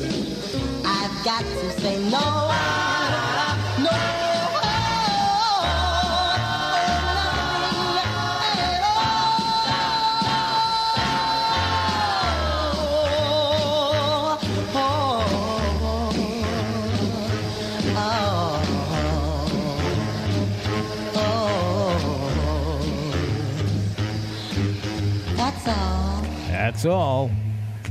All. 26.86 27.32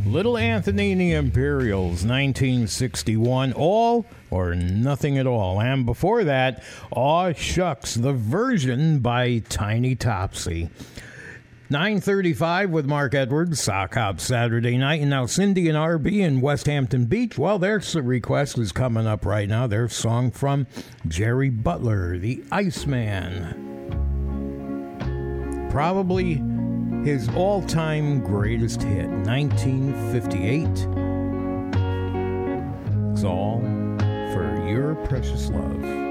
Little 0.07 0.39
Anthony 0.39 0.93
and 0.93 1.01
the 1.01 1.13
Imperials, 1.13 2.05
1961. 2.05 3.53
All 3.53 4.07
or 4.31 4.55
nothing 4.55 5.19
at 5.19 5.27
all. 5.27 5.61
And 5.61 5.85
before 5.85 6.25
that, 6.25 6.63
Aw 6.93 7.33
Shucks, 7.33 7.95
the 7.95 8.13
version 8.13 9.01
by 9.01 9.41
Tiny 9.49 9.95
Topsy. 9.95 10.71
935 11.69 12.71
with 12.71 12.87
Mark 12.87 13.15
Edwards, 13.15 13.61
Sock 13.61 13.95
Hop 13.95 14.19
Saturday 14.19 14.77
night. 14.77 15.01
And 15.01 15.11
now 15.11 15.27
Cindy 15.27 15.69
and 15.69 15.79
RB 15.79 16.19
in 16.19 16.41
Westhampton 16.41 17.05
Beach. 17.05 17.39
Well, 17.39 17.61
their 17.61 17.81
request 17.95 18.59
is 18.59 18.73
coming 18.73 19.07
up 19.07 19.25
right 19.25 19.49
now. 19.49 19.69
Their 19.69 19.89
song 19.89 20.33
from 20.33 20.67
Jerry 21.07 21.51
Butler, 21.51 22.19
The 22.19 22.43
Iceman. 22.51 23.69
Probably 25.71 26.43
his 27.05 27.29
all 27.31 27.63
time 27.63 28.21
greatest 28.21 28.83
hit, 28.83 29.09
1958. 29.09 30.67
It's 33.13 33.25
all 33.25 33.61
for 34.33 34.69
your 34.69 34.95
precious 35.07 35.49
love. 35.49 36.10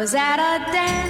Was 0.00 0.14
at 0.14 0.38
a 0.38 0.72
dance 0.72 1.09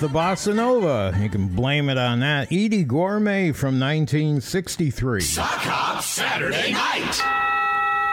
the 0.00 0.08
Bossa 0.08 0.54
Nova. 0.54 1.14
You 1.20 1.28
can 1.28 1.46
blame 1.46 1.90
it 1.90 1.98
on 1.98 2.20
that. 2.20 2.48
Eydie 2.48 2.86
Gormé 2.86 3.54
from 3.54 3.78
1963. 3.78 5.20
Sock 5.20 5.46
Hop 5.46 6.02
Saturday 6.02 6.72
night. 6.72 7.39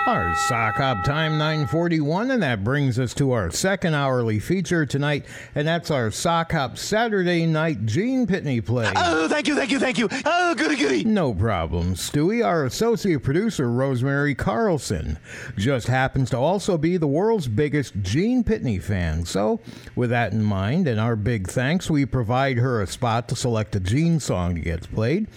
Our 0.08 0.34
sock 0.38 0.76
hop 0.76 1.04
time 1.04 1.38
941, 1.38 2.32
and 2.32 2.42
that 2.42 2.64
brings 2.64 2.98
us 2.98 3.14
to 3.16 3.34
our 3.34 3.52
second 3.52 3.94
hourly 3.94 4.40
feature 4.40 4.86
tonight, 4.86 5.26
and 5.54 5.68
that's 5.68 5.92
our 5.92 6.12
sock 6.12 6.54
hop 6.54 6.78
Saturday 6.78 7.46
night 7.46 7.86
Gene 7.86 8.26
Pitney 8.26 8.66
play. 8.66 8.90
Oh, 8.96 9.28
thank 9.28 9.50
you, 9.50 9.56
thank 9.58 9.70
you, 9.70 9.80
thank 9.80 9.98
you. 9.98 10.08
Oh, 10.24 10.56
goody, 10.56 10.78
goody. 10.78 11.04
No 11.04 11.34
problem, 11.34 11.96
Stewie. 11.96 12.42
Our 12.42 12.64
associate 12.64 13.22
producer, 13.22 13.70
Rosemary 13.70 14.34
Carlson, 14.34 15.20
just 15.58 15.88
happens 15.88 16.30
to 16.30 16.38
also 16.38 16.78
be 16.78 16.96
the 16.96 17.06
world's 17.06 17.50
biggest 17.50 18.02
Gene 18.02 18.46
Pitney 18.46 18.82
fan. 18.82 19.26
So, 19.26 19.60
with 19.94 20.10
that 20.12 20.32
in 20.32 20.42
mind, 20.42 20.88
and 20.88 21.02
our 21.02 21.18
big 21.18 21.50
thanks, 21.50 21.90
we 21.90 22.06
provide 22.06 22.60
her 22.60 22.82
a 22.82 22.88
spot 22.88 23.28
to 23.28 23.36
select 23.36 23.76
a 23.76 23.82
Gene 23.82 24.22
song 24.22 24.54
that 24.54 24.62
gets 24.62 24.88
played. 24.88 25.28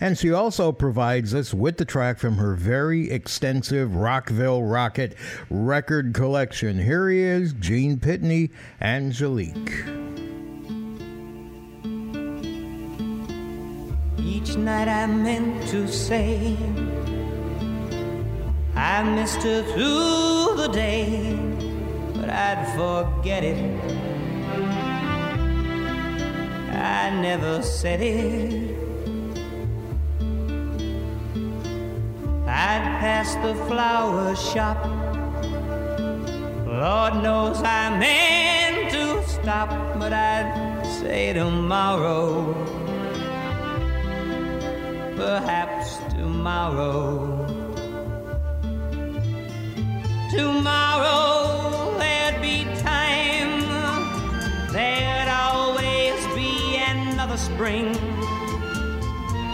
And 0.00 0.16
she 0.16 0.32
also 0.32 0.72
provides 0.72 1.34
us 1.34 1.52
with 1.52 1.76
the 1.76 1.84
track 1.84 2.18
from 2.18 2.36
her 2.36 2.54
very 2.54 3.10
extensive 3.10 3.94
Rockville 3.94 4.62
Rocket 4.62 5.14
record 5.50 6.14
collection. 6.14 6.78
Here 6.78 7.10
he 7.10 7.20
is, 7.20 7.52
Gene 7.52 7.98
Pitney, 7.98 8.50
Angelique. 8.80 9.84
Each 14.16 14.56
night 14.56 14.88
I 14.88 15.04
meant 15.04 15.68
to 15.68 15.86
say 15.86 16.56
I 18.74 19.02
missed 19.02 19.42
her 19.42 19.62
through 19.74 20.56
the 20.56 20.68
day, 20.68 21.38
but 22.14 22.30
I'd 22.30 22.72
forget 22.74 23.44
it. 23.44 23.58
I 26.72 27.10
never 27.20 27.60
said 27.62 28.00
it. 28.00 28.89
I'd 32.46 32.84
pass 33.00 33.34
the 33.36 33.54
flower 33.66 34.34
shop. 34.34 34.84
Lord 36.66 37.22
knows 37.22 37.62
I 37.62 37.98
meant 37.98 38.90
to 38.92 39.22
stop, 39.28 39.70
but 39.98 40.12
I'd 40.12 40.82
say 41.00 41.32
tomorrow 41.32 42.80
perhaps 45.20 45.98
tomorrow. 46.14 47.46
Tomorrow 50.30 51.98
there'd 51.98 52.40
be 52.40 52.64
time, 52.80 53.60
there'd 54.72 55.28
always 55.28 56.18
be 56.34 56.76
another 56.76 57.36
spring. 57.36 57.92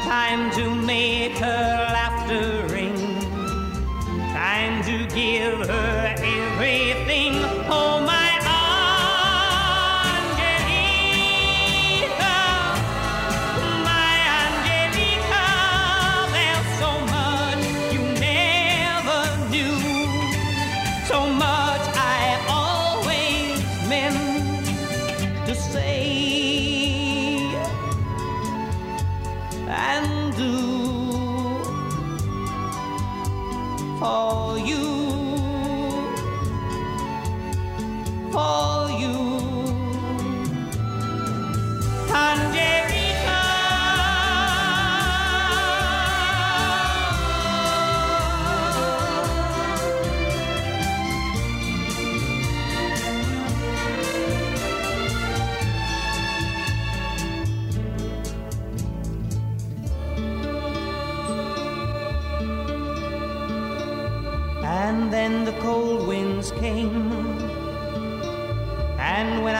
Time 0.04 0.52
to 0.52 0.72
make 0.72 1.36
her 1.38 1.68
laughter 1.98 2.75
time 4.56 4.82
to 4.82 4.96
give 5.14 5.68
her 5.68 6.14
everything. 6.16 7.34
Oh, 7.68 8.00
my 8.00 8.15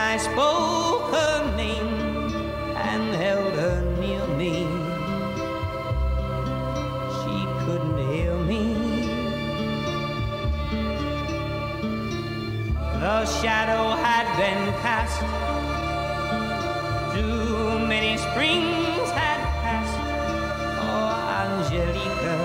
I 0.09 0.15
spoke 0.15 1.11
her 1.11 1.55
name, 1.57 1.91
and 2.77 3.13
held 3.13 3.53
her 3.55 3.81
near 3.99 4.25
me. 4.39 4.65
She 7.17 7.35
couldn't 7.65 7.99
hear 8.13 8.33
me. 8.51 8.63
The 13.01 13.25
shadow 13.41 13.83
had 14.07 14.27
been 14.39 14.63
cast. 14.81 15.19
Too 17.13 17.85
many 17.85 18.15
springs 18.15 19.09
had 19.11 19.41
passed. 19.61 19.99
Oh, 20.87 21.09
Angelica, 21.43 22.35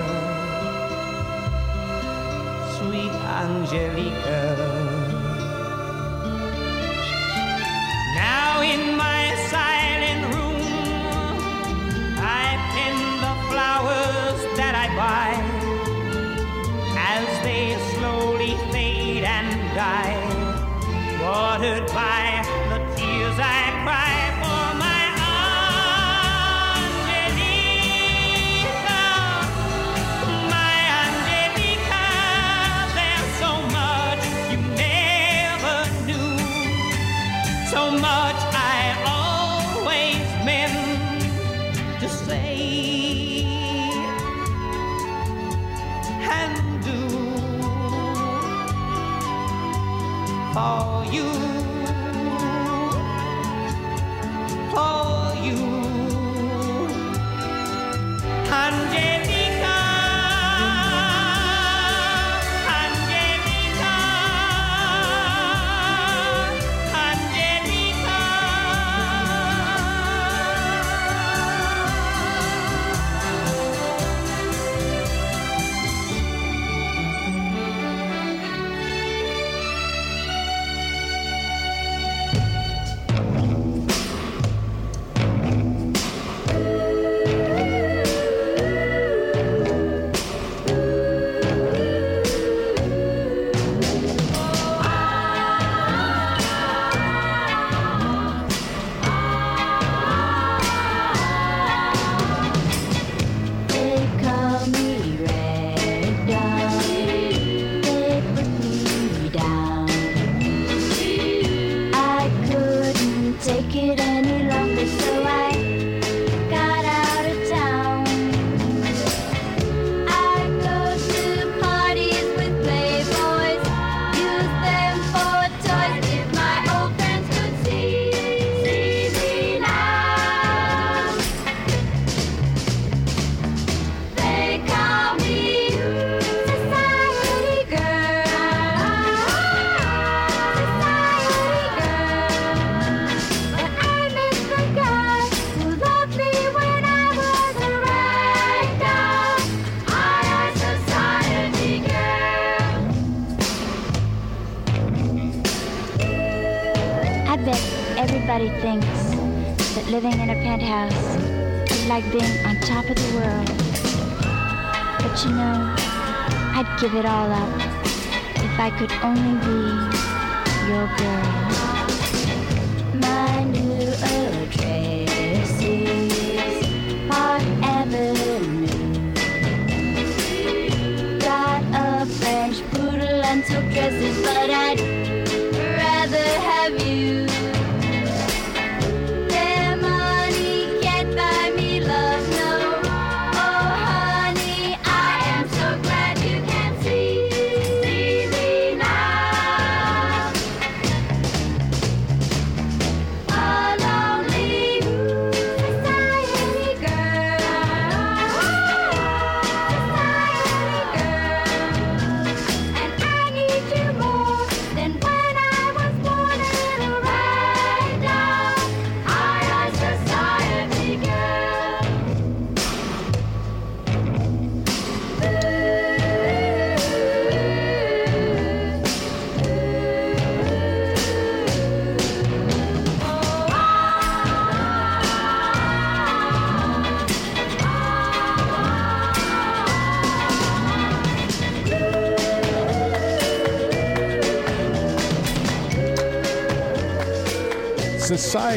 sweet 2.75 3.13
Angelica. 3.41 5.12
In 8.63 8.95
my 8.97 9.35
silent 9.51 10.33
room, 10.33 10.61
I 12.17 12.47
pen 12.73 12.97
the 13.25 13.35
flowers 13.49 14.39
that 14.57 14.73
I 14.73 14.87
buy 15.03 15.31
as 17.15 17.27
they 17.43 17.77
slowly 17.93 18.55
fade 18.71 19.23
and 19.23 19.51
die, 19.75 20.17
watered 21.21 21.87
by 21.87 22.32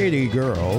Society 0.07 0.29
Girl 0.29 0.79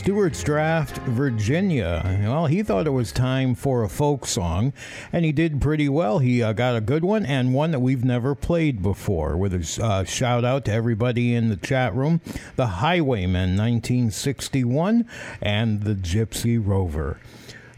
Stuarts 0.00 0.42
Draft, 0.42 0.96
Virginia. 1.02 2.02
Well, 2.22 2.46
he 2.46 2.62
thought 2.62 2.86
it 2.86 2.90
was 2.90 3.12
time 3.12 3.54
for 3.54 3.82
a 3.82 3.88
folk 3.90 4.24
song, 4.24 4.72
and 5.12 5.26
he 5.26 5.30
did 5.30 5.60
pretty 5.60 5.90
well. 5.90 6.20
He 6.20 6.42
uh, 6.42 6.54
got 6.54 6.74
a 6.74 6.80
good 6.80 7.04
one 7.04 7.26
and 7.26 7.52
one 7.52 7.70
that 7.72 7.80
we've 7.80 8.02
never 8.02 8.34
played 8.34 8.80
before. 8.80 9.36
With 9.36 9.52
a 9.52 9.84
uh, 9.84 10.04
shout 10.04 10.42
out 10.42 10.64
to 10.64 10.72
everybody 10.72 11.34
in 11.34 11.50
the 11.50 11.56
chat 11.56 11.94
room 11.94 12.22
The 12.56 12.66
Highwaymen 12.66 13.58
1961 13.58 15.06
and 15.42 15.82
The 15.82 15.94
Gypsy 15.94 16.58
Rover. 16.58 17.20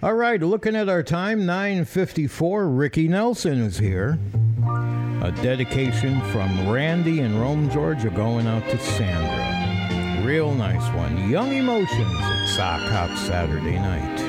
All 0.01 0.15
right, 0.15 0.41
looking 0.41 0.77
at 0.77 0.89
our 0.89 1.03
time, 1.03 1.45
954. 1.45 2.69
Ricky 2.69 3.09
Nelson 3.09 3.63
is 3.63 3.79
here. 3.79 4.17
A 5.23 5.35
dedication 5.43 6.21
from 6.31 6.71
Randy 6.71 7.19
in 7.19 7.41
Rome, 7.41 7.69
Georgia, 7.69 8.11
going 8.11 8.47
out 8.47 8.69
to 8.69 8.79
Sandra. 8.79 9.42
Real 10.25 10.55
nice 10.55 10.89
one. 10.95 11.29
Young 11.29 11.53
Emotions 11.53 12.21
at 12.21 12.47
Sock 12.55 12.81
Hop 12.93 13.11
Saturday 13.19 13.77
night. 13.77 14.21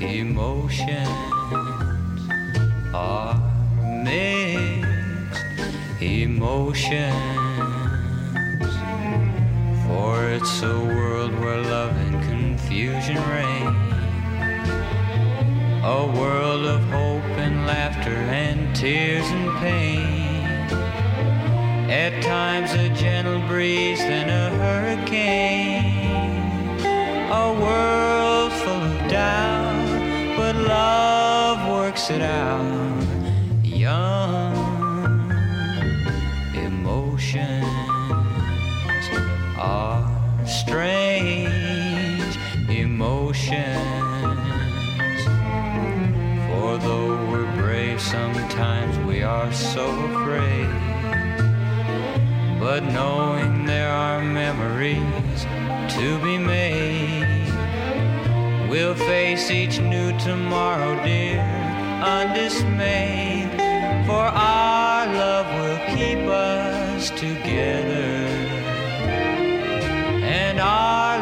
emotions 0.00 1.08
are 2.92 3.38
mixed 4.02 5.44
emotions. 6.02 7.14
For 9.86 10.28
it's 10.30 10.60
a 10.62 10.76
world 10.80 11.38
where 11.38 11.62
love 11.62 11.96
and 11.96 12.20
confusion 12.24 13.16
reign. 13.30 13.68
A 15.84 16.12
world 16.18 16.66
of 16.66 16.82
hope 16.90 17.38
and 17.38 17.64
laughter 17.64 18.10
and 18.10 18.74
tears 18.74 19.26
and 19.30 19.56
pain. 19.58 20.23
At 21.88 22.22
times 22.22 22.72
a 22.72 22.88
gentle 22.94 23.46
breeze, 23.46 23.98
then 23.98 24.30
a 24.30 24.48
hurricane. 24.56 26.00
A 27.30 27.52
world 27.60 28.52
full 28.52 28.72
of 28.72 29.10
doubt, 29.10 30.36
but 30.36 30.56
love 30.56 31.68
works 31.70 32.08
it 32.08 32.22
out. 32.22 33.04
Young 33.62 34.56
emotions 36.54 37.66
are 39.58 40.08
strange 40.46 42.38
emotions. 42.70 43.52
For 46.48 46.78
though 46.78 47.30
we're 47.30 47.52
brave, 47.56 48.00
sometimes 48.00 48.96
we 49.06 49.22
are 49.22 49.52
so 49.52 49.84
afraid. 50.06 50.83
But 52.64 52.82
knowing 52.82 53.66
there 53.66 53.90
are 53.90 54.22
memories 54.22 55.44
to 55.96 56.18
be 56.24 56.38
made, 56.38 57.46
we'll 58.70 58.94
face 58.94 59.50
each 59.50 59.80
new 59.80 60.18
tomorrow, 60.18 60.94
dear, 61.04 61.42
undismayed. 62.02 63.50
For 64.06 64.24
our 64.24 65.06
love 65.06 65.46
will 65.60 65.78
keep 65.94 66.20
us 66.26 67.10
together, 67.10 68.16
and 70.24 70.58
our 70.58 71.13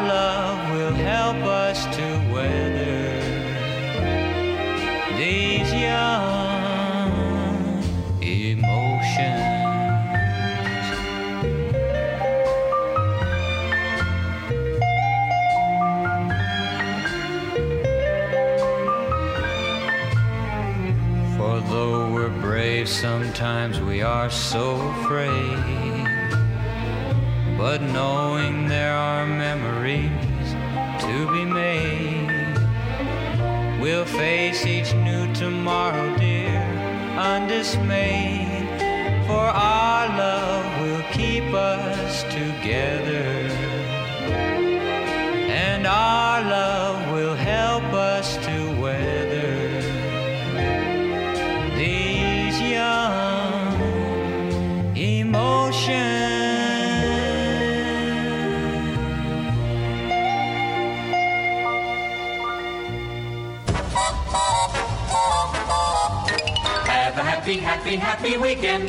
we 23.43 24.01
are 24.01 24.29
so 24.29 24.75
afraid. 24.91 26.07
But 27.57 27.81
knowing 27.81 28.67
there 28.69 28.95
are 28.95 29.25
memories 29.25 30.49
to 31.03 31.15
be 31.33 31.43
made, 31.43 32.57
we'll 33.81 34.05
face 34.05 34.65
each 34.65 34.93
new 34.93 35.33
tomorrow, 35.33 36.15
dear, 36.17 36.61
undismayed. 37.17 38.65
For 39.27 39.47
our 39.73 40.07
love 40.17 40.81
will 40.81 41.03
keep 41.11 41.53
us 41.53 42.23
together, 42.23 43.27
and 45.67 45.85
our 45.85 46.41
love 46.43 46.82
happy, 67.43 67.59
happy, 67.59 67.95
happy 67.97 68.37
weekend. 68.37 68.87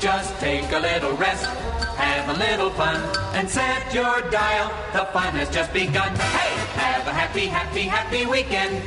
Just 0.00 0.36
take 0.40 0.68
a 0.72 0.80
little 0.80 1.12
rest, 1.12 1.46
have 1.94 2.28
a 2.28 2.32
little 2.40 2.70
fun, 2.70 2.96
and 3.36 3.48
set 3.48 3.94
your 3.94 4.20
dial. 4.32 4.68
The 4.92 5.04
fun 5.12 5.32
has 5.34 5.48
just 5.48 5.72
begun. 5.72 6.12
Hey, 6.16 6.50
have 6.74 7.06
a 7.06 7.12
happy, 7.12 7.46
happy, 7.46 7.82
happy 7.82 8.26
weekend. 8.26 8.82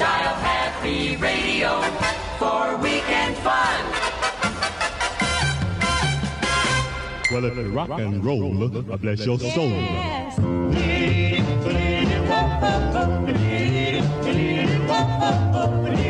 Dial 0.00 0.34
Happy 0.34 1.16
Radio 1.18 1.80
for 2.40 2.76
weekend 2.78 3.36
fun. 3.36 3.84
Well, 7.30 7.44
if 7.44 7.56
you 7.56 7.70
rock 7.70 8.00
and 8.00 8.24
roll, 8.24 8.64
I 8.92 8.96
bless 8.96 9.24
your 9.24 9.38
soul. 9.38 9.70
Run 14.90 16.09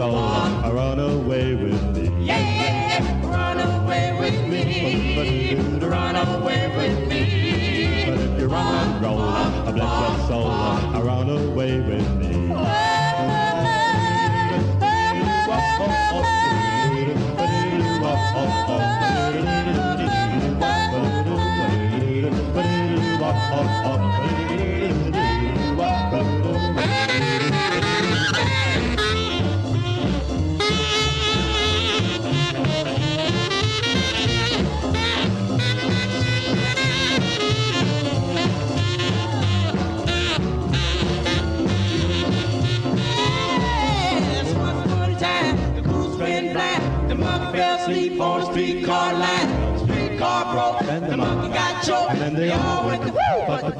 soul. 0.00 0.16
I 0.16 0.70
run 0.70 0.98
away 0.98 1.54
with 1.54 1.82
me. 1.94 2.24
Yeah, 2.24 3.04
run 3.22 3.58
away 3.60 4.16
with 4.18 4.48
me. 4.48 5.56
Run 5.78 6.16
away 6.16 6.62
with 6.78 7.08
me. 7.10 8.06
But 8.06 8.18
if 8.18 8.40
you 8.40 8.46
rock 8.46 8.86
and 8.86 9.02
roll, 9.02 9.20
I 9.20 9.72
bless 9.72 9.92
your 10.00 10.28
soul. 10.28 10.59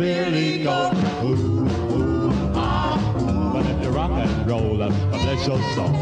Billy 0.00 0.64
goat. 0.64 0.94
Ooh, 1.22 1.36
ooh, 1.92 2.52
ah, 2.54 2.96
ooh. 3.20 3.52
But 3.52 3.66
if 3.66 3.82
you 3.84 3.90
rock 3.90 4.10
and 4.12 4.50
roll. 4.50 4.76
Bless 4.78 5.46
your 5.46 5.60
soul. 5.74 5.92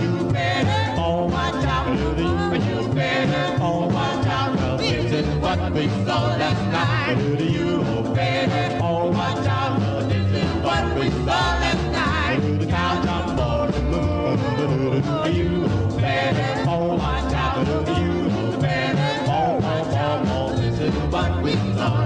You 0.00 0.32
better 0.32 0.94
Oh, 0.96 1.26
watch 1.26 1.64
out. 1.66 1.92
You 2.18 2.94
better 2.94 3.58
Oh, 3.60 3.86
watch 3.88 4.26
out. 4.26 4.56
Well, 4.56 4.78
this 4.78 5.12
is 5.12 5.26
what 5.42 5.72
we 5.74 5.88
saw 6.06 6.22
last 6.40 6.64
night. 6.72 7.18
You 7.42 8.14
better 8.14 8.78
Oh, 8.82 9.10
watch 9.10 9.46
out. 9.46 10.08
This 10.08 10.42
is 10.42 10.64
what 10.64 10.84
we 10.98 11.10
saw 11.10 11.44
last 11.60 11.92
night. 11.92 12.58
The 12.60 12.66
countdown 12.66 13.36
for 13.36 13.72
the 13.72 13.82
moon. 13.92 15.34
You 15.36 15.68
better 16.00 16.64
oh, 16.66 16.96
watch 16.96 17.34
out. 17.34 17.58
You 18.00 18.58
better 18.58 19.24
oh, 19.28 19.60
oh, 19.62 19.98
oh, 20.00 20.50
oh. 20.54 20.56
This 20.56 20.80
is 20.80 20.94
what 21.12 21.42
we 21.42 21.52
saw 21.76 22.01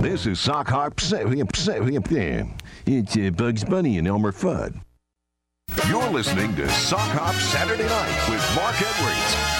This 0.00 0.26
is 0.26 0.40
Sock 0.40 0.68
Hop. 0.68 1.00
It's 2.86 3.16
uh, 3.16 3.30
Bugs 3.30 3.64
Bunny 3.64 3.98
and 3.98 4.06
Elmer 4.06 4.32
Fudd. 4.32 4.80
You're 5.88 6.10
listening 6.10 6.54
to 6.56 6.68
Sock 6.68 7.00
Hop 7.00 7.34
Saturday 7.34 7.86
Night 7.86 8.28
with 8.28 8.56
Mark 8.56 8.74
Edwards. 8.80 9.51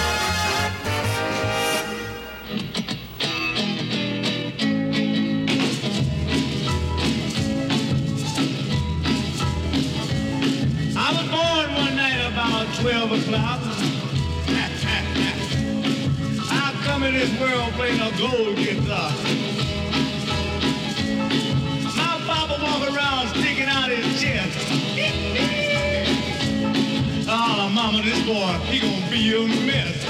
This 17.23 17.41
world 17.41 17.73
playing 17.75 18.01
a 18.01 18.11
gold 18.19 18.57
guitar. 18.57 19.13
Uh. 19.13 19.15
My 21.97 22.21
papa 22.27 22.59
walk 22.61 22.83
around 22.93 23.29
sticking 23.29 23.69
out 23.69 23.91
his 23.91 24.21
chest. 24.21 24.59
oh, 27.29 27.71
mama, 27.75 28.03
this 28.03 28.21
boy, 28.27 28.59
he 28.67 28.81
gonna 28.81 29.09
be 29.09 29.37
a 29.37 29.47
mess. 29.67 30.02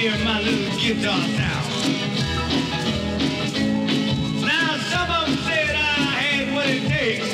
Hear 0.00 0.24
my 0.24 0.40
little 0.40 0.80
guitar 0.80 1.20
sound. 1.36 1.66
Now 4.40 4.78
some 4.88 5.10
of 5.10 5.28
said 5.44 5.74
I 5.76 5.76
had 6.22 6.54
what 6.54 6.66
it 6.66 6.88
takes. 6.88 7.28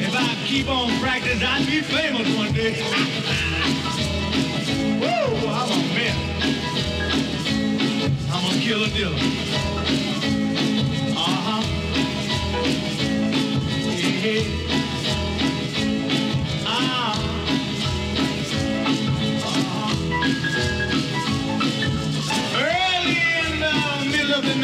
If 0.00 0.14
I 0.16 0.34
keep 0.46 0.70
on 0.70 0.98
practicing, 0.98 1.46
I'd 1.46 1.66
be 1.66 1.82
famous 1.82 2.26
one 2.38 2.52
day. 2.54 2.80
Woo, 5.02 5.46
I'm 5.46 5.70
a 5.70 5.78
mess. 5.92 6.16
I'm 8.32 8.44
a 8.46 8.54
killer 8.62 8.88
dealer. 8.88 9.20
Uh-huh. 11.18 11.62
Yeah. 14.24 14.67
The 24.48 24.54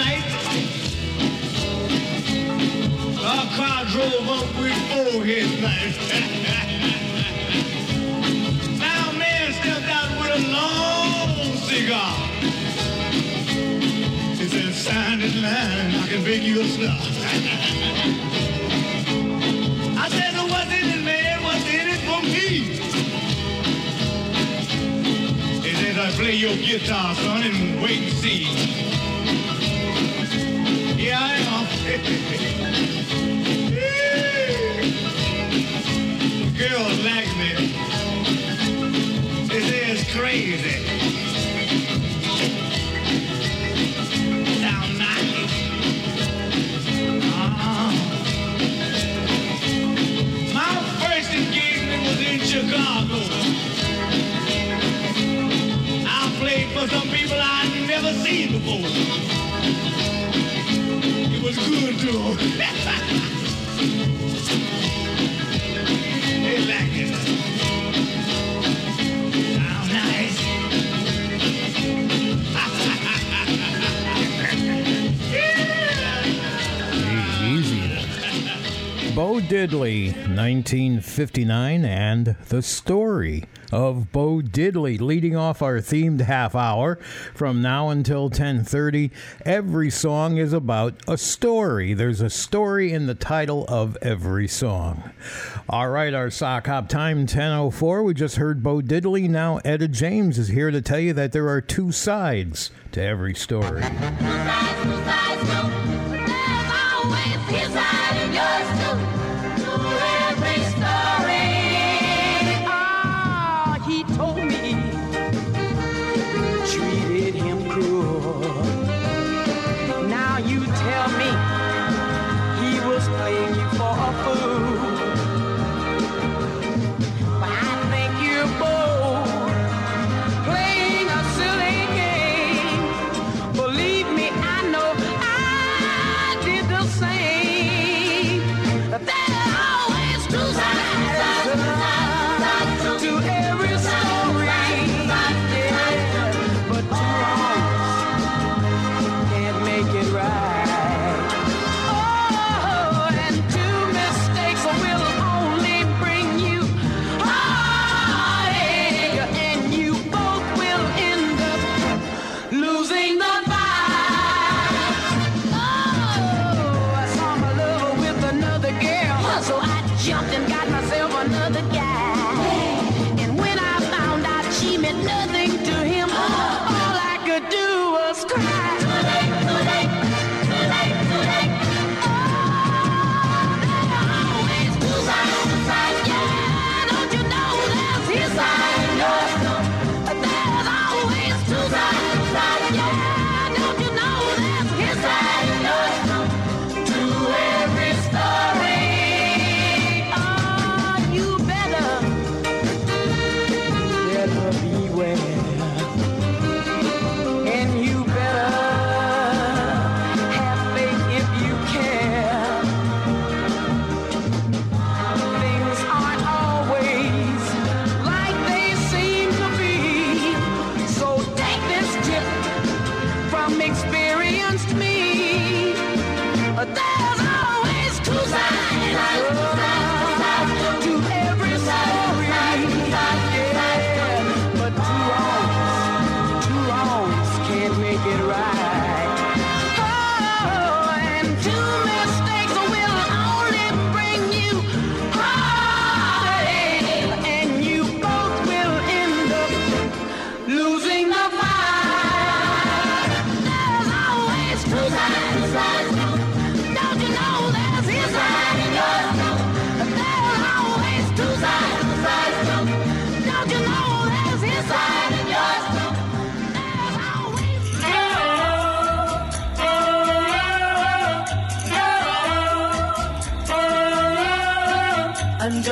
a 3.20 3.48
car 3.56 3.84
drove 3.86 4.28
up 4.28 4.46
with 4.58 4.76
four 4.90 5.24
headlights. 5.24 5.98
now 8.78 9.10
a 9.10 9.12
man 9.14 9.52
stepped 9.52 9.88
out 9.88 10.10
with 10.20 10.32
a 10.32 10.42
long 10.52 11.56
cigar. 11.56 12.14
He 14.36 14.44
said, 14.48 14.74
sign 14.74 15.18
this 15.20 15.34
line, 15.36 15.94
I 15.94 16.06
can 16.08 16.22
make 16.24 16.42
you 16.42 16.60
a 16.60 16.64
star. 16.64 16.86
I 19.98 20.08
said, 20.08 20.34
what's 20.50 20.72
in 20.72 20.88
it, 20.98 21.02
man? 21.04 21.42
What's 21.42 21.66
in 21.68 21.88
it 21.88 22.00
for 22.08 22.22
me? 22.22 22.48
He 25.62 25.72
says, 25.74 25.96
I 25.98 26.10
play 26.12 26.34
your 26.34 26.56
guitar, 26.56 27.14
son, 27.14 27.42
and 27.42 27.82
wait 27.82 28.02
and 28.02 28.12
see. 28.12 28.93
Girls 31.94 32.10
like 37.04 37.30
me. 37.38 37.50
They 39.46 39.60
say 39.60 39.80
it's 39.92 40.04
crazy. 40.12 40.76
Sound 44.58 44.98
nice. 44.98 45.52
Uh-huh. 47.22 47.90
My 50.52 50.74
first 50.98 51.30
engagement 51.32 52.02
was 52.08 52.18
in 52.18 52.40
Chicago. 52.40 53.20
I 56.08 56.36
played 56.40 56.68
for 56.72 56.88
some 56.88 57.08
people 57.08 57.38
I'd 57.38 57.86
never 57.86 58.12
seen 58.14 58.50
before. 58.50 59.33
Like 66.66 66.92
it. 66.96 67.14
Easy. 77.42 77.80
Bo 79.14 79.38
Diddley, 79.40 80.08
1959, 80.08 81.84
and 81.84 82.36
the 82.48 82.62
story 82.62 83.44
of 83.74 84.12
Bo 84.12 84.40
Diddley, 84.40 85.00
leading 85.00 85.34
off 85.34 85.60
our 85.60 85.78
themed 85.78 86.20
half 86.20 86.54
hour 86.54 86.96
from 87.34 87.60
now 87.60 87.88
until 87.88 88.30
10:30. 88.30 89.10
Every 89.44 89.90
song 89.90 90.36
is 90.36 90.52
about 90.52 90.94
a 91.08 91.18
story. 91.18 91.92
There's 91.92 92.20
a 92.20 92.30
story 92.30 92.92
in 92.92 93.06
the 93.06 93.16
title 93.16 93.64
of 93.66 93.98
every 94.00 94.46
song. 94.46 95.10
All 95.68 95.88
right, 95.88 96.14
our 96.14 96.30
sock 96.30 96.68
hop 96.68 96.88
time 96.88 97.26
10:04. 97.26 98.04
We 98.04 98.14
just 98.14 98.36
heard 98.36 98.62
Bo 98.62 98.80
Diddley. 98.80 99.28
Now 99.28 99.58
Etta 99.64 99.88
James 99.88 100.38
is 100.38 100.48
here 100.48 100.70
to 100.70 100.80
tell 100.80 101.00
you 101.00 101.12
that 101.12 101.32
there 101.32 101.48
are 101.48 101.60
two 101.60 101.90
sides 101.90 102.70
to 102.92 103.02
every 103.02 103.34
story. 103.34 103.82
Ah, 103.82 105.83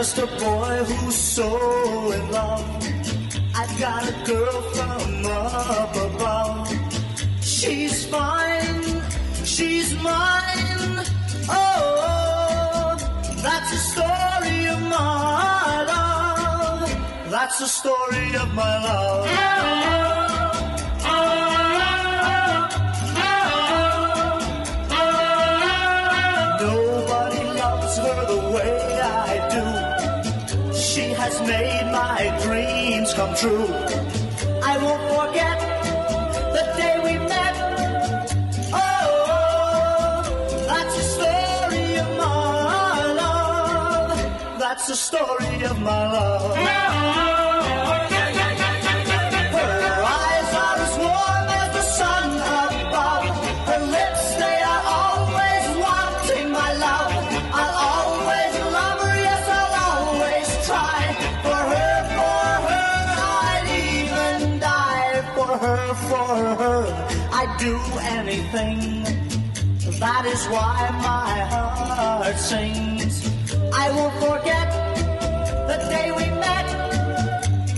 just 0.02 0.18
a 0.18 0.26
boy 0.26 0.82
who's 0.84 1.14
so 1.14 2.10
in 2.10 2.28
love. 2.32 2.66
I've 3.54 3.74
got 3.78 4.02
a 4.12 4.14
girl 4.26 4.60
from 4.74 5.26
up 5.26 5.94
above. 5.94 6.68
She's 7.40 8.04
fine, 8.06 8.82
she's 9.44 9.94
mine. 10.02 10.94
Oh, 11.48 12.96
that's 13.46 13.70
the 13.74 13.82
story 13.92 14.66
of 14.74 14.80
my 14.96 15.84
love. 15.92 17.30
That's 17.30 17.58
the 17.60 17.68
story 17.68 18.34
of 18.42 18.52
my 18.54 18.74
love. 18.82 20.01
True. 33.36 33.66
I 34.62 34.76
won't 34.84 35.02
forget 35.16 35.58
the 36.56 36.64
day 36.76 36.94
we 37.02 37.18
met. 37.28 37.54
Oh, 38.72 40.22
that's 40.66 40.94
the 40.96 41.02
story 41.16 41.96
of 41.96 42.08
my 42.18 43.12
love. 43.22 44.58
That's 44.58 44.86
the 44.86 44.96
story 44.96 45.62
of 45.64 45.80
my 45.80 46.12
love. 46.12 46.31
Do 67.62 67.78
anything. 68.18 69.04
That 70.00 70.24
is 70.26 70.42
why 70.46 70.78
my 71.10 71.32
heart 71.52 72.36
sings. 72.36 73.14
I 73.72 73.86
won't 73.96 74.14
forget 74.14 74.68
the 75.70 75.78
day 75.94 76.10
we 76.10 76.26
met. 76.44 76.66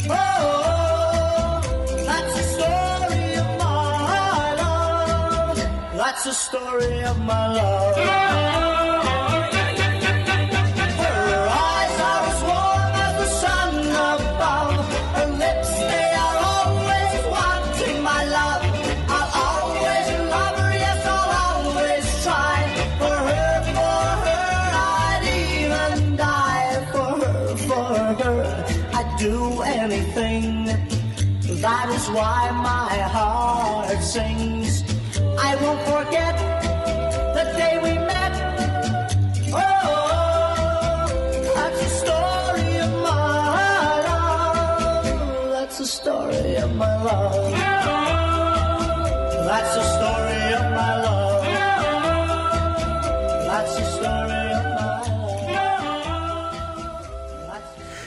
Oh, 0.09 1.61
that's 2.09 2.32
the 2.39 2.47
story 2.56 3.27
of 3.43 3.48
my 3.62 4.55
love. 4.62 5.56
That's 6.01 6.24
the 6.24 6.32
story 6.32 7.02
of 7.02 7.19
my 7.20 7.47
love. 7.52 8.64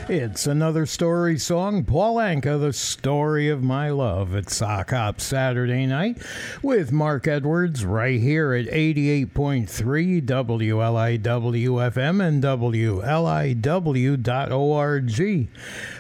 It's 0.10 0.48
another 0.48 0.86
story 0.86 1.38
song. 1.38 1.84
Paul 1.84 2.16
Anka, 2.16 2.58
The 2.62 2.72
Story 2.72 3.50
of 3.50 3.62
My 3.62 3.90
Love. 3.90 4.34
It's 4.36 4.56
Sock 4.56 4.92
Hop 4.92 5.20
Saturday 5.20 5.86
night 5.86 6.22
with 6.64 6.94
Mark 6.94 7.28
Edwards 7.28 7.84
right 7.84 8.18
here 8.18 8.54
at 8.54 8.68
88.3 8.68 10.22
WLIW-FM 10.22 12.26
and 12.26 12.42
WLIW.org. 12.42 12.88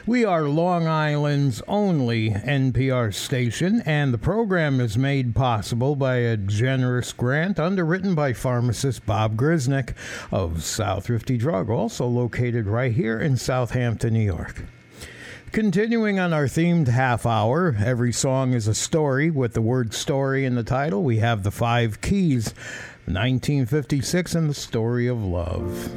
We 0.07 0.23
are 0.23 0.47
Long 0.47 0.87
Island's 0.87 1.61
only 1.67 2.29
NPR 2.29 3.13
station, 3.13 3.81
and 3.85 4.13
the 4.13 4.17
program 4.17 4.79
is 4.79 4.97
made 4.97 5.35
possible 5.35 5.97
by 5.97 6.15
a 6.19 6.37
generous 6.37 7.11
grant 7.11 7.59
underwritten 7.59 8.15
by 8.15 8.31
pharmacist 8.31 9.05
Bob 9.05 9.35
Grisnick 9.35 9.95
of 10.31 10.63
South 10.63 11.07
Thrifty 11.07 11.35
Drug, 11.35 11.69
also 11.69 12.07
located 12.07 12.67
right 12.67 12.93
here 12.93 13.19
in 13.19 13.35
Southampton, 13.35 14.13
New 14.13 14.21
York. 14.21 14.63
Continuing 15.51 16.19
on 16.19 16.31
our 16.31 16.45
themed 16.45 16.87
half 16.87 17.25
hour, 17.25 17.75
every 17.77 18.13
song 18.13 18.53
is 18.53 18.69
a 18.69 18.73
story 18.73 19.29
with 19.29 19.55
the 19.55 19.61
word 19.61 19.93
story 19.93 20.45
in 20.45 20.55
the 20.55 20.63
title. 20.63 21.03
We 21.03 21.17
have 21.17 21.43
the 21.43 21.51
five 21.51 21.99
keys 21.99 22.53
1956 23.07 24.35
and 24.35 24.49
the 24.49 24.53
story 24.53 25.07
of 25.07 25.21
love. 25.21 25.91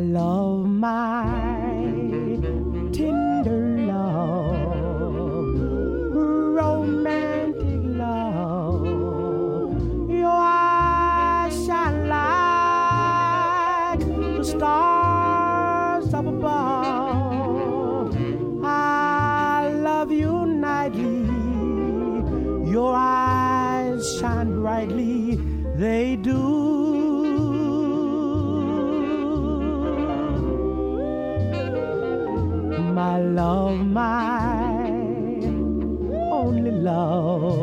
Love, 0.00 0.66
my 0.66 1.24
tender 2.92 3.84
love, 3.86 5.54
romantic 6.54 7.80
love. 7.84 8.86
Your 10.08 10.30
eyes 10.30 11.66
shine 11.66 12.08
like 12.08 14.00
the 14.00 14.44
stars 14.44 16.14
up 16.14 16.26
above. 16.26 18.16
I 18.64 19.70
love 19.74 20.10
you 20.10 20.46
nightly. 20.46 21.26
Your 22.70 22.94
eyes 22.96 24.18
shine 24.18 24.60
brightly. 24.60 25.36
They 25.76 26.16
do. 26.16 26.69
My 33.10 33.18
love, 33.18 33.78
my 33.86 34.82
only 36.30 36.70
love, 36.70 37.58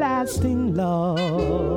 lasting 0.00 0.74
love. 0.74 1.67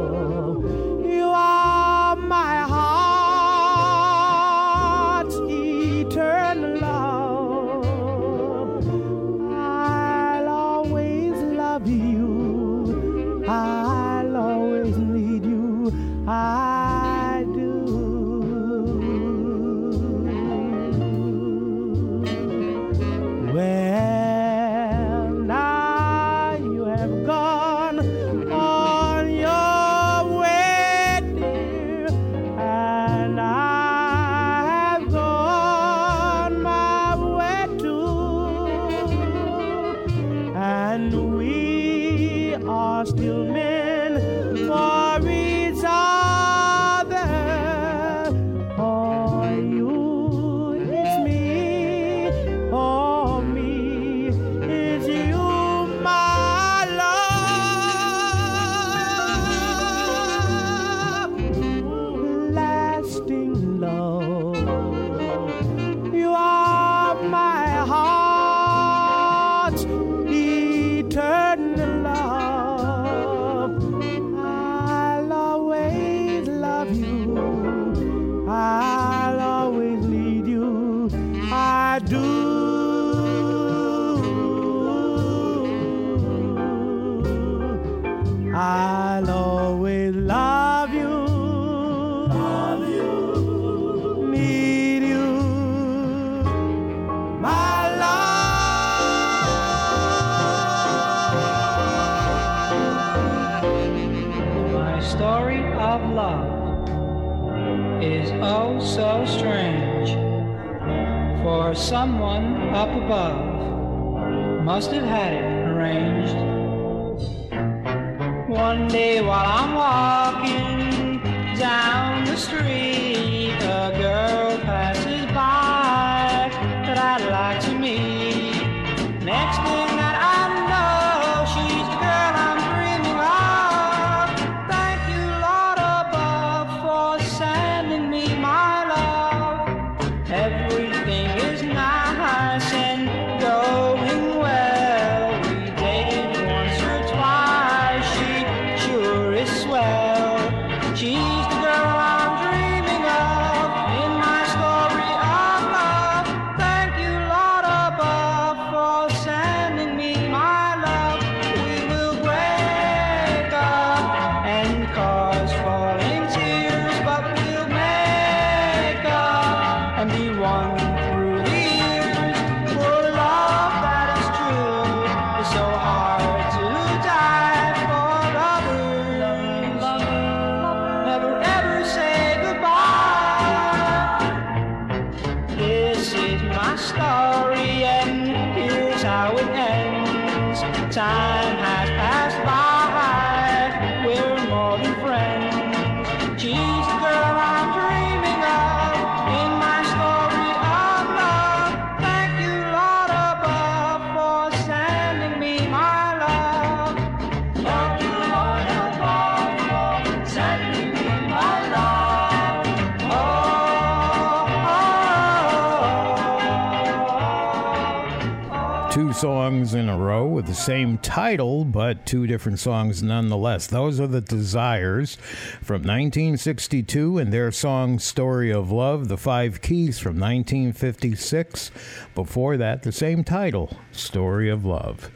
title, 221.01 221.65
but 221.65 222.05
two 222.05 222.27
different 222.27 222.59
songs 222.59 223.01
nonetheless. 223.03 223.67
Those 223.67 223.99
are 223.99 224.07
the 224.07 224.21
Desires 224.21 225.15
from 225.61 225.81
1962 225.81 227.17
and 227.17 227.33
their 227.33 227.51
song 227.51 227.99
Story 227.99 228.51
of 228.51 228.71
Love, 228.71 229.07
The 229.07 229.17
Five 229.17 229.61
Keys 229.61 229.99
from 229.99 230.19
1956. 230.19 231.71
Before 232.15 232.57
that, 232.57 232.83
the 232.83 232.91
same 232.91 233.23
title, 233.23 233.77
Story 233.91 234.49
of 234.49 234.65
Love. 234.65 235.11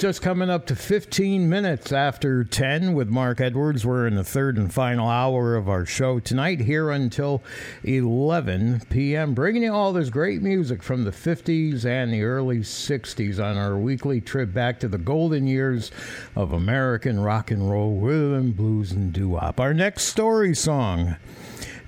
Just 0.00 0.22
coming 0.22 0.48
up 0.48 0.64
to 0.64 0.74
15 0.74 1.46
minutes 1.46 1.92
after 1.92 2.42
10 2.42 2.94
with 2.94 3.10
Mark 3.10 3.38
Edwards. 3.38 3.84
We're 3.84 4.06
in 4.06 4.14
the 4.14 4.24
third 4.24 4.56
and 4.56 4.72
final 4.72 5.06
hour 5.06 5.56
of 5.56 5.68
our 5.68 5.84
show 5.84 6.18
tonight, 6.18 6.60
here 6.60 6.90
until 6.90 7.42
11 7.84 8.84
p.m., 8.88 9.34
bringing 9.34 9.62
you 9.62 9.74
all 9.74 9.92
this 9.92 10.08
great 10.08 10.40
music 10.40 10.82
from 10.82 11.04
the 11.04 11.10
50s 11.10 11.84
and 11.84 12.14
the 12.14 12.22
early 12.22 12.60
60s 12.60 13.38
on 13.38 13.58
our 13.58 13.76
weekly 13.76 14.22
trip 14.22 14.54
back 14.54 14.80
to 14.80 14.88
the 14.88 14.96
golden 14.96 15.46
years 15.46 15.90
of 16.34 16.54
American 16.54 17.20
rock 17.20 17.50
and 17.50 17.70
roll, 17.70 18.00
rhythm, 18.00 18.52
blues, 18.52 18.92
and 18.92 19.12
doo 19.12 19.28
wop. 19.28 19.60
Our 19.60 19.74
next 19.74 20.04
story 20.04 20.54
song. 20.54 21.16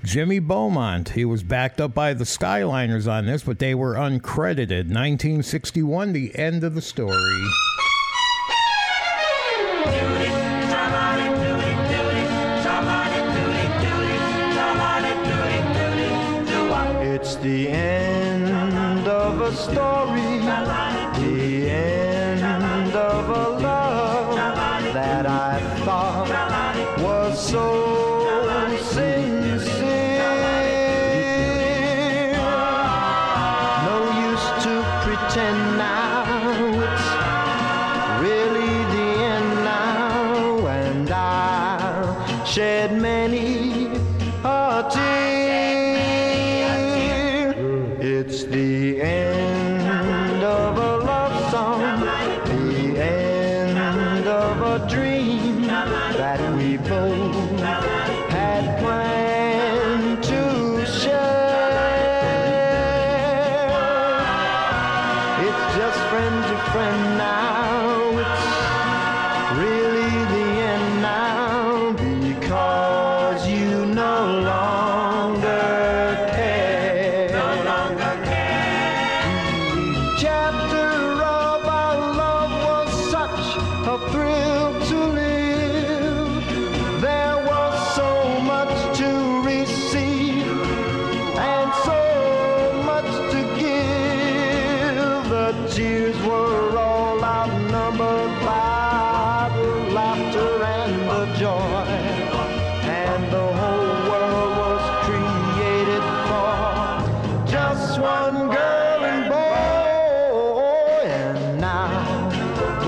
Jimmy 0.03 0.37
Beaumont. 0.37 1.09
He 1.09 1.25
was 1.25 1.41
backed 1.41 1.81
up 1.81 1.95
by 1.95 2.13
the 2.13 2.25
Skyliners 2.25 3.11
on 3.11 3.25
this, 3.25 3.41
but 3.41 3.57
they 3.57 3.73
were 3.73 3.95
uncredited. 3.95 4.85
1961, 4.85 6.13
the 6.13 6.37
end 6.37 6.63
of 6.63 6.75
the 6.75 6.81
story. 6.81 7.41
the 17.43 17.67
end. 17.67 17.82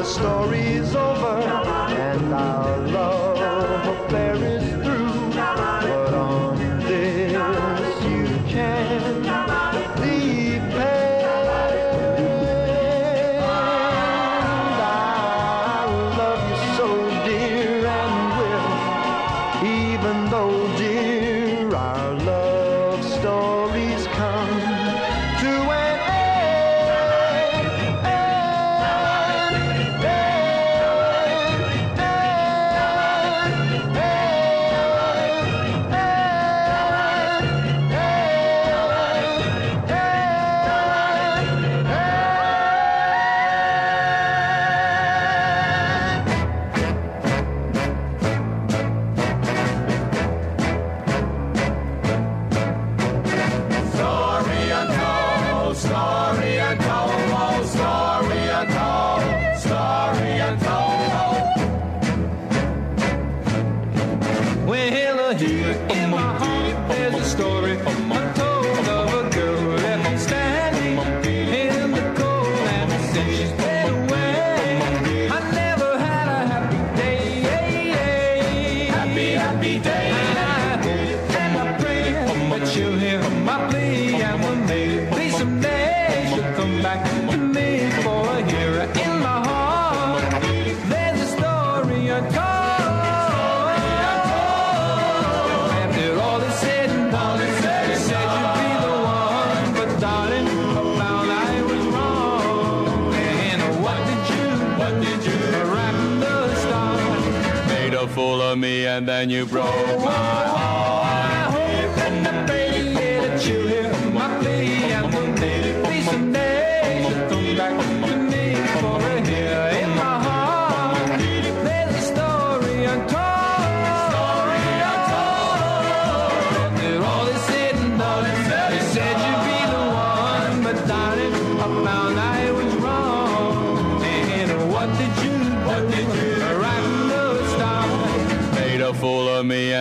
story's 0.06 0.96
over 0.96 1.42
and 1.98 2.34
I'll 2.34 2.75
and 108.96 109.06
then 109.06 109.30
you 109.30 109.46
broke 109.46 109.66
my 110.00 110.45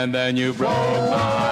and 0.04 0.14
then 0.14 0.36
you 0.36 0.52
broke 0.52 0.70
my 0.70 1.43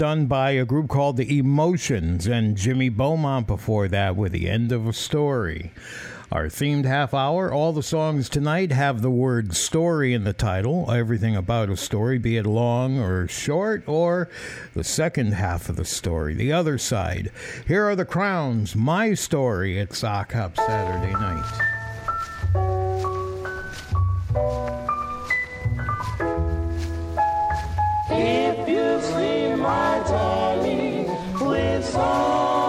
done 0.00 0.24
by 0.24 0.52
a 0.52 0.64
group 0.64 0.88
called 0.88 1.18
The 1.18 1.38
Emotions 1.38 2.26
and 2.26 2.56
Jimmy 2.56 2.88
Beaumont 2.88 3.46
before 3.46 3.86
that 3.88 4.16
with 4.16 4.32
The 4.32 4.48
End 4.48 4.72
of 4.72 4.86
a 4.86 4.94
Story. 4.94 5.72
Our 6.32 6.46
themed 6.46 6.86
half 6.86 7.12
hour, 7.12 7.52
all 7.52 7.74
the 7.74 7.82
songs 7.82 8.30
tonight 8.30 8.72
have 8.72 9.02
the 9.02 9.10
word 9.10 9.54
story 9.54 10.14
in 10.14 10.24
the 10.24 10.32
title, 10.32 10.90
everything 10.90 11.36
about 11.36 11.68
a 11.68 11.76
story, 11.76 12.16
be 12.16 12.38
it 12.38 12.46
long 12.46 12.98
or 12.98 13.28
short, 13.28 13.86
or 13.86 14.30
the 14.72 14.84
second 14.84 15.32
half 15.34 15.68
of 15.68 15.76
the 15.76 15.84
story, 15.84 16.32
the 16.32 16.50
other 16.50 16.78
side. 16.78 17.30
Here 17.68 17.84
are 17.84 17.94
the 17.94 18.06
crowns, 18.06 18.74
my 18.74 19.12
story 19.12 19.78
at 19.78 19.92
Sock 19.92 20.32
Hop 20.32 20.56
Saturday 20.56 21.12
night. 21.12 21.79
sol. 31.90 32.59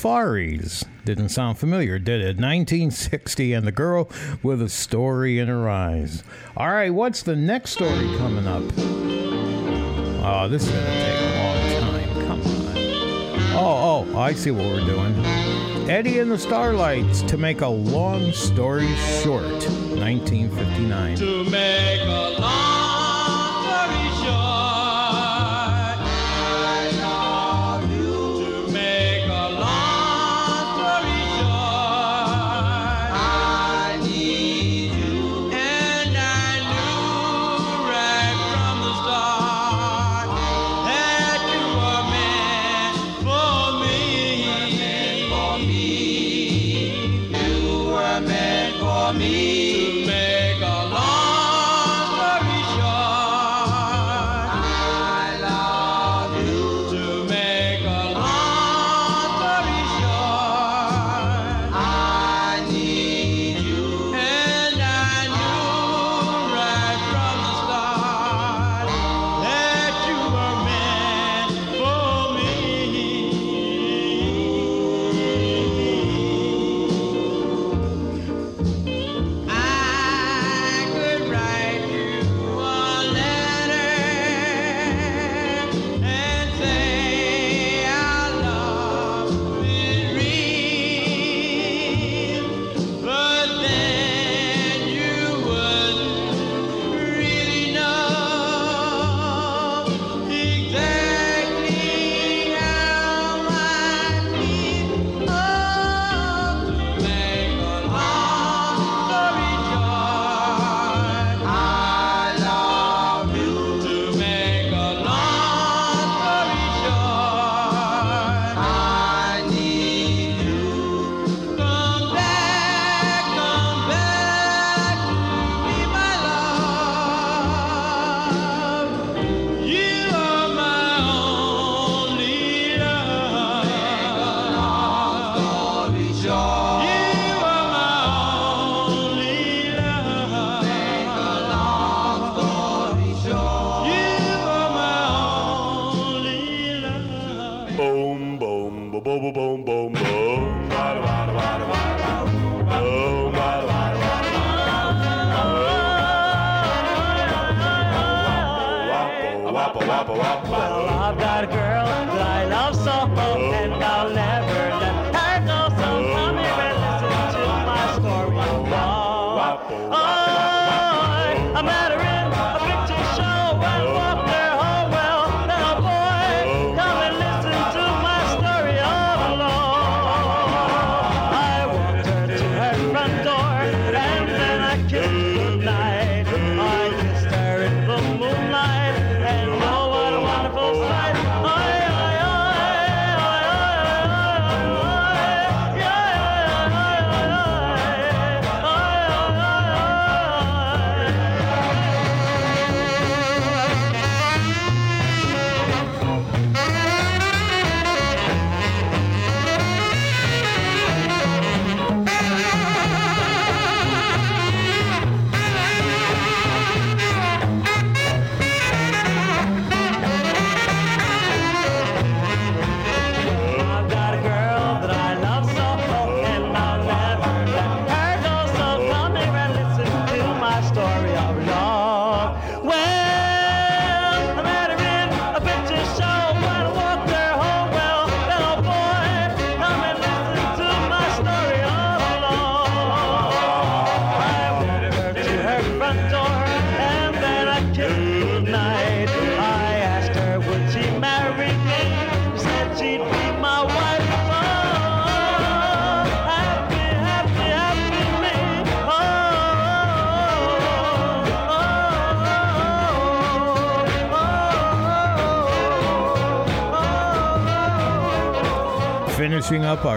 Safaris. 0.00 0.82
Didn't 1.04 1.28
sound 1.28 1.58
familiar, 1.58 1.98
did 1.98 2.22
it? 2.22 2.38
1960 2.38 3.52
and 3.52 3.66
the 3.66 3.72
girl 3.72 4.08
with 4.42 4.62
a 4.62 4.68
story 4.70 5.38
in 5.38 5.48
her 5.48 5.68
eyes. 5.68 6.24
All 6.56 6.70
right, 6.70 6.88
what's 6.88 7.22
the 7.22 7.36
next 7.36 7.72
story 7.72 8.16
coming 8.16 8.46
up? 8.46 8.62
Oh, 10.24 10.48
this 10.48 10.64
is 10.64 10.70
going 10.70 10.86
to 10.86 10.92
take 11.02 11.20
a 11.20 11.24
long 11.36 11.58
time. 11.82 12.14
Come 12.26 12.40
on. 12.40 12.48
Oh, 13.58 14.06
oh, 14.14 14.18
I 14.18 14.32
see 14.32 14.50
what 14.50 14.64
we're 14.64 14.86
doing. 14.86 15.14
Eddie 15.90 16.20
and 16.20 16.30
the 16.30 16.38
Starlights 16.38 17.20
to 17.28 17.36
make 17.36 17.60
a 17.60 17.68
long 17.68 18.32
story 18.32 18.88
short, 19.22 19.42
1959. 19.52 21.18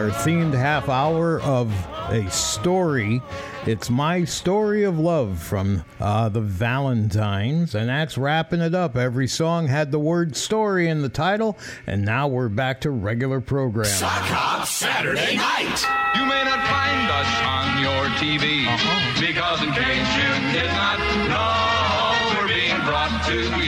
Our 0.04 0.10
themed 0.10 0.54
half 0.54 0.90
hour 0.90 1.40
of 1.44 1.72
a 2.10 2.30
story. 2.30 3.22
It's 3.66 3.90
my 3.90 4.26
story 4.26 4.84
of 4.84 5.00
love 5.00 5.42
from 5.42 5.86
uh, 6.02 6.28
the 6.28 6.42
Valentines, 6.42 7.74
and 7.74 7.88
that's 7.88 8.18
wrapping 8.18 8.60
it 8.60 8.76
up. 8.76 8.98
Every 8.98 9.30
song 9.30 9.68
had 9.68 9.94
the 9.94 10.00
word 10.00 10.36
story 10.36 10.90
in 10.90 11.04
the 11.04 11.08
title, 11.08 11.58
and 11.88 12.04
now 12.04 12.28
we're 12.28 12.50
back 12.50 12.82
to 12.82 12.92
regular 12.92 13.40
programming. 13.40 13.94
Sock 13.94 14.28
Hop 14.28 14.68
Saturday 14.68 15.38
night. 15.38 15.80
You 16.20 16.26
may 16.28 16.44
not 16.44 16.60
find 16.68 17.08
us 17.08 17.32
on 17.48 17.80
your 17.80 18.04
TV 18.20 18.68
because, 19.24 19.64
in 19.64 19.72
case 19.72 20.10
you 20.20 20.32
did 20.52 20.68
not 20.76 21.00
know, 21.32 22.42
we're 22.42 22.50
being 22.52 22.76
brought 22.84 23.24
to 23.28 23.40
you 23.40 23.63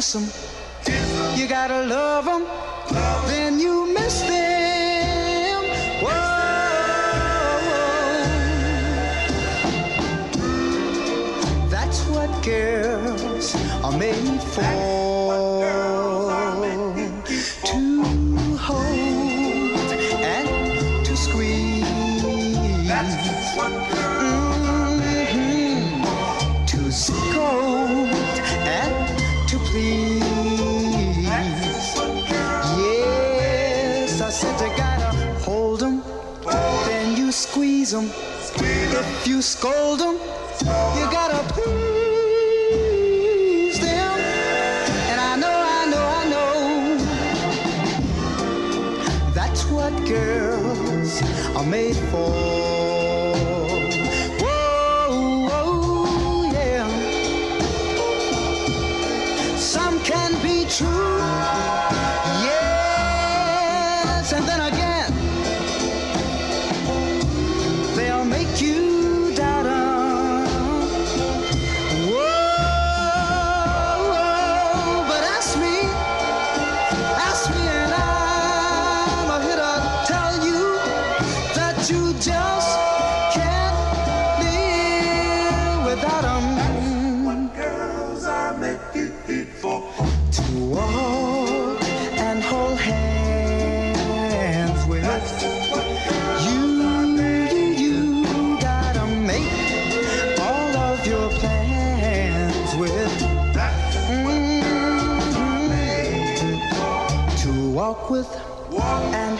you 0.00 0.06
kiss 0.06 0.14
'em. 0.16 0.24
You 1.36 1.46
gotta 1.46 1.84
love 1.84 2.26
'em, 2.26 2.42
then 3.26 3.60
you 3.60 3.86
miss 3.92 4.22
them. 4.22 5.62
Whoa. 6.02 6.10
That's 11.68 12.00
what 12.14 12.30
girls 12.42 13.54
are 13.84 13.92
made 13.92 14.42
for. 14.54 14.89
Squeeze 37.90 38.94
'em. 38.94 39.04
If 39.18 39.26
you 39.26 39.42
scold 39.42 40.00
'em, 40.00 40.16
you 40.96 41.04
gotta 41.10 41.42
please 41.54 41.80
them. 43.80 44.18
And 45.10 45.18
I 45.20 45.36
know, 45.42 45.56
I 45.80 45.86
know, 45.92 46.04
I 46.20 46.24
know. 46.32 46.54
That's 49.34 49.62
what 49.64 49.92
girls 50.06 51.22
are 51.56 51.66
made 51.66 51.96
for. 52.10 52.49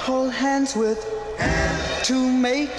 Hold 0.00 0.32
hands 0.32 0.74
with. 0.74 0.98
To 2.04 2.32
make 2.32 2.70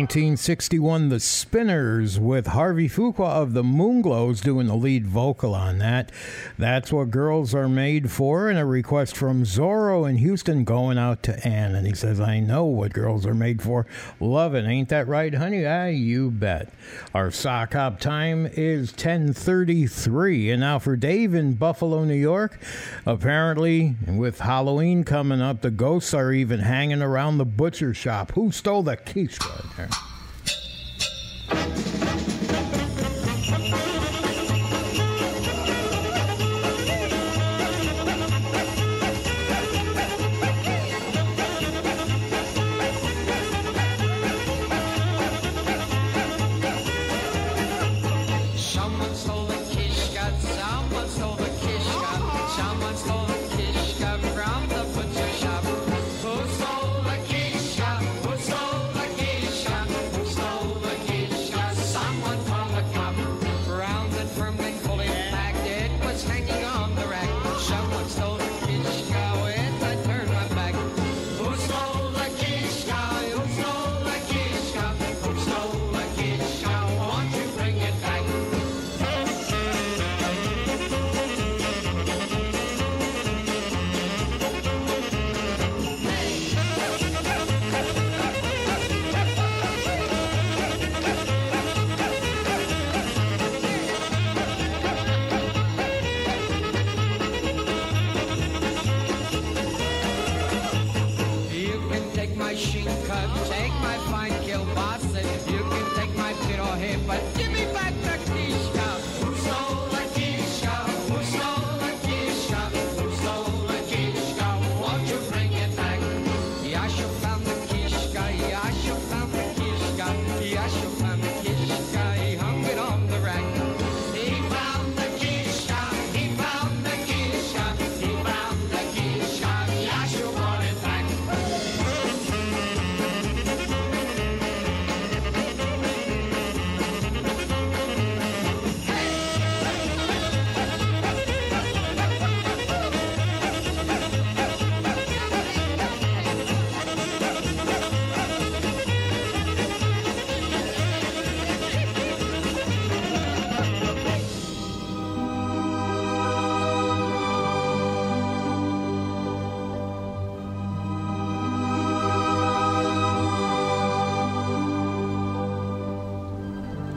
1961, 0.00 1.10
The 1.10 1.20
Spinners 1.20 2.18
with 2.18 2.46
Harvey 2.46 2.88
Fuqua 2.88 3.28
of 3.28 3.52
the 3.52 3.62
Moonglows 3.62 4.40
doing 4.40 4.66
the 4.66 4.74
lead 4.74 5.06
vocal 5.06 5.54
on 5.54 5.76
that. 5.80 6.10
That's 6.56 6.90
what 6.90 7.10
girls 7.10 7.54
are 7.54 7.68
made 7.68 8.10
for, 8.10 8.48
and 8.48 8.58
a 8.58 8.64
request 8.64 9.14
from 9.14 9.44
Zorro 9.44 10.08
in 10.08 10.16
Houston 10.16 10.64
going 10.64 10.96
out 10.96 11.22
to 11.24 11.46
Ann. 11.46 11.74
And 11.74 11.86
he 11.86 11.92
says, 11.92 12.18
I 12.18 12.40
know 12.40 12.64
what 12.64 12.94
girls 12.94 13.26
are 13.26 13.34
made 13.34 13.60
for. 13.60 13.84
Love 14.20 14.54
it. 14.54 14.64
Ain't 14.64 14.88
that 14.88 15.06
right, 15.06 15.34
honey? 15.34 15.66
Ah, 15.66 15.88
you 15.88 16.30
bet. 16.30 16.72
Our 17.14 17.30
sock 17.30 17.74
hop 17.74 18.00
time 18.00 18.46
is 18.46 18.92
1033. 18.92 20.50
And 20.50 20.60
now 20.60 20.78
for 20.78 20.96
Dave 20.96 21.34
in 21.34 21.54
Buffalo, 21.54 22.04
New 22.04 22.14
York. 22.14 22.58
Apparently, 23.04 23.96
with 24.06 24.40
Halloween 24.40 25.04
coming 25.04 25.42
up, 25.42 25.60
the 25.60 25.70
ghosts 25.70 26.14
are 26.14 26.32
even 26.32 26.60
hanging 26.60 27.02
around 27.02 27.36
the 27.36 27.44
butcher 27.44 27.92
shop. 27.92 28.32
Who 28.32 28.50
stole 28.50 28.82
the 28.82 28.96
quiche 28.96 29.38
right 29.78 29.89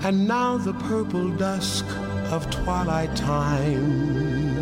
And 0.05 0.27
now 0.27 0.57
the 0.57 0.73
purple 0.73 1.29
dusk 1.29 1.85
of 2.33 2.49
twilight 2.51 3.15
time 3.15 4.59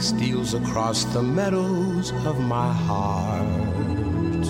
steals 0.00 0.52
across 0.52 1.04
the 1.04 1.22
meadows 1.22 2.10
of 2.26 2.40
my 2.40 2.72
heart. 2.72 4.46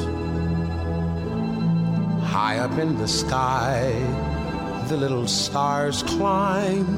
High 2.25 2.59
up 2.59 2.79
in 2.79 2.97
the 2.97 3.07
sky, 3.07 3.93
the 4.89 4.97
little 4.97 5.29
stars 5.29 6.03
climb, 6.05 6.89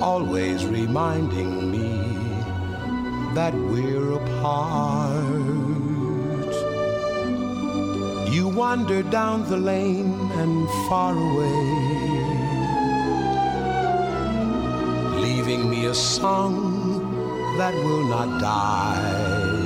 always 0.00 0.64
reminding 0.64 1.70
me 1.70 1.90
that 3.34 3.52
we're 3.54 4.12
apart. 4.12 5.56
You 8.32 8.48
wander 8.48 9.02
down 9.02 9.48
the 9.48 9.56
lane 9.56 10.05
far 10.88 11.14
away, 11.18 11.62
leaving 15.20 15.68
me 15.68 15.86
a 15.86 15.94
song 15.94 16.54
that 17.58 17.74
will 17.74 18.04
not 18.04 18.40
die. 18.40 19.56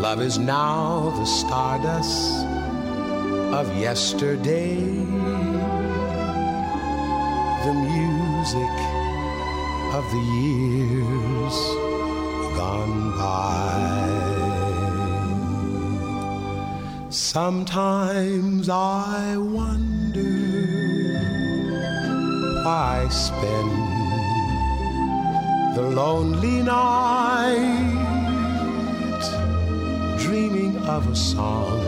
Love 0.00 0.20
is 0.22 0.38
now 0.38 1.10
the 1.18 1.24
stardust 1.24 2.44
of 3.54 3.66
yesterday, 3.76 4.80
the 7.66 7.74
music 7.94 8.76
of 9.94 10.04
the 10.10 10.22
years 10.34 11.29
Sometimes 17.32 18.68
I 18.68 19.36
wonder 19.36 20.32
why 22.64 23.04
I 23.04 23.08
spend 23.08 23.70
the 25.76 25.82
lonely 25.82 26.60
night 26.60 27.86
dreaming 30.18 30.76
of 30.78 31.06
a 31.06 31.14
song. 31.14 31.78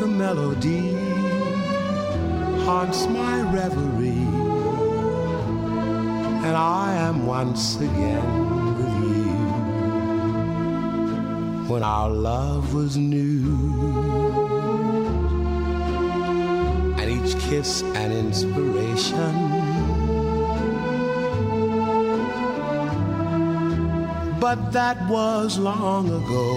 The 0.00 0.06
melody 0.06 0.92
haunts 2.66 3.06
my 3.06 3.40
reverie, 3.54 4.28
and 6.44 6.54
I 6.54 6.94
am 7.08 7.24
once 7.24 7.76
again 7.76 8.76
with 8.76 8.96
you 9.08 9.26
when 11.70 11.82
our 11.82 12.10
love 12.10 12.74
was 12.74 12.98
new. 12.98 13.25
Kiss 17.56 17.80
an 18.04 18.12
inspiration. 18.12 19.34
But 24.38 24.72
that 24.72 24.98
was 25.08 25.58
long 25.58 26.06
ago. 26.20 26.48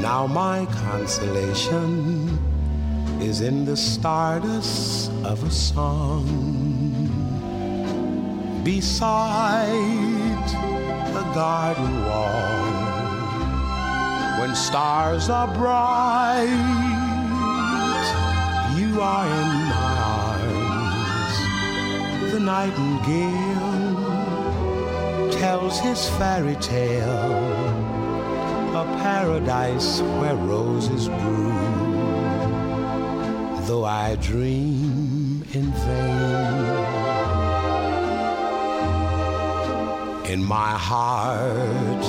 Now 0.00 0.28
my 0.28 0.66
consolation 0.86 2.38
is 3.20 3.40
in 3.40 3.64
the 3.64 3.76
stardust 3.76 5.10
of 5.24 5.42
a 5.42 5.50
song 5.50 6.26
beside 8.62 10.46
a 11.22 11.24
garden 11.34 11.92
wall 12.06 12.70
when 14.38 14.54
stars 14.54 15.28
are 15.28 15.48
bright 15.54 16.91
in 19.02 19.48
my 19.74 19.92
arms. 20.26 21.36
The 22.32 22.40
nightingale 22.40 23.82
tells 25.32 25.78
his 25.80 26.08
fairy 26.10 26.56
tale 26.56 27.82
a 28.82 28.84
paradise 29.02 30.00
where 30.18 30.36
roses 30.36 31.08
bloom. 31.08 31.92
Though 33.66 33.84
i 33.84 34.16
dream 34.16 35.44
in 35.52 35.72
vain. 35.84 37.12
In 40.32 40.44
my 40.44 40.72
heart 40.90 42.04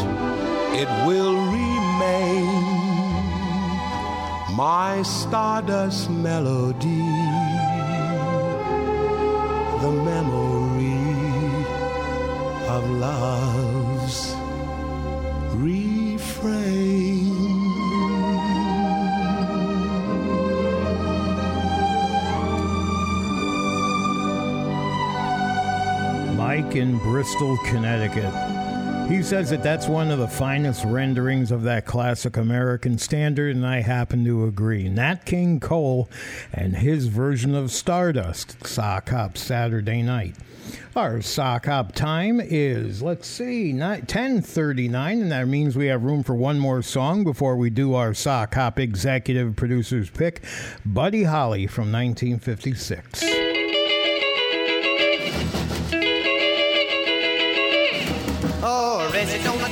it 0.82 0.90
will 1.06 1.43
my 4.96 5.02
stardust 5.02 6.08
melody 6.12 7.10
the 9.84 9.92
memory 10.10 11.10
of 12.76 12.84
love's 13.06 14.18
refrain 15.56 17.34
Mike 26.38 26.76
in 26.76 27.00
Bristol, 27.00 27.58
Connecticut. 27.66 28.53
He 29.08 29.22
says 29.22 29.50
that 29.52 29.62
that's 29.62 29.88
one 29.88 30.12
of 30.12 30.20
the 30.20 30.28
finest 30.28 30.84
renderings 30.86 31.52
of 31.52 31.64
that 31.64 31.86
classic 31.86 32.36
American 32.36 32.98
standard, 32.98 33.56
and 33.56 33.66
I 33.66 33.82
happen 33.82 34.26
to 34.26 34.46
agree. 34.46 34.90
Nat 34.90 35.26
King 35.26 35.60
Cole 35.60 36.10
and 36.52 36.76
his 36.76 37.08
version 37.08 37.54
of 37.54 37.72
Stardust, 37.72 38.66
Sock 38.66 39.10
Hop 39.10 39.38
Saturday 39.38 40.02
night. 40.02 40.36
Our 40.96 41.22
sock 41.22 41.66
hop 41.66 41.94
time 41.94 42.40
is, 42.40 43.02
let's 43.02 43.28
see, 43.28 43.74
1039, 43.74 45.22
and 45.22 45.32
that 45.32 45.48
means 45.48 45.76
we 45.76 45.88
have 45.88 46.04
room 46.04 46.24
for 46.24 46.36
one 46.36 46.60
more 46.60 46.82
song 46.82 47.24
before 47.24 47.56
we 47.58 47.70
do 47.70 47.96
our 47.96 48.14
sock 48.14 48.56
hop 48.56 48.80
executive 48.80 49.56
producer's 49.56 50.10
pick, 50.10 50.44
Buddy 50.86 51.24
Holly 51.24 51.68
from 51.68 51.92
1956. 51.92 53.33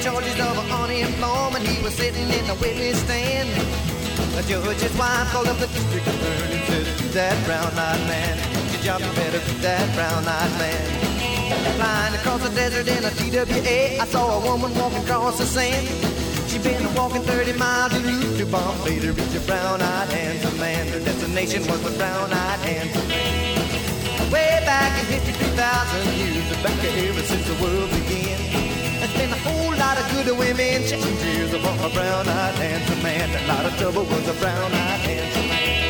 Charges 0.01 0.39
of 0.39 0.57
unemployment. 0.57 1.67
He 1.67 1.77
was 1.83 1.93
sitting 1.93 2.27
in 2.33 2.45
the 2.47 2.55
witness 2.55 2.99
stand. 3.01 3.49
The 4.33 4.41
judge's 4.49 4.93
wife 4.97 5.29
called 5.29 5.47
up 5.47 5.57
the 5.57 5.67
district 5.67 6.07
attorney 6.07 6.57
and 6.57 6.65
said, 6.65 6.85
That 7.13 7.37
brown-eyed 7.45 8.01
man, 8.09 8.35
your 8.73 8.81
job 8.81 9.01
better 9.15 9.37
be 9.45 9.53
that 9.61 9.85
brown-eyed 9.93 10.53
man. 10.57 10.85
Flying 11.77 12.15
across 12.15 12.41
the 12.41 12.49
desert 12.49 12.87
in 12.89 13.05
a 13.05 13.11
TWA, 13.11 14.01
I 14.01 14.05
saw 14.07 14.39
a 14.39 14.41
woman 14.41 14.73
walking 14.73 15.03
across 15.03 15.37
the 15.37 15.45
sand. 15.45 15.85
She'd 16.49 16.63
been 16.63 16.81
walking 16.95 17.21
30 17.21 17.53
miles 17.53 17.93
en 17.93 18.03
route 18.03 18.37
to 18.39 18.45
Bombay 18.47 18.99
to 18.99 19.13
reach 19.13 19.35
a 19.35 19.39
brown-eyed 19.41 20.09
handsome 20.09 20.57
man. 20.59 20.87
Her 20.87 20.99
destination 20.99 21.61
was 21.67 21.81
the 21.83 21.91
brown-eyed 21.97 22.59
handsome 22.65 23.07
man. 23.07 24.31
Way 24.31 24.63
back 24.65 24.97
in 24.99 25.05
history, 25.13 25.33
2,000 25.45 26.17
years 26.17 26.63
back 26.63 26.83
ever 26.83 27.21
since 27.21 27.45
the 27.45 27.63
world 27.63 27.89
began. 27.91 28.20
Lot 29.93 30.05
of 30.05 30.11
good 30.25 30.37
women 30.37 30.83
shedding 30.87 31.17
tears 31.17 31.53
upon 31.53 31.77
a 31.79 31.89
brown-eyed 31.93 32.55
handsome 32.55 33.03
man. 33.03 33.29
A 33.43 33.47
lot 33.47 33.65
of 33.65 33.77
trouble 33.77 34.03
was 34.05 34.25
a 34.25 34.33
brown-eyed 34.39 34.99
handsome 35.01 35.47
man. 35.49 35.81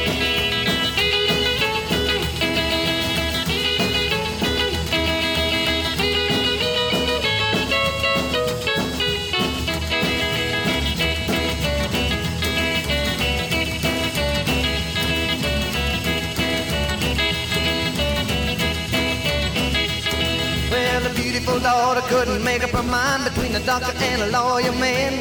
Well, 20.72 21.02
the 21.02 21.10
beautiful 21.22 21.60
daughter 21.60 22.02
couldn't 22.08 22.44
make 22.44 22.64
up 22.64 22.72
her 22.72 22.82
mind 22.82 23.31
between 23.52 23.64
a 23.64 23.66
doctor 23.66 23.94
and 24.04 24.22
a 24.22 24.28
lawyer 24.32 24.72
man. 24.74 25.14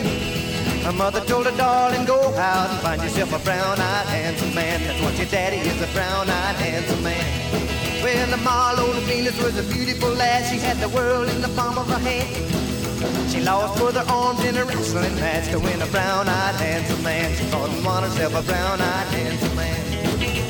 Her 0.85 0.93
mother 0.93 1.21
told 1.21 1.47
her, 1.47 1.57
darling, 1.57 2.05
go 2.07 2.19
out 2.37 2.71
and 2.71 2.81
find 2.81 3.03
yourself 3.03 3.33
a 3.33 3.45
brown-eyed 3.45 4.07
handsome 4.07 4.55
man. 4.55 4.83
That's 4.85 5.03
what 5.03 5.17
your 5.19 5.27
daddy 5.27 5.57
is, 5.57 5.81
a 5.83 5.93
brown-eyed 5.93 6.57
handsome 6.57 7.03
man. 7.03 8.03
Well, 8.03 8.27
the 8.31 8.37
Milo 8.39 8.93
Venus 9.01 9.37
was 9.43 9.59
a 9.59 9.63
beautiful 9.75 10.11
lass. 10.11 10.51
She 10.51 10.59
had 10.59 10.79
the 10.79 10.89
world 10.89 11.29
in 11.29 11.43
the 11.43 11.49
palm 11.49 11.77
of 11.77 11.87
her 11.89 11.99
hand. 11.99 13.31
She 13.31 13.41
lost 13.41 13.79
both 13.79 13.95
her 13.95 14.13
arms 14.13 14.43
in 14.45 14.57
a 14.57 14.65
wrestling 14.65 15.15
match 15.17 15.51
to 15.51 15.59
win 15.59 15.81
a 15.83 15.87
brown-eyed 15.87 16.55
handsome 16.57 17.03
man. 17.03 17.35
She 17.37 17.45
thought 17.45 17.69
and 17.71 17.85
won 17.85 18.03
herself 18.03 18.35
a 18.35 18.43
brown-eyed 18.43 19.09
handsome 19.09 19.57
man. 19.57 19.81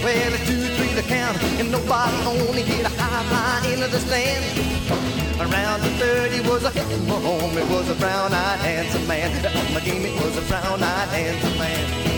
Well, 0.04 0.34
it's 0.34 0.46
two, 0.46 0.69
three 0.90 1.02
to 1.02 1.08
count, 1.08 1.42
and 1.42 1.70
nobody 1.70 2.16
only 2.26 2.62
hit 2.62 2.86
a 2.86 2.88
high 2.88 3.60
fly 3.62 3.72
into 3.72 3.88
the 3.88 3.98
stand. 4.00 5.40
Around 5.40 5.82
the 5.82 5.90
third, 5.98 6.32
he 6.32 6.40
was 6.40 6.64
a 6.64 6.70
hitting 6.70 7.06
home. 7.06 7.56
It 7.56 7.68
was 7.70 7.88
a 7.88 7.94
brown-eyed 7.94 8.58
handsome 8.60 9.06
man. 9.06 9.30
On 9.56 9.74
the 9.74 9.80
game, 9.80 10.04
it 10.04 10.14
was 10.22 10.36
a 10.36 10.42
brown-eyed 10.42 11.08
handsome 11.08 11.58
man. 11.58 12.09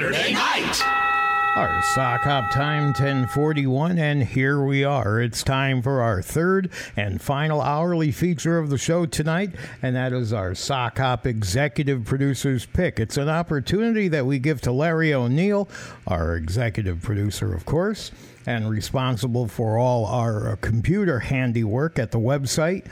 Saturday 0.00 0.32
night. 0.32 0.82
Our 1.56 1.82
sock 1.82 2.22
hop 2.22 2.50
time 2.50 2.84
1041 2.84 3.98
and 3.98 4.22
here 4.22 4.64
we 4.64 4.82
are. 4.82 5.20
It's 5.20 5.42
time 5.42 5.82
for 5.82 6.00
our 6.00 6.22
third 6.22 6.70
and 6.96 7.20
final 7.20 7.60
hourly 7.60 8.10
feature 8.10 8.56
of 8.56 8.70
the 8.70 8.78
show 8.78 9.04
tonight 9.04 9.54
and 9.82 9.94
that 9.94 10.14
is 10.14 10.32
our 10.32 10.54
sock 10.54 10.96
hop 10.96 11.26
executive 11.26 12.06
producer's 12.06 12.64
pick. 12.64 12.98
It's 12.98 13.18
an 13.18 13.28
opportunity 13.28 14.08
that 14.08 14.24
we 14.24 14.38
give 14.38 14.62
to 14.62 14.72
Larry 14.72 15.12
O'Neill, 15.12 15.68
our 16.06 16.34
executive 16.34 17.02
producer 17.02 17.52
of 17.52 17.66
course, 17.66 18.10
and 18.46 18.70
responsible 18.70 19.48
for 19.48 19.76
all 19.76 20.06
our 20.06 20.52
uh, 20.52 20.56
computer 20.62 21.18
handiwork 21.18 21.98
at 21.98 22.10
the 22.10 22.18
website. 22.18 22.86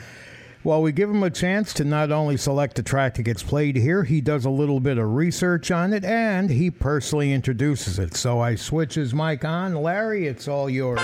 Well, 0.65 0.83
we 0.83 0.91
give 0.91 1.09
him 1.09 1.23
a 1.23 1.31
chance 1.31 1.73
to 1.75 1.85
not 1.85 2.11
only 2.11 2.37
select 2.37 2.77
the 2.77 2.83
track 2.83 3.15
that 3.15 3.23
gets 3.23 3.45
played 3.45 3.77
here, 3.77 4.03
he 4.03 4.21
does 4.21 4.45
a 4.45 4.51
little 4.51 4.81
bit 4.81 4.99
of 4.99 5.15
research 5.15 5.71
on 5.71 5.93
it 5.93 6.05
and 6.05 6.51
he 6.51 6.71
personally 6.71 7.33
introduces 7.33 7.99
it. 7.99 8.17
So 8.17 8.41
I 8.41 8.57
switch 8.57 8.95
his 8.95 9.15
mic 9.15 9.45
on. 9.45 9.77
Larry, 9.77 10.27
it's 10.27 10.49
all 10.49 10.69
yours. 10.69 11.01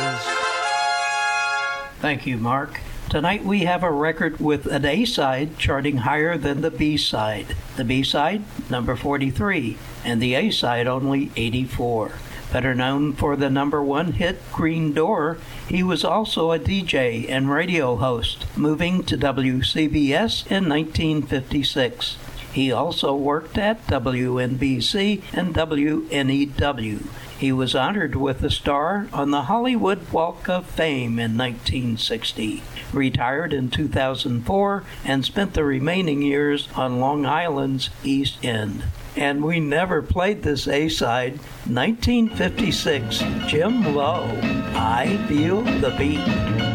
Thank 2.01 2.27
you, 2.27 2.37
Mark. 2.37 2.81
Tonight 3.09 3.45
we 3.45 3.61
have 3.61 3.85
a 3.85 3.91
record 3.91 4.41
with 4.41 4.67
an 4.67 4.85
A 4.85 5.05
side 5.05 5.57
charting 5.57 5.99
higher 5.99 6.37
than 6.37 6.61
the 6.61 6.71
B 6.71 6.97
side. 6.97 7.55
The 7.77 7.85
B 7.85 8.03
side, 8.03 8.43
number 8.69 8.97
43, 8.97 9.79
and 10.05 10.21
the 10.21 10.35
A 10.35 10.51
side 10.51 10.89
only 10.89 11.31
84. 11.37 12.13
Better 12.53 12.75
known 12.75 13.13
for 13.13 13.37
the 13.37 13.51
number 13.51 13.83
one 13.83 14.13
hit 14.13 14.41
Green 14.53 14.93
Door, 14.93 15.39
he 15.69 15.83
was 15.83 16.05
also 16.05 16.53
a 16.53 16.59
DJ 16.59 17.29
and 17.29 17.51
radio 17.51 17.97
host, 17.97 18.47
moving 18.57 19.03
to 19.05 19.17
WCBS 19.17 20.47
in 20.51 20.69
1956. 20.69 22.17
He 22.53 22.71
also 22.71 23.15
worked 23.17 23.59
at 23.59 23.87
WNBC 23.87 25.23
and 25.33 25.55
WNEW. 25.55 27.07
He 27.39 27.51
was 27.51 27.75
honored 27.75 28.15
with 28.15 28.45
a 28.45 28.51
star 28.51 29.09
on 29.13 29.31
the 29.31 29.43
Hollywood 29.43 30.11
Walk 30.13 30.49
of 30.49 30.67
Fame 30.67 31.19
in 31.19 31.37
1960. 31.37 32.63
Retired 32.93 33.53
in 33.53 33.71
2004 33.71 34.85
and 35.05 35.25
spent 35.25 35.55
the 35.55 35.65
remaining 35.65 36.23
years 36.23 36.69
on 36.77 37.01
Long 37.01 37.27
Island's 37.27 37.91
East 38.05 38.45
End. 38.45 38.85
And 39.17 39.45
we 39.45 39.61
never 39.61 40.03
played 40.03 40.43
this 40.43 40.67
A 40.67 40.89
side. 40.89 41.39
1956, 41.67 43.19
Jim 43.47 43.95
Lowe. 43.95 44.29
I 44.75 45.17
feel 45.29 45.63
the 45.63 45.95
beat. 45.97 46.19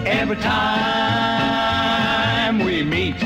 Every 0.07 0.37
time 0.37 0.59
we 2.59 2.81
meet, 2.83 3.17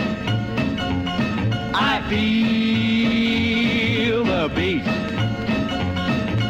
I 1.75 2.01
feel 2.09 3.03
the 4.25 4.49
beat. 4.55 4.83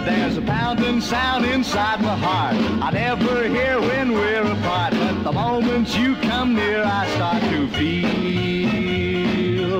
There's 0.06 0.38
a 0.38 0.42
pounding 0.42 1.02
sound 1.02 1.46
inside 1.46 2.02
my 2.02 2.16
heart 2.16 2.56
I 2.82 2.92
never 2.92 3.48
hear 3.50 3.82
when 3.82 4.14
we're 4.14 4.50
apart. 4.50 4.94
But 4.94 5.24
the 5.24 5.34
moment 5.34 5.94
you 5.98 6.16
come 6.18 6.56
near, 6.56 6.82
I 6.84 7.08
start 7.16 7.44
to 7.44 7.68
feel 7.78 9.04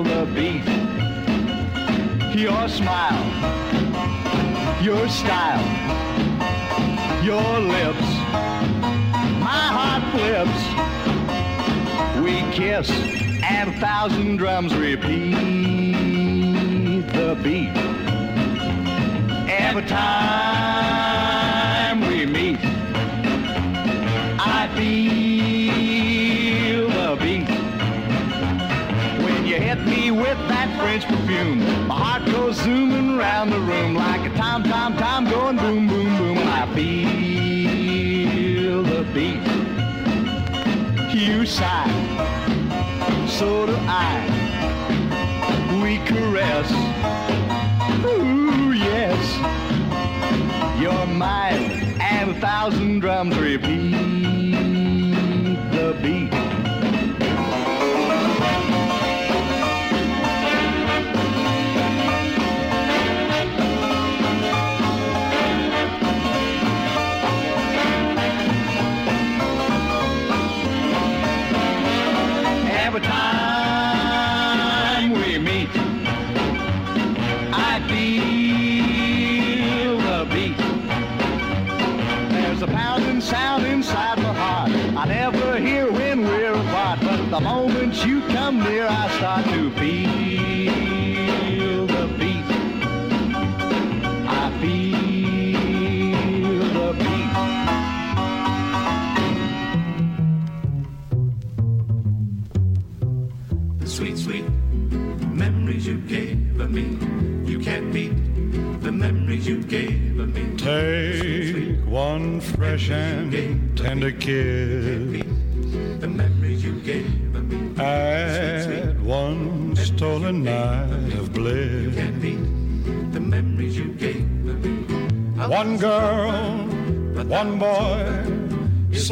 the 0.04 0.26
beat. 0.36 0.83
Your 2.36 2.68
smile, 2.68 3.24
your 4.82 5.08
style, 5.08 5.64
your 7.24 7.60
lips, 7.60 8.08
my 9.40 9.68
heart 9.70 10.04
flips. 10.12 10.64
We 12.24 12.42
kiss 12.52 12.90
and 13.44 13.70
a 13.70 13.80
thousand 13.80 14.38
drums 14.38 14.74
repeat 14.74 15.36
the 17.14 17.36
beat. 17.44 17.78
Every 19.48 19.84
time 19.84 21.43
French 30.84 31.06
perfume, 31.06 31.88
my 31.88 31.96
heart 31.96 32.26
goes 32.26 32.58
zooming 32.58 33.18
around 33.18 33.50
the 33.52 33.60
room 33.60 33.96
like 33.96 34.30
a 34.30 34.36
tom 34.36 34.64
tom 34.64 34.98
tom 34.98 35.24
going 35.24 35.56
boom 35.56 35.88
boom 35.88 36.18
boom, 36.18 36.38
I 36.40 36.68
feel 36.76 38.04
the 38.84 39.04
beat. 39.14 39.42
You 41.16 41.46
sigh, 41.46 41.88
so 43.30 43.66
do 43.66 43.78
I. 43.88 44.28
We 45.82 46.00
caress. 46.06 46.70
Ooh, 48.06 48.74
yes. 48.74 49.24
You're 50.82 51.08
mine, 51.08 51.96
and 52.02 52.32
a 52.32 52.34
thousand 52.42 53.00
drums 53.00 53.38
repeat 53.38 54.13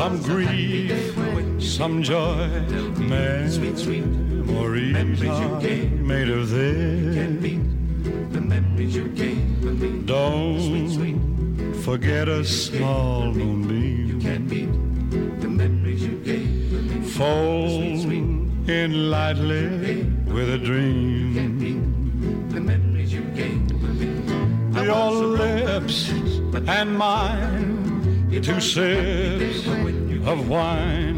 some 0.02 0.18
grief, 0.24 1.14
some 1.62 2.02
joy. 2.02 2.48
Memories 2.98 3.88
are 5.30 5.62
made 6.12 6.30
of 6.30 6.50
this. 6.50 7.36
Don't 10.06 11.74
forget 11.86 12.28
a 12.28 12.44
small 12.44 13.32
moonbeam. 13.32 14.20
Fold 17.04 18.06
in 18.68 19.12
lightly 19.12 20.04
with 20.34 20.50
a 20.50 20.58
dream. 20.58 21.28
Your 24.74 25.12
lips 25.12 26.10
and 26.68 26.98
mine, 26.98 28.32
two 28.42 28.60
sips 28.60 29.11
of 30.32 30.48
wine. 30.48 31.11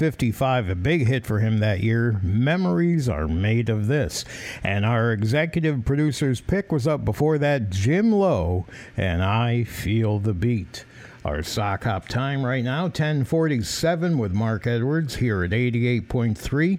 1955, 0.00 0.68
a 0.70 0.74
big 0.76 1.08
hit 1.08 1.26
for 1.26 1.40
him 1.40 1.58
that 1.58 1.80
year. 1.80 2.20
Memories 2.22 3.08
are 3.08 3.26
made 3.26 3.68
of 3.68 3.88
this. 3.88 4.24
And 4.62 4.86
our 4.86 5.10
executive 5.10 5.84
producer's 5.84 6.40
pick 6.40 6.70
was 6.70 6.86
up 6.86 7.04
before 7.04 7.36
that, 7.38 7.70
Jim 7.70 8.12
Lowe, 8.12 8.64
and 8.96 9.24
I 9.24 9.64
Feel 9.64 10.20
the 10.20 10.34
Beat. 10.34 10.84
Our 11.24 11.42
sock 11.42 11.82
hop 11.82 12.06
time 12.06 12.46
right 12.46 12.62
now, 12.62 12.82
1047 12.84 14.18
with 14.18 14.32
Mark 14.32 14.68
Edwards 14.68 15.16
here 15.16 15.42
at 15.42 15.50
88.3 15.50 16.78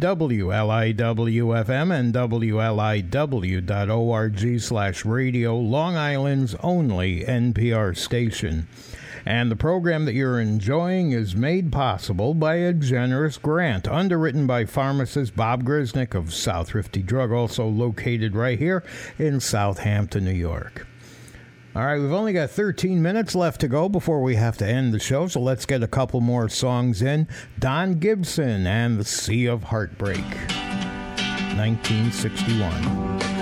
WLIWFM 0.00 1.90
and 1.96 2.12
WLIW.org 2.12 3.10
slash 4.60 5.04
radio, 5.04 5.56
Long 5.56 5.96
Island's 5.96 6.56
only 6.56 7.22
NPR 7.22 7.96
station. 7.96 8.66
And 9.26 9.50
the 9.50 9.56
program 9.56 10.04
that 10.04 10.14
you're 10.14 10.40
enjoying 10.40 11.10
is 11.10 11.34
made 11.34 11.72
possible 11.72 12.32
by 12.32 12.54
a 12.56 12.72
generous 12.72 13.38
grant 13.38 13.88
underwritten 13.88 14.46
by 14.46 14.66
pharmacist 14.66 15.34
Bob 15.34 15.64
Grisnick 15.64 16.14
of 16.14 16.32
South 16.32 16.68
Thrifty 16.68 17.02
Drug, 17.02 17.32
also 17.32 17.66
located 17.66 18.36
right 18.36 18.56
here 18.56 18.84
in 19.18 19.40
Southampton, 19.40 20.24
New 20.24 20.30
York. 20.30 20.86
All 21.74 21.84
right, 21.84 21.98
we've 21.98 22.12
only 22.12 22.32
got 22.32 22.50
13 22.50 23.02
minutes 23.02 23.34
left 23.34 23.60
to 23.62 23.68
go 23.68 23.88
before 23.88 24.22
we 24.22 24.36
have 24.36 24.56
to 24.58 24.66
end 24.66 24.94
the 24.94 25.00
show, 25.00 25.26
so 25.26 25.40
let's 25.40 25.66
get 25.66 25.82
a 25.82 25.88
couple 25.88 26.20
more 26.20 26.48
songs 26.48 27.02
in. 27.02 27.26
Don 27.58 27.98
Gibson 27.98 28.64
and 28.64 28.96
the 28.96 29.04
Sea 29.04 29.46
of 29.46 29.64
Heartbreak, 29.64 30.24
1961. 31.58 33.35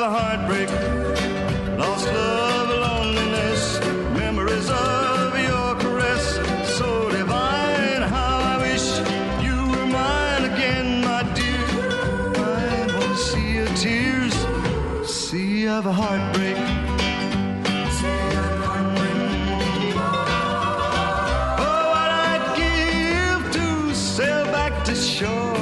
Of 0.00 0.12
heartbreak, 0.12 0.68
lost 1.78 2.06
love, 2.06 2.68
loneliness, 2.68 3.80
memories 4.14 4.68
of 4.68 5.38
your 5.38 5.74
caress, 5.76 6.38
so 6.76 7.08
divine. 7.10 8.02
How 8.02 8.38
I 8.52 8.58
wish 8.58 8.86
you 9.42 9.56
were 9.70 9.86
mine 9.86 10.44
again, 10.52 11.00
my 11.02 11.22
dear. 11.34 11.66
I'm 12.36 12.90
on 12.94 13.10
a 13.10 13.16
sea 13.16 13.58
of 13.58 13.74
tears, 13.76 14.34
sea 15.08 15.66
of 15.68 15.84
heartbreak. 15.84 16.56
Oh, 25.18 25.55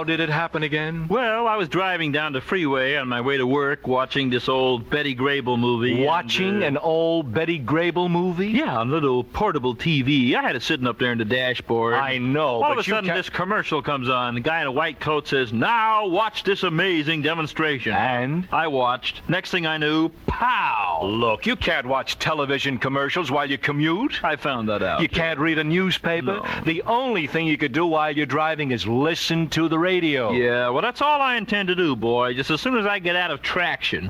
How 0.00 0.04
did 0.04 0.20
it 0.20 0.30
happen 0.30 0.62
again? 0.62 1.08
Well, 1.08 1.46
I 1.46 1.56
was 1.56 1.68
driving 1.68 2.10
down 2.10 2.32
the 2.32 2.40
freeway 2.40 2.96
on 2.96 3.06
my 3.06 3.20
way 3.20 3.36
to 3.36 3.46
work 3.46 3.86
watching 3.86 4.30
this 4.30 4.48
old 4.48 4.88
Betty 4.88 5.14
Grable 5.14 5.58
movie. 5.58 6.06
Watching 6.06 6.62
uh, 6.62 6.68
an 6.68 6.78
old 6.78 7.34
Betty 7.34 7.60
Grable 7.60 8.10
movie? 8.10 8.48
Yeah, 8.48 8.78
on 8.78 8.88
a 8.88 8.92
little 8.92 9.22
portable 9.22 9.76
TV. 9.76 10.34
I 10.34 10.40
had 10.40 10.56
it 10.56 10.62
sitting 10.62 10.86
up 10.86 10.98
there 10.98 11.12
in 11.12 11.18
the 11.18 11.26
dashboard. 11.26 11.92
I 11.96 12.16
know, 12.16 12.46
All 12.46 12.60
but 12.62 12.72
of 12.72 12.78
a 12.78 12.82
sudden, 12.84 13.10
ca- 13.10 13.14
this 13.16 13.28
commercial 13.28 13.82
comes 13.82 14.08
on. 14.08 14.36
The 14.36 14.40
guy 14.40 14.62
in 14.62 14.68
a 14.68 14.72
white 14.72 15.00
coat 15.00 15.28
says, 15.28 15.52
Now 15.52 16.06
watch 16.06 16.44
this 16.44 16.62
amazing 16.62 17.20
demonstration. 17.20 17.92
And? 17.92 18.48
I 18.50 18.68
watched. 18.68 19.20
Next 19.28 19.50
thing 19.50 19.66
I 19.66 19.76
knew, 19.76 20.08
pow! 20.26 21.00
Look, 21.04 21.44
you 21.44 21.56
can't 21.56 21.86
watch 21.86 22.18
television 22.18 22.78
commercials 22.78 23.30
while 23.30 23.50
you 23.50 23.58
commute. 23.58 24.24
I 24.24 24.36
found 24.36 24.66
that 24.70 24.82
out. 24.82 25.02
You 25.02 25.10
can't 25.10 25.38
read 25.38 25.58
a 25.58 25.64
newspaper. 25.64 26.40
The 26.64 26.80
only 26.84 27.26
thing 27.26 27.46
you 27.46 27.58
could 27.58 27.72
do 27.72 27.84
while 27.84 28.16
you're 28.16 28.24
driving 28.24 28.70
is 28.70 28.86
listen 28.86 29.50
to 29.50 29.68
the 29.68 29.78
radio. 29.78 29.89
Yeah, 30.32 30.68
well, 30.70 30.82
that's 30.82 31.02
all 31.02 31.20
I 31.20 31.36
intend 31.36 31.68
to 31.68 31.74
do, 31.74 31.96
boy, 31.96 32.34
just 32.34 32.50
as 32.50 32.60
soon 32.60 32.76
as 32.76 32.86
I 32.86 32.98
get 32.98 33.16
out 33.16 33.30
of 33.30 33.42
traction. 33.42 34.08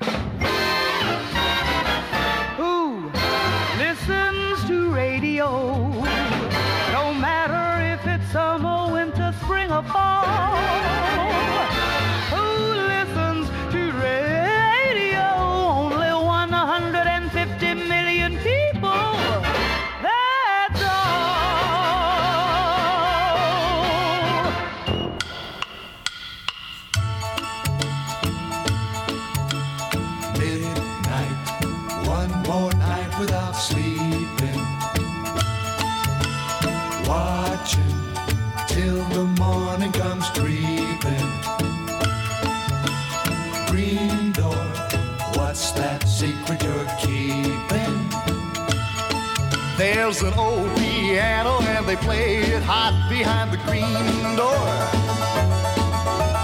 There's 50.10 50.22
an 50.22 50.34
old 50.40 50.76
piano 50.76 51.62
and 51.62 51.86
they 51.86 51.94
play 51.94 52.38
it 52.38 52.64
hot 52.64 53.06
behind 53.08 53.52
the 53.52 53.58
green 53.58 54.34
door. 54.34 54.66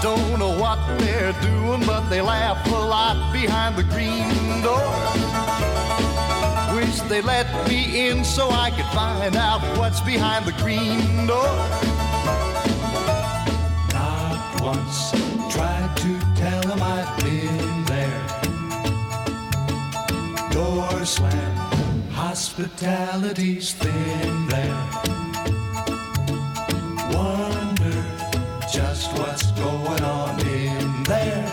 Don't 0.01 0.39
know 0.39 0.57
what 0.57 0.79
they're 0.99 1.33
doing, 1.41 1.85
but 1.85 2.07
they 2.07 2.21
laugh 2.21 2.65
a 2.65 2.69
lot 2.69 3.33
behind 3.33 3.75
the 3.75 3.83
green 3.83 4.61
door. 4.63 4.87
Wish 6.77 7.01
they 7.09 7.19
let 7.21 7.67
me 7.67 8.07
in 8.07 8.23
so 8.23 8.49
I 8.49 8.71
could 8.71 8.85
find 8.95 9.35
out 9.35 9.59
what's 9.77 9.99
behind 9.99 10.45
the 10.45 10.53
green 10.63 11.27
door. 11.27 11.51
Not 13.91 14.61
once 14.61 15.11
tried 15.53 15.91
to 15.97 16.19
tell 16.39 16.61
him 16.71 16.81
I've 16.81 17.17
been 17.19 17.83
there. 17.83 18.27
Door 20.53 21.03
slam, 21.03 21.66
hospitality's 22.27 23.71
thin 23.71 24.47
there. 24.47 24.83
Wonder 27.15 28.03
just 28.69 29.13
what's 29.13 29.49
going 29.51 30.03
on 30.03 30.37
in 30.45 31.03
there. 31.03 31.47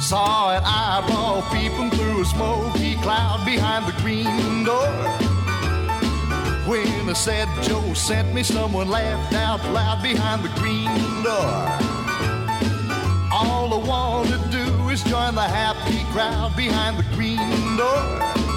Saw 0.00 0.56
an 0.56 0.62
eyeball 0.64 1.42
peeping 1.52 1.90
through 1.90 2.22
a 2.22 2.24
smoky 2.24 2.94
cloud 3.04 3.44
behind 3.44 3.84
the 3.84 3.96
green 4.00 4.64
door. 4.64 4.94
When 6.66 7.10
I 7.10 7.12
said 7.12 7.48
Joe 7.62 7.92
sent 7.92 8.32
me, 8.32 8.42
someone 8.42 8.88
laughed 8.88 9.34
out 9.34 9.62
loud 9.74 10.02
behind 10.02 10.42
the 10.42 10.52
green 10.60 11.22
door. 11.22 11.54
All 13.30 13.68
I 13.74 13.80
want 13.92 14.28
to 14.30 14.40
do 14.48 14.88
is 14.88 15.02
join 15.04 15.34
the 15.34 15.48
happy 15.60 16.02
crowd 16.14 16.56
behind 16.56 16.96
the 16.96 17.06
green 17.14 17.76
door. 17.76 18.47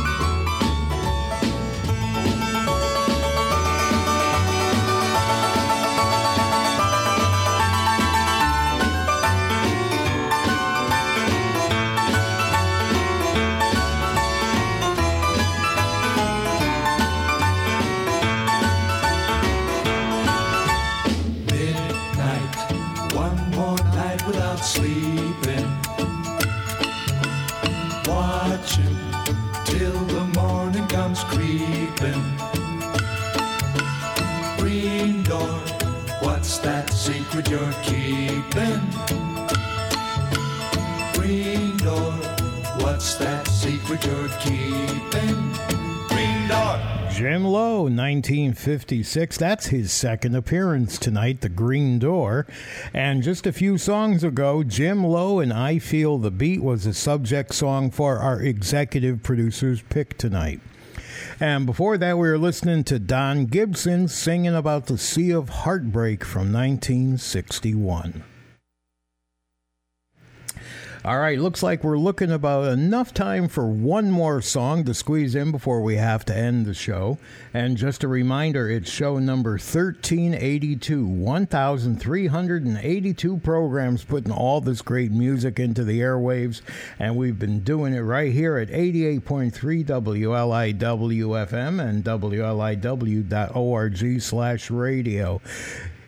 Creeping. 32.02 32.24
Green 34.58 35.24
door, 35.24 35.60
what's 36.22 36.58
that 36.60 36.90
secret 36.92 37.50
you're 37.50 37.74
keeping? 37.84 38.82
Green 41.14 41.78
door, 41.78 42.12
what's 42.84 43.16
that 43.16 43.48
secret 43.48 44.04
you're 44.06 44.30
keeping? 44.40 45.36
Green 46.08 46.48
door. 46.48 46.80
Jim 47.12 47.46
Lowe, 47.46 47.84
1956. 47.84 49.38
That's 49.38 49.68
his 49.68 49.92
second 49.92 50.36
appearance 50.36 50.98
tonight, 50.98 51.42
The 51.42 51.50
Green 51.50 52.00
Door. 52.00 52.48
And 52.96 53.22
just 53.22 53.46
a 53.46 53.52
few 53.52 53.78
songs 53.78 54.24
ago, 54.24 54.64
Jim 54.64 55.04
Lowe 55.04 55.40
and 55.40 55.54
I 55.54 55.78
Feel 55.78 56.18
the 56.18 56.32
Beat 56.32 56.64
was 56.64 56.88
a 56.88 56.96
subject 56.96 57.54
song 57.54 57.92
for 57.92 58.18
our 58.18 58.42
executive 58.42 59.22
producer's 59.22 59.84
pick 59.84 60.18
tonight. 60.18 60.62
And 61.42 61.66
before 61.66 61.98
that, 61.98 62.20
we 62.20 62.30
were 62.30 62.38
listening 62.38 62.84
to 62.84 63.00
Don 63.00 63.48
Gibson 63.48 64.08
singing 64.08 64.54
about 64.54 64.86
the 64.86 64.98
Sea 65.00 65.32
of 65.32 65.50
Heartbreak 65.50 66.24
from 66.24 66.54
1961. 66.54 68.24
All 71.04 71.18
right, 71.18 71.40
looks 71.40 71.64
like 71.64 71.84
we're 71.84 71.98
looking 71.98 72.30
about 72.30 72.72
enough 72.72 73.12
time 73.12 73.48
for 73.48 73.66
one 73.66 74.12
more 74.12 74.40
song 74.40 74.84
to 74.84 74.94
squeeze 74.94 75.34
in 75.34 75.52
before 75.52 75.82
we 75.82 75.96
have 75.96 76.24
to 76.26 76.38
end 76.38 76.68
the 76.68 76.76
show. 76.76 77.18
And 77.56 77.76
just 77.76 78.04
a 78.04 78.08
reminder, 78.08 78.70
it's 78.70 78.88
show 78.88 79.18
number 79.18 79.54
1382, 79.54 81.04
1,382 81.04 83.38
programs 83.38 84.04
putting 84.04 84.32
all 84.32 84.62
this 84.62 84.84
great 84.84 85.12
music 85.12 85.60
into 85.60 85.84
the 85.84 86.02
airwaves. 86.02 86.62
And 87.00 87.16
we've 87.16 87.40
been 87.40 87.62
doing 87.62 87.96
it 87.96 88.02
right 88.02 88.32
here 88.32 88.58
at 88.58 88.70
88.3 88.70 89.84
WLIW-FM 89.84 91.84
and 91.84 92.04
WLIW.org 92.04 94.22
slash 94.22 94.70
radio. 94.70 95.42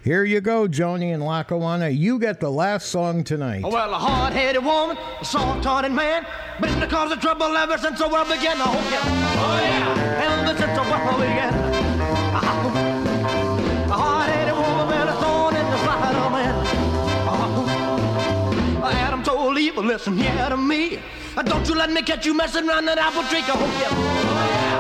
Here 0.03 0.25
you 0.25 0.41
go, 0.41 0.67
Joni 0.67 1.14
and 1.14 1.23
Lackawanna. 1.23 1.88
You 1.88 2.19
get 2.19 2.41
the 2.41 2.49
last 2.49 2.90
song 2.90 3.23
tonight. 3.23 3.64
Well, 3.64 3.93
a 3.93 3.98
hard-headed 3.98 4.61
woman, 4.61 4.98
a 4.98 5.23
soft-hearted 5.23 5.93
man, 5.93 6.25
been 6.59 6.77
the 6.82 6.88
cause 6.88 7.14
of 7.14 7.22
trouble 7.22 7.56
ever 7.56 7.77
since 7.77 7.99
the 7.99 8.09
world 8.09 8.27
began. 8.27 8.57
Oh 8.59 8.73
yeah, 8.91 8.99
oh 9.38 9.59
yeah, 9.61 10.49
ever 10.49 10.59
since 10.59 10.75
the 10.77 10.83
world 10.91 11.22
began. 11.22 11.53
Uh-huh. 12.35 12.90
Listen 19.75 20.17
here 20.17 20.49
to 20.49 20.57
me. 20.57 20.99
Don't 21.45 21.67
you 21.67 21.75
let 21.75 21.91
me 21.91 22.01
catch 22.01 22.25
you 22.25 22.33
messing 22.33 22.67
around 22.67 22.85
that 22.85 22.98
apple 22.98 23.22
tree. 23.23 23.43
Oh 23.43 23.59
yeah, 23.80 23.90
oh 23.91 23.98
yeah, 24.61 24.73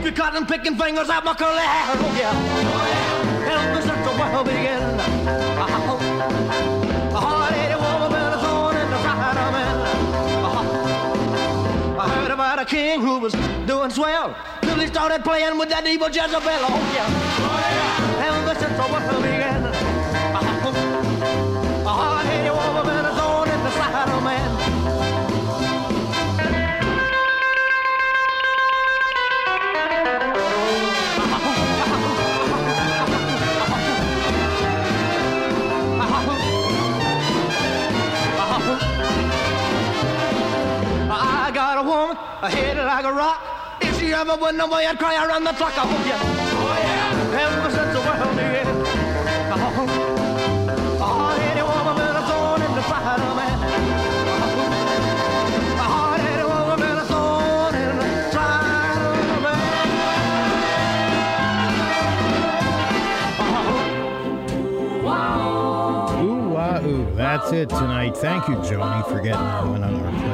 keep 0.00 0.16
your 0.16 0.24
cotton 0.24 0.46
picking 0.46 0.76
fingers 0.76 1.10
out 1.10 1.24
my 1.24 1.34
curly 1.34 1.60
hair. 1.60 1.96
Oh 2.00 2.16
yeah, 2.16 2.32
oh 2.32 2.86
yeah, 2.88 3.68
ever 3.68 3.82
since 3.82 4.02
the 4.08 4.12
world 4.18 4.46
began. 4.46 4.98
Uh-huh. 4.98 5.92
Uh-huh. 5.92 7.16
A 7.16 7.20
hard-headed 7.20 7.76
woman 7.76 8.10
been 8.10 8.32
a 8.32 8.38
thorn 8.38 8.76
in 8.76 8.90
the 8.90 9.02
side 9.02 9.36
of 9.36 9.52
man. 9.52 9.76
Uh-huh. 10.44 12.00
I 12.00 12.08
heard 12.08 12.30
about 12.30 12.58
a 12.60 12.64
king 12.64 13.00
who 13.02 13.18
was 13.18 13.34
doing 13.66 13.90
swell 13.90 14.34
till 14.62 14.78
he 14.78 14.86
started 14.86 15.22
playing 15.22 15.58
with 15.58 15.68
that 15.68 15.86
evil 15.86 16.08
Jezebel. 16.08 16.40
Oh 16.40 16.92
yeah, 16.96 17.06
oh 17.44 17.60
yeah, 17.60 18.26
ever 18.26 18.54
since 18.58 18.72
the 18.72 18.86
world 18.92 19.19
woman, 42.40 42.52
a 42.52 42.56
head 42.56 42.76
like 42.76 43.04
a 43.04 43.12
rock. 43.12 43.38
If 43.80 43.98
she 43.98 44.12
ever 44.12 44.36
went 44.36 44.60
away, 44.60 44.86
I'd 44.86 44.98
cry 44.98 45.16
around 45.24 45.44
the 45.44 45.52
clock. 45.52 45.76
I 45.76 45.80
hope 45.80 46.06
you. 46.06 46.12
Oh 46.12 46.76
yeah. 46.78 47.10
Ever 47.40 47.70
since 47.70 47.92
the 47.92 48.00
world 48.00 48.36
began. 48.36 48.66
Oh, 49.52 49.86
a 51.00 51.02
hard-headed 51.02 51.64
woman 51.64 51.94
been 51.96 52.16
a 52.16 52.22
thorn 52.28 52.62
in 52.62 52.74
the 52.74 52.82
side 52.82 53.20
of 53.20 53.36
man. 53.36 53.58
A 55.78 55.82
hard-headed 55.82 56.46
woman 56.46 56.78
been 56.78 56.98
a 56.98 57.04
thorn 57.04 57.74
in 57.74 57.96
the 57.96 58.30
side 58.32 59.00
of 59.30 59.42
man. 59.42 59.88
Ooh, 66.22 66.48
wah, 66.50 66.80
ooh. 66.84 67.06
That's 67.16 67.52
it 67.52 67.68
tonight. 67.68 68.16
Thank 68.16 68.48
you, 68.48 68.56
Joni, 68.56 69.02
for 69.08 69.20
getting 69.20 69.32
that 69.32 69.66
one 69.66 69.84
on 69.84 70.29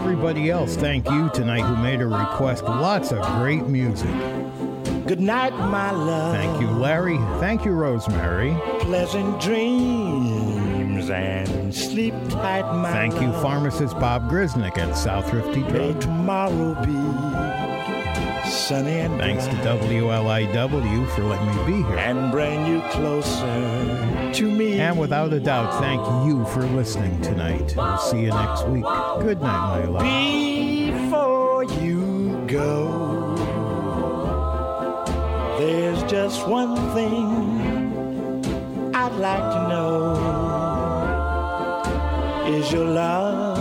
everybody 0.00 0.50
else, 0.50 0.76
thank 0.76 1.08
you 1.10 1.28
tonight 1.34 1.60
who 1.60 1.76
made 1.76 2.00
a 2.00 2.06
request. 2.06 2.64
Lots 2.64 3.12
of 3.12 3.22
great 3.38 3.66
music. 3.66 4.08
Good 5.06 5.20
night, 5.20 5.52
my 5.52 5.90
love. 5.90 6.34
Thank 6.34 6.60
you, 6.60 6.68
Larry. 6.70 7.18
Thank 7.38 7.64
you, 7.66 7.72
Rosemary. 7.72 8.56
Pleasant 8.80 9.40
dreams 9.40 11.10
and 11.10 11.74
sleep 11.74 12.14
tight, 12.30 12.62
my 12.62 12.82
love. 12.82 12.92
Thank 12.92 13.20
you, 13.20 13.30
pharmacist 13.42 13.98
Bob 13.98 14.30
Grisnick 14.30 14.78
at 14.78 14.96
South 14.96 15.28
Thrifty 15.28 15.60
May 15.64 15.92
tomorrow 15.94 16.74
be 16.84 18.50
sunny 18.50 19.00
and 19.00 19.18
Thanks 19.18 19.46
to 19.46 19.52
WLIW 19.56 21.10
for 21.14 21.22
letting 21.24 21.56
me 21.56 21.64
be 21.82 21.86
here. 21.88 21.98
and 21.98 22.32
bring 22.32 22.66
you 22.66 22.80
closer 22.90 24.09
to 24.34 24.50
me. 24.50 24.80
And 24.80 24.98
without 24.98 25.32
a 25.32 25.40
doubt, 25.40 25.80
thank 25.80 26.00
you 26.26 26.44
for 26.46 26.62
listening 26.62 27.20
tonight. 27.20 27.74
We'll 27.76 27.98
see 27.98 28.20
you 28.22 28.30
next 28.30 28.66
week. 28.66 28.84
Good 29.20 29.40
night, 29.40 29.40
my 29.40 29.84
love. 29.84 30.02
Before 31.02 31.64
you 31.64 32.44
go, 32.46 33.34
there's 35.58 36.02
just 36.10 36.46
one 36.48 36.74
thing 36.94 37.26
I'd 38.94 39.12
like 39.14 39.52
to 39.54 39.68
know. 39.68 40.16
Is 42.46 42.72
your 42.72 42.86
love 42.86 43.58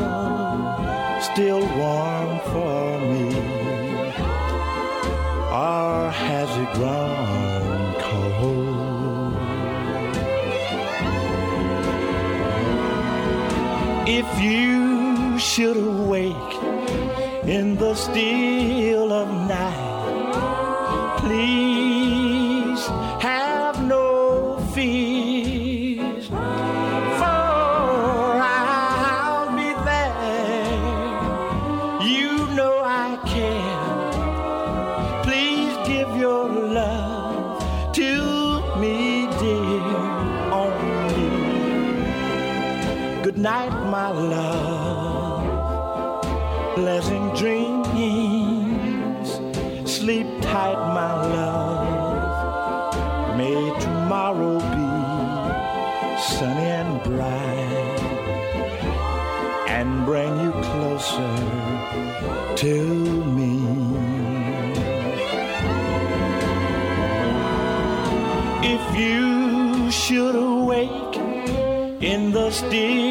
still 1.24 1.60
warm 1.78 2.40
for 2.52 3.00
me? 3.00 3.36
Or 5.52 6.10
has 6.12 6.50
it 6.58 6.74
grown 6.76 7.29
If 14.12 14.42
you 14.42 15.38
should 15.38 15.78
awake 15.78 16.54
in 17.44 17.76
the 17.76 17.94
still 17.94 18.99
in 72.62 73.09